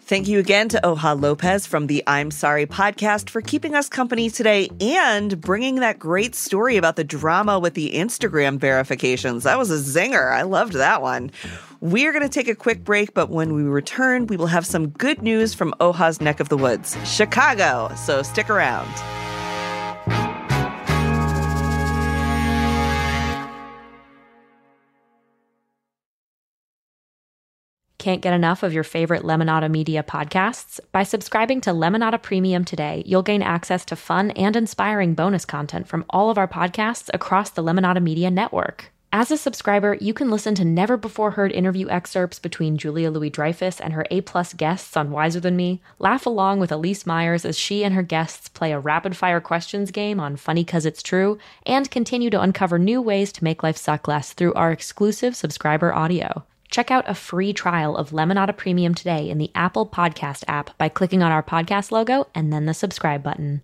Thank 0.00 0.26
you 0.26 0.38
again 0.38 0.70
to 0.70 0.80
Oha 0.82 1.20
Lopez 1.20 1.66
from 1.66 1.86
the 1.86 2.02
I'm 2.06 2.30
Sorry 2.30 2.66
podcast 2.66 3.28
for 3.28 3.42
keeping 3.42 3.74
us 3.74 3.88
company 3.88 4.30
today 4.30 4.70
and 4.80 5.38
bringing 5.40 5.76
that 5.76 5.98
great 5.98 6.34
story 6.34 6.78
about 6.78 6.96
the 6.96 7.04
drama 7.04 7.58
with 7.58 7.74
the 7.74 7.92
Instagram 7.92 8.58
verifications. 8.58 9.44
That 9.44 9.58
was 9.58 9.70
a 9.70 9.74
zinger. 9.74 10.32
I 10.32 10.42
loved 10.42 10.72
that 10.72 11.02
one. 11.02 11.30
We're 11.80 12.10
going 12.12 12.24
to 12.24 12.28
take 12.28 12.48
a 12.48 12.56
quick 12.56 12.82
break, 12.82 13.14
but 13.14 13.30
when 13.30 13.54
we 13.54 13.62
return, 13.62 14.26
we 14.26 14.36
will 14.36 14.48
have 14.48 14.66
some 14.66 14.88
good 14.88 15.22
news 15.22 15.54
from 15.54 15.72
Oha's 15.78 16.20
neck 16.20 16.40
of 16.40 16.48
the 16.48 16.56
woods, 16.56 16.96
Chicago. 17.04 17.94
So 17.94 18.22
stick 18.24 18.50
around. 18.50 18.92
Can't 27.98 28.22
get 28.22 28.32
enough 28.32 28.64
of 28.64 28.72
your 28.72 28.84
favorite 28.84 29.22
Lemonada 29.22 29.70
Media 29.70 30.02
podcasts? 30.02 30.80
By 30.90 31.04
subscribing 31.04 31.60
to 31.60 31.70
Lemonada 31.70 32.20
Premium 32.20 32.64
today, 32.64 33.04
you'll 33.06 33.22
gain 33.22 33.42
access 33.42 33.84
to 33.84 33.96
fun 33.96 34.32
and 34.32 34.56
inspiring 34.56 35.14
bonus 35.14 35.44
content 35.44 35.86
from 35.86 36.04
all 36.10 36.28
of 36.28 36.38
our 36.38 36.48
podcasts 36.48 37.08
across 37.14 37.50
the 37.50 37.62
Lemonada 37.62 38.02
Media 38.02 38.32
network. 38.32 38.92
As 39.10 39.30
a 39.30 39.38
subscriber, 39.38 39.96
you 40.02 40.12
can 40.12 40.30
listen 40.30 40.54
to 40.56 40.66
never 40.66 40.98
before 40.98 41.30
heard 41.30 41.50
interview 41.50 41.88
excerpts 41.88 42.38
between 42.38 42.76
Julia 42.76 43.10
Louis 43.10 43.30
Dreyfus 43.30 43.80
and 43.80 43.94
her 43.94 44.04
A 44.10 44.20
plus 44.20 44.52
guests 44.52 44.98
on 44.98 45.10
Wiser 45.10 45.40
Than 45.40 45.56
Me, 45.56 45.80
laugh 45.98 46.26
along 46.26 46.60
with 46.60 46.68
Elyse 46.68 47.06
Myers 47.06 47.46
as 47.46 47.58
she 47.58 47.84
and 47.84 47.94
her 47.94 48.02
guests 48.02 48.50
play 48.50 48.70
a 48.70 48.78
rapid 48.78 49.16
fire 49.16 49.40
questions 49.40 49.90
game 49.90 50.20
on 50.20 50.36
Funny 50.36 50.62
Cause 50.62 50.84
It's 50.84 51.02
True, 51.02 51.38
and 51.64 51.90
continue 51.90 52.28
to 52.28 52.40
uncover 52.40 52.78
new 52.78 53.00
ways 53.00 53.32
to 53.32 53.44
make 53.44 53.62
life 53.62 53.78
suck 53.78 54.06
less 54.06 54.34
through 54.34 54.52
our 54.52 54.70
exclusive 54.70 55.34
subscriber 55.34 55.94
audio. 55.94 56.44
Check 56.70 56.90
out 56.90 57.08
a 57.08 57.14
free 57.14 57.54
trial 57.54 57.96
of 57.96 58.10
Lemonada 58.10 58.54
Premium 58.54 58.94
today 58.94 59.30
in 59.30 59.38
the 59.38 59.50
Apple 59.54 59.86
Podcast 59.86 60.44
app 60.48 60.76
by 60.76 60.90
clicking 60.90 61.22
on 61.22 61.32
our 61.32 61.42
podcast 61.42 61.92
logo 61.92 62.26
and 62.34 62.52
then 62.52 62.66
the 62.66 62.74
subscribe 62.74 63.22
button. 63.22 63.62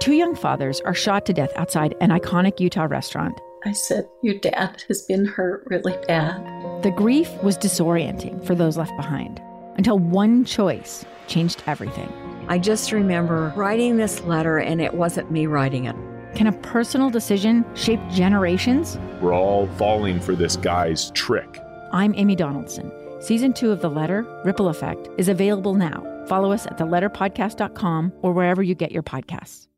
Two 0.00 0.14
young 0.14 0.34
fathers 0.34 0.80
are 0.80 0.94
shot 0.94 1.26
to 1.26 1.34
death 1.34 1.52
outside 1.56 1.94
an 2.00 2.08
iconic 2.08 2.58
Utah 2.58 2.86
restaurant. 2.88 3.38
I 3.64 3.72
said, 3.72 4.06
Your 4.22 4.34
dad 4.38 4.84
has 4.88 5.02
been 5.02 5.24
hurt 5.24 5.64
really 5.66 5.96
bad. 6.06 6.82
The 6.82 6.90
grief 6.90 7.30
was 7.42 7.56
disorienting 7.56 8.44
for 8.46 8.54
those 8.54 8.76
left 8.76 8.94
behind 8.96 9.40
until 9.76 9.98
one 9.98 10.44
choice 10.44 11.04
changed 11.26 11.62
everything. 11.66 12.12
I 12.48 12.58
just 12.58 12.92
remember 12.92 13.52
writing 13.56 13.96
this 13.96 14.20
letter, 14.22 14.58
and 14.58 14.82
it 14.82 14.92
wasn't 14.92 15.30
me 15.30 15.46
writing 15.46 15.86
it. 15.86 15.96
Can 16.34 16.46
a 16.46 16.52
personal 16.52 17.08
decision 17.08 17.64
shape 17.74 18.00
generations? 18.10 18.98
We're 19.20 19.32
all 19.32 19.66
falling 19.78 20.20
for 20.20 20.34
this 20.34 20.56
guy's 20.56 21.10
trick. 21.12 21.58
I'm 21.92 22.14
Amy 22.16 22.36
Donaldson. 22.36 22.92
Season 23.20 23.54
two 23.54 23.70
of 23.70 23.80
The 23.80 23.88
Letter, 23.88 24.26
Ripple 24.44 24.68
Effect, 24.68 25.08
is 25.16 25.28
available 25.28 25.74
now. 25.74 26.04
Follow 26.26 26.52
us 26.52 26.66
at 26.66 26.76
theletterpodcast.com 26.76 28.12
or 28.20 28.32
wherever 28.32 28.62
you 28.62 28.74
get 28.74 28.92
your 28.92 29.02
podcasts. 29.02 29.68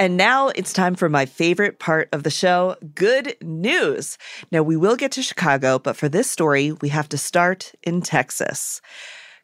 And 0.00 0.16
now 0.16 0.48
it's 0.48 0.72
time 0.72 0.94
for 0.94 1.10
my 1.10 1.26
favorite 1.26 1.78
part 1.78 2.08
of 2.12 2.22
the 2.22 2.30
show 2.30 2.74
good 2.94 3.36
news. 3.42 4.16
Now, 4.50 4.62
we 4.62 4.74
will 4.74 4.96
get 4.96 5.12
to 5.12 5.22
Chicago, 5.22 5.78
but 5.78 5.94
for 5.94 6.08
this 6.08 6.30
story, 6.30 6.72
we 6.72 6.88
have 6.88 7.06
to 7.10 7.18
start 7.18 7.72
in 7.82 8.00
Texas. 8.00 8.80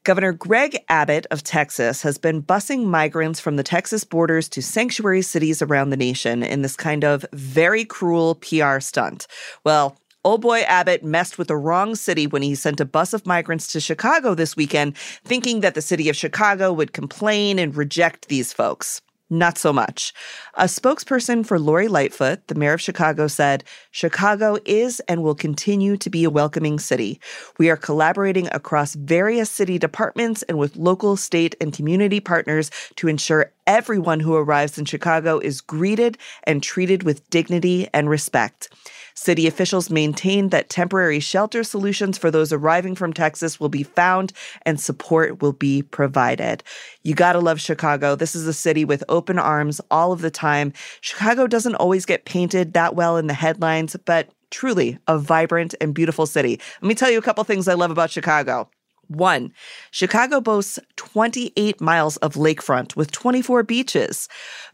Governor 0.02 0.32
Greg 0.32 0.78
Abbott 0.88 1.26
of 1.30 1.42
Texas 1.42 2.00
has 2.00 2.16
been 2.16 2.42
busing 2.42 2.86
migrants 2.86 3.38
from 3.38 3.56
the 3.56 3.62
Texas 3.62 4.02
borders 4.02 4.48
to 4.48 4.62
sanctuary 4.62 5.20
cities 5.20 5.60
around 5.60 5.90
the 5.90 5.96
nation 5.98 6.42
in 6.42 6.62
this 6.62 6.74
kind 6.74 7.04
of 7.04 7.26
very 7.34 7.84
cruel 7.84 8.36
PR 8.36 8.80
stunt. 8.80 9.26
Well, 9.62 9.98
Old 10.24 10.40
boy 10.40 10.62
Abbott 10.62 11.04
messed 11.04 11.36
with 11.36 11.48
the 11.48 11.56
wrong 11.56 11.94
city 11.94 12.26
when 12.26 12.42
he 12.42 12.54
sent 12.54 12.80
a 12.80 12.84
bus 12.86 13.12
of 13.12 13.26
migrants 13.26 13.68
to 13.68 13.78
Chicago 13.78 14.34
this 14.34 14.56
weekend, 14.56 14.96
thinking 14.96 15.60
that 15.60 15.74
the 15.74 15.82
city 15.82 16.08
of 16.08 16.16
Chicago 16.16 16.72
would 16.72 16.94
complain 16.94 17.58
and 17.60 17.76
reject 17.76 18.26
these 18.26 18.52
folks. 18.52 19.02
Not 19.28 19.58
so 19.58 19.72
much. 19.72 20.12
A 20.54 20.64
spokesperson 20.64 21.44
for 21.44 21.58
Lori 21.58 21.88
Lightfoot, 21.88 22.46
the 22.46 22.54
mayor 22.54 22.74
of 22.74 22.80
Chicago, 22.80 23.26
said 23.26 23.64
Chicago 23.90 24.56
is 24.64 25.00
and 25.08 25.20
will 25.20 25.34
continue 25.34 25.96
to 25.96 26.08
be 26.08 26.22
a 26.22 26.30
welcoming 26.30 26.78
city. 26.78 27.20
We 27.58 27.68
are 27.68 27.76
collaborating 27.76 28.48
across 28.52 28.94
various 28.94 29.50
city 29.50 29.80
departments 29.80 30.44
and 30.44 30.58
with 30.58 30.76
local, 30.76 31.16
state, 31.16 31.56
and 31.60 31.72
community 31.72 32.20
partners 32.20 32.70
to 32.96 33.08
ensure 33.08 33.50
everyone 33.66 34.20
who 34.20 34.36
arrives 34.36 34.78
in 34.78 34.84
Chicago 34.84 35.40
is 35.40 35.60
greeted 35.60 36.18
and 36.44 36.62
treated 36.62 37.02
with 37.02 37.28
dignity 37.28 37.88
and 37.92 38.08
respect. 38.08 38.68
City 39.16 39.46
officials 39.46 39.90
maintain 39.90 40.50
that 40.50 40.68
temporary 40.68 41.20
shelter 41.20 41.64
solutions 41.64 42.18
for 42.18 42.30
those 42.30 42.52
arriving 42.52 42.94
from 42.94 43.12
Texas 43.12 43.58
will 43.58 43.70
be 43.70 43.82
found 43.82 44.32
and 44.62 44.78
support 44.78 45.40
will 45.40 45.54
be 45.54 45.82
provided. 45.82 46.62
You 47.02 47.14
gotta 47.14 47.40
love 47.40 47.60
Chicago. 47.60 48.14
This 48.14 48.36
is 48.36 48.46
a 48.46 48.52
city 48.52 48.84
with 48.84 49.02
open 49.08 49.38
arms 49.38 49.80
all 49.90 50.12
of 50.12 50.20
the 50.20 50.30
time. 50.30 50.72
Chicago 51.00 51.46
doesn't 51.46 51.74
always 51.76 52.04
get 52.04 52.26
painted 52.26 52.74
that 52.74 52.94
well 52.94 53.16
in 53.16 53.26
the 53.26 53.34
headlines, 53.34 53.96
but 54.04 54.28
truly 54.50 54.98
a 55.08 55.18
vibrant 55.18 55.74
and 55.80 55.94
beautiful 55.94 56.26
city. 56.26 56.60
Let 56.82 56.88
me 56.88 56.94
tell 56.94 57.10
you 57.10 57.18
a 57.18 57.22
couple 57.22 57.42
things 57.44 57.68
I 57.68 57.74
love 57.74 57.90
about 57.90 58.10
Chicago. 58.10 58.68
One, 59.08 59.52
Chicago 59.90 60.40
boasts 60.40 60.78
28 60.96 61.80
miles 61.80 62.16
of 62.18 62.34
lakefront 62.34 62.96
with 62.96 63.12
24 63.12 63.62
beaches. 63.62 64.28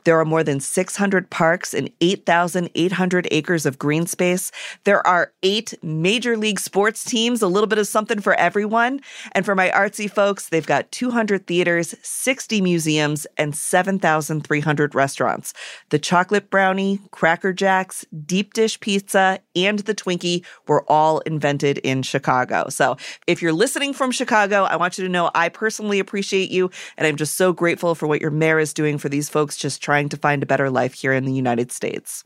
There 0.04 0.18
are 0.18 0.24
more 0.24 0.42
than 0.42 0.58
600 0.58 1.30
parks 1.30 1.74
and 1.74 1.90
8,800 2.00 3.28
acres 3.30 3.66
of 3.66 3.78
green 3.78 4.06
space. 4.06 4.50
There 4.84 5.06
are 5.06 5.32
eight 5.42 5.74
major 5.82 6.36
league 6.36 6.58
sports 6.58 7.04
teams, 7.04 7.42
a 7.42 7.46
little 7.46 7.66
bit 7.66 7.78
of 7.78 7.86
something 7.86 8.20
for 8.20 8.34
everyone. 8.34 9.00
And 9.32 9.44
for 9.44 9.54
my 9.54 9.70
artsy 9.70 10.10
folks, 10.10 10.48
they've 10.48 10.66
got 10.66 10.90
200 10.92 11.46
theaters, 11.46 11.94
60 12.02 12.60
museums, 12.60 13.26
and 13.36 13.54
7,300 13.54 14.94
restaurants. 14.94 15.52
The 15.90 15.98
chocolate 15.98 16.50
brownie, 16.50 17.00
Cracker 17.10 17.52
Jacks, 17.52 18.04
deep 18.24 18.54
dish 18.54 18.80
pizza, 18.80 19.40
and 19.54 19.80
the 19.80 19.94
Twinkie 19.94 20.44
were 20.66 20.90
all 20.90 21.20
invented 21.20 21.78
in 21.78 22.02
Chicago. 22.02 22.68
So 22.70 22.96
if 23.26 23.42
you're 23.42 23.52
listening 23.52 23.92
from 23.92 24.10
Chicago, 24.10 24.21
I 24.30 24.76
want 24.76 24.98
you 24.98 25.04
to 25.04 25.10
know 25.10 25.30
I 25.34 25.48
personally 25.48 25.98
appreciate 25.98 26.50
you, 26.50 26.70
and 26.96 27.06
I'm 27.06 27.16
just 27.16 27.34
so 27.34 27.52
grateful 27.52 27.94
for 27.94 28.06
what 28.06 28.20
your 28.20 28.30
mayor 28.30 28.58
is 28.58 28.72
doing 28.72 28.98
for 28.98 29.08
these 29.08 29.28
folks 29.28 29.56
just 29.56 29.82
trying 29.82 30.08
to 30.10 30.16
find 30.16 30.42
a 30.42 30.46
better 30.46 30.70
life 30.70 30.94
here 30.94 31.12
in 31.12 31.24
the 31.24 31.32
United 31.32 31.72
States. 31.72 32.24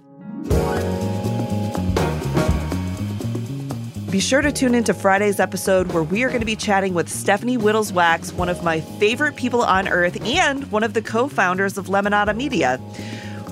Be 4.11 4.21
sure 4.21 4.41
to 4.41 4.51
tune 4.51 4.75
into 4.75 4.95
Friday's 4.95 5.41
episode 5.41 5.93
where 5.93 6.03
we 6.03 6.23
are 6.23 6.29
going 6.29 6.41
to 6.41 6.47
be 6.47 6.57
chatting 6.57 6.95
with 6.95 7.09
Stephanie 7.09 7.59
Wittels 7.59 7.93
Wachs, 7.93 8.33
one 8.33 8.49
of 8.49 8.65
my 8.65 8.81
favorite 8.81 9.37
people 9.37 9.63
on 9.63 9.89
earth 9.89 10.19
and 10.25 10.71
one 10.71 10.85
of 10.85 10.95
the 10.95 11.03
co 11.03 11.29
founders 11.29 11.77
of 11.77 11.89
Lemonada 11.89 12.35
Media. 12.35 12.81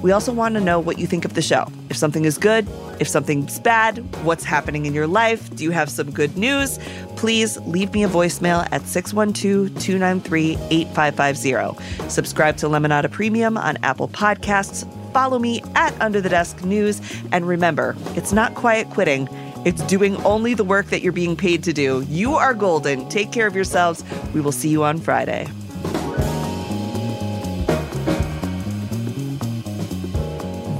We 0.05 0.13
also 0.13 0.35
want 0.35 0.55
to 0.55 0.61
know 0.61 0.79
what 0.79 0.99
you 0.99 1.07
think 1.07 1.25
of 1.25 1.33
the 1.33 1.41
show. 1.41 1.67
If 1.89 1.97
something 1.97 2.27
is 2.27 2.37
good, 2.37 2.69
if 3.01 3.09
something's 3.09 3.59
bad, 3.59 3.97
what's 4.23 4.45
happening 4.45 4.85
in 4.85 4.93
your 4.93 5.07
life, 5.07 5.49
do 5.57 5.65
you 5.65 5.71
have 5.71 5.89
some 5.89 6.11
good 6.11 6.37
news? 6.37 6.79
Please 7.17 7.57
leave 7.61 7.91
me 7.95 8.05
a 8.05 8.09
voicemail 8.09 8.69
at 8.71 8.83
612 8.87 9.83
293 9.83 10.59
8550. 10.71 12.11
Subscribe 12.11 12.59
to 12.59 12.67
Lemonada 12.67 13.11
Premium 13.11 13.57
on 13.57 13.79
Apple 13.83 14.09
Podcasts. 14.09 14.87
Follow 15.15 15.39
me 15.39 15.63
at 15.75 15.99
Under 16.03 16.21
the 16.21 16.29
Desk 16.29 16.63
News. 16.63 17.01
And 17.33 17.49
remember, 17.49 17.97
it's 18.15 18.35
not 18.35 18.55
quiet 18.55 18.91
quitting. 18.91 19.27
It's 19.65 19.81
doing 19.85 20.23
only 20.25 20.53
the 20.53 20.65
work 20.65 20.89
that 20.89 21.01
you're 21.01 21.13
being 21.13 21.35
paid 21.35 21.65
to 21.65 21.73
do. 21.73 22.05
You 22.11 22.35
are 22.35 22.53
golden. 22.53 23.09
Take 23.09 23.33
care 23.33 23.47
of 23.47 23.55
yourselves. 23.55 24.05
We 24.35 24.43
will 24.43 24.53
see 24.53 24.69
you 24.69 24.85
on 24.85 25.01
Friday. 25.01 25.49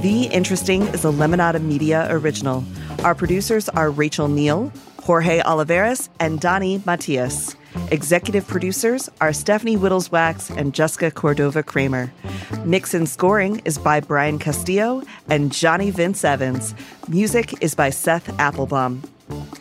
V 0.05 0.27
Interesting 0.27 0.83
is 0.89 1.03
a 1.03 1.07
Lemonada 1.07 1.59
Media 1.59 2.05
original. 2.11 2.63
Our 3.03 3.15
producers 3.15 3.67
are 3.69 3.89
Rachel 3.89 4.27
Neal, 4.27 4.71
Jorge 5.01 5.41
Oliveras, 5.41 6.09
and 6.19 6.39
Donnie 6.39 6.79
Matias. 6.85 7.55
Executive 7.89 8.47
producers 8.47 9.09
are 9.19 9.33
Stephanie 9.33 9.77
Wittels 9.77 10.11
Wachs 10.11 10.55
and 10.55 10.75
Jessica 10.75 11.09
Cordova 11.09 11.63
Kramer. 11.63 12.13
Mix 12.65 12.93
and 12.93 13.09
scoring 13.09 13.63
is 13.65 13.79
by 13.79 13.99
Brian 13.99 14.37
Castillo 14.37 15.01
and 15.27 15.51
Johnny 15.51 15.89
Vince 15.89 16.23
Evans. 16.23 16.75
Music 17.07 17.55
is 17.63 17.73
by 17.73 17.89
Seth 17.89 18.29
Applebaum. 18.39 19.01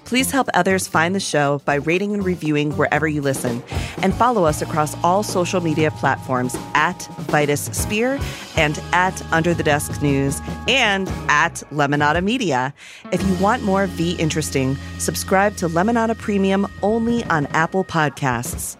Please 0.05 0.31
help 0.31 0.49
others 0.55 0.87
find 0.87 1.15
the 1.15 1.21
show 1.21 1.61
by 1.65 1.77
rating 1.77 2.13
and 2.15 2.25
reviewing 2.25 2.77
wherever 2.77 3.09
you 3.09 3.23
listen. 3.23 3.63
And 4.03 4.15
follow 4.15 4.45
us 4.45 4.63
across 4.63 4.95
all 5.03 5.23
social 5.23 5.61
media 5.61 5.91
platforms 5.91 6.55
at 6.75 7.09
Vitus 7.21 7.69
Spehar 7.71 8.23
and 8.57 8.79
at 8.93 9.23
Under 9.33 9.55
the 9.55 9.63
Desk 9.63 10.03
News 10.03 10.41
and 10.69 11.09
at 11.29 11.63
Lemonada 11.73 12.23
Media. 12.23 12.75
If 13.13 13.27
you 13.27 13.35
want 13.43 13.63
more 13.63 13.87
V 13.87 14.13
Interesting, 14.13 14.77
subscribe 14.99 15.57
to 15.57 15.69
Lemonada 15.69 16.17
Premium 16.17 16.67
only 16.83 17.25
on 17.25 17.47
Apple 17.47 17.85
Podcasts. 17.85 18.77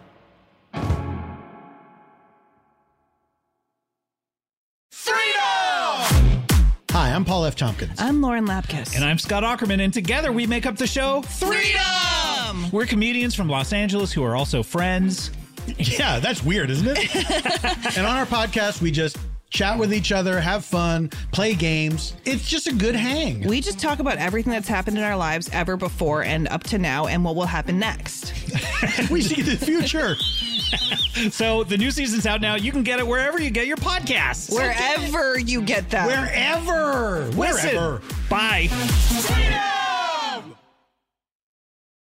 I'm 7.15 7.25
Paul 7.25 7.45
F. 7.45 7.55
Tompkins. 7.55 8.01
I'm 8.01 8.21
Lauren 8.21 8.45
Lapkus. 8.45 8.97
And 8.97 9.05
I'm 9.05 9.19
Scott 9.19 9.45
Aukerman, 9.45 9.81
and 9.81 9.95
together 9.95 10.33
we 10.33 10.49
make 10.49 10.67
up 10.67 10.77
the 10.77 10.87
show 10.89 11.23
Threedom! 11.23 12.73
We're 12.73 12.87
comedians 12.87 13.37
from 13.37 13.49
Los 13.49 13.73
Angeles 13.73 14.13
who 14.13 14.25
are 14.25 14.35
also 14.35 14.65
friends. 14.65 15.31
Yeah, 15.79 16.19
that's 16.19 16.43
weird, 16.43 16.71
isn't 16.71 16.89
it? 16.91 17.15
and 17.97 18.05
on 18.05 18.17
our 18.17 18.27
podcast, 18.27 18.83
we 18.83 18.91
just 18.91 19.17
chat 19.55 19.79
with 19.79 19.95
each 19.95 20.11
other, 20.13 20.41
have 20.41 20.65
fun, 20.65 21.09
play 21.31 21.55
games. 21.55 22.15
It's 22.25 22.47
just 22.47 22.67
a 22.67 22.75
good 22.75 22.97
hang. 22.97 23.47
We 23.47 23.61
just 23.61 23.79
talk 23.79 24.01
about 24.01 24.19
everything 24.19 24.53
that's 24.53 24.69
happened 24.69 24.99
in 24.99 25.05
our 25.05 25.17
lives 25.17 25.49
ever 25.53 25.77
before 25.77 26.25
and 26.25 26.49
up 26.49 26.65
to 26.65 26.79
now 26.79 27.07
and 27.07 27.25
what 27.25 27.37
will 27.37 27.47
happen 27.47 27.79
next. 27.79 28.35
we 29.11 29.23
see 29.23 29.43
the 29.43 29.57
future. 29.57 30.17
so 31.31 31.63
the 31.63 31.79
new 31.79 31.93
season's 31.93 32.27
out 32.27 32.41
now. 32.41 32.57
You 32.57 32.73
can 32.73 32.83
get 32.83 32.99
it 32.99 33.07
wherever 33.07 33.41
you 33.41 33.51
get 33.51 33.69
your 33.69 33.77
podcasts. 33.77 34.53
Wherever 34.53 35.39
you 35.39 35.63
get 35.63 35.89
them. 35.89 36.07
Wherever. 36.07 37.31
Wherever. 37.31 38.03
Listen. 38.03 38.29
Bye. 38.29 38.69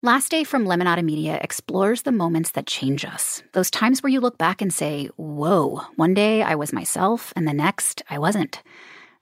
Last 0.03 0.31
Day 0.31 0.45
from 0.45 0.65
Lemonada 0.65 1.05
Media 1.05 1.39
explores 1.43 2.03
the 2.03 2.11
moments 2.11 2.53
that 2.53 2.67
change 2.67 3.05
us. 3.05 3.43
Those 3.53 3.71
times 3.71 4.03
where 4.03 4.09
you 4.09 4.21
look 4.21 4.39
back 4.39 4.63
and 4.63 4.73
say, 4.73 5.11
whoa, 5.17 5.83
one 5.97 6.15
day 6.15 6.43
I 6.43 6.55
was 6.55 6.73
myself, 6.73 7.35
and 7.37 7.47
the 7.47 7.53
next 7.53 8.01
I 8.09 8.19
wasn't. 8.19 8.63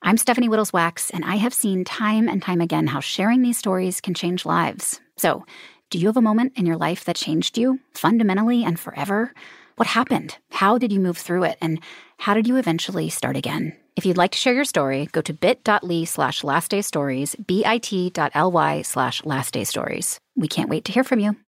I'm 0.03 0.16
Stephanie 0.16 0.49
Wittels 0.49 0.70
Wachs, 0.70 1.11
and 1.12 1.24
I 1.24 1.35
have 1.35 1.53
seen 1.53 1.85
time 1.85 2.29
and 2.29 2.41
time 2.41 2.61
again 2.61 2.87
how 2.87 3.01
sharing 3.01 3.43
these 3.43 3.59
stories 3.59 4.01
can 4.01 4.14
change 4.14 4.47
lives. 4.47 5.01
So, 5.16 5.45
do 5.91 5.99
you 5.99 6.07
have 6.07 6.16
a 6.16 6.22
moment 6.22 6.53
in 6.55 6.64
your 6.64 6.76
life 6.76 7.05
that 7.07 7.16
changed 7.16 7.59
you 7.59 7.81
fundamentally 7.93 8.62
and 8.62 8.79
forever? 8.79 9.35
What 9.74 9.89
happened? 9.89 10.39
How 10.53 10.79
did 10.79 10.93
you 10.93 11.01
move 11.01 11.18
through 11.18 11.43
it? 11.43 11.59
And 11.61 11.81
how 12.18 12.35
did 12.35 12.47
you 12.47 12.55
eventually 12.55 13.09
start 13.09 13.37
again? 13.37 13.76
If 13.99 14.07
you'd 14.07 14.16
like 14.16 14.30
to 14.30 14.38
share 14.38 14.55
your 14.55 14.64
story, 14.64 15.09
go 15.11 15.20
to 15.22 15.34
bit.ly 15.34 16.05
slash 16.05 16.42
lastdaystories, 16.42 17.34
bit.ly 17.44 18.82
slash 18.82 19.22
lastdaystories. 19.22 20.18
We 20.36 20.46
can't 20.46 20.70
wait 20.70 20.84
to 20.84 20.92
hear 20.92 21.03
from 21.03 21.18
you. 21.18 21.34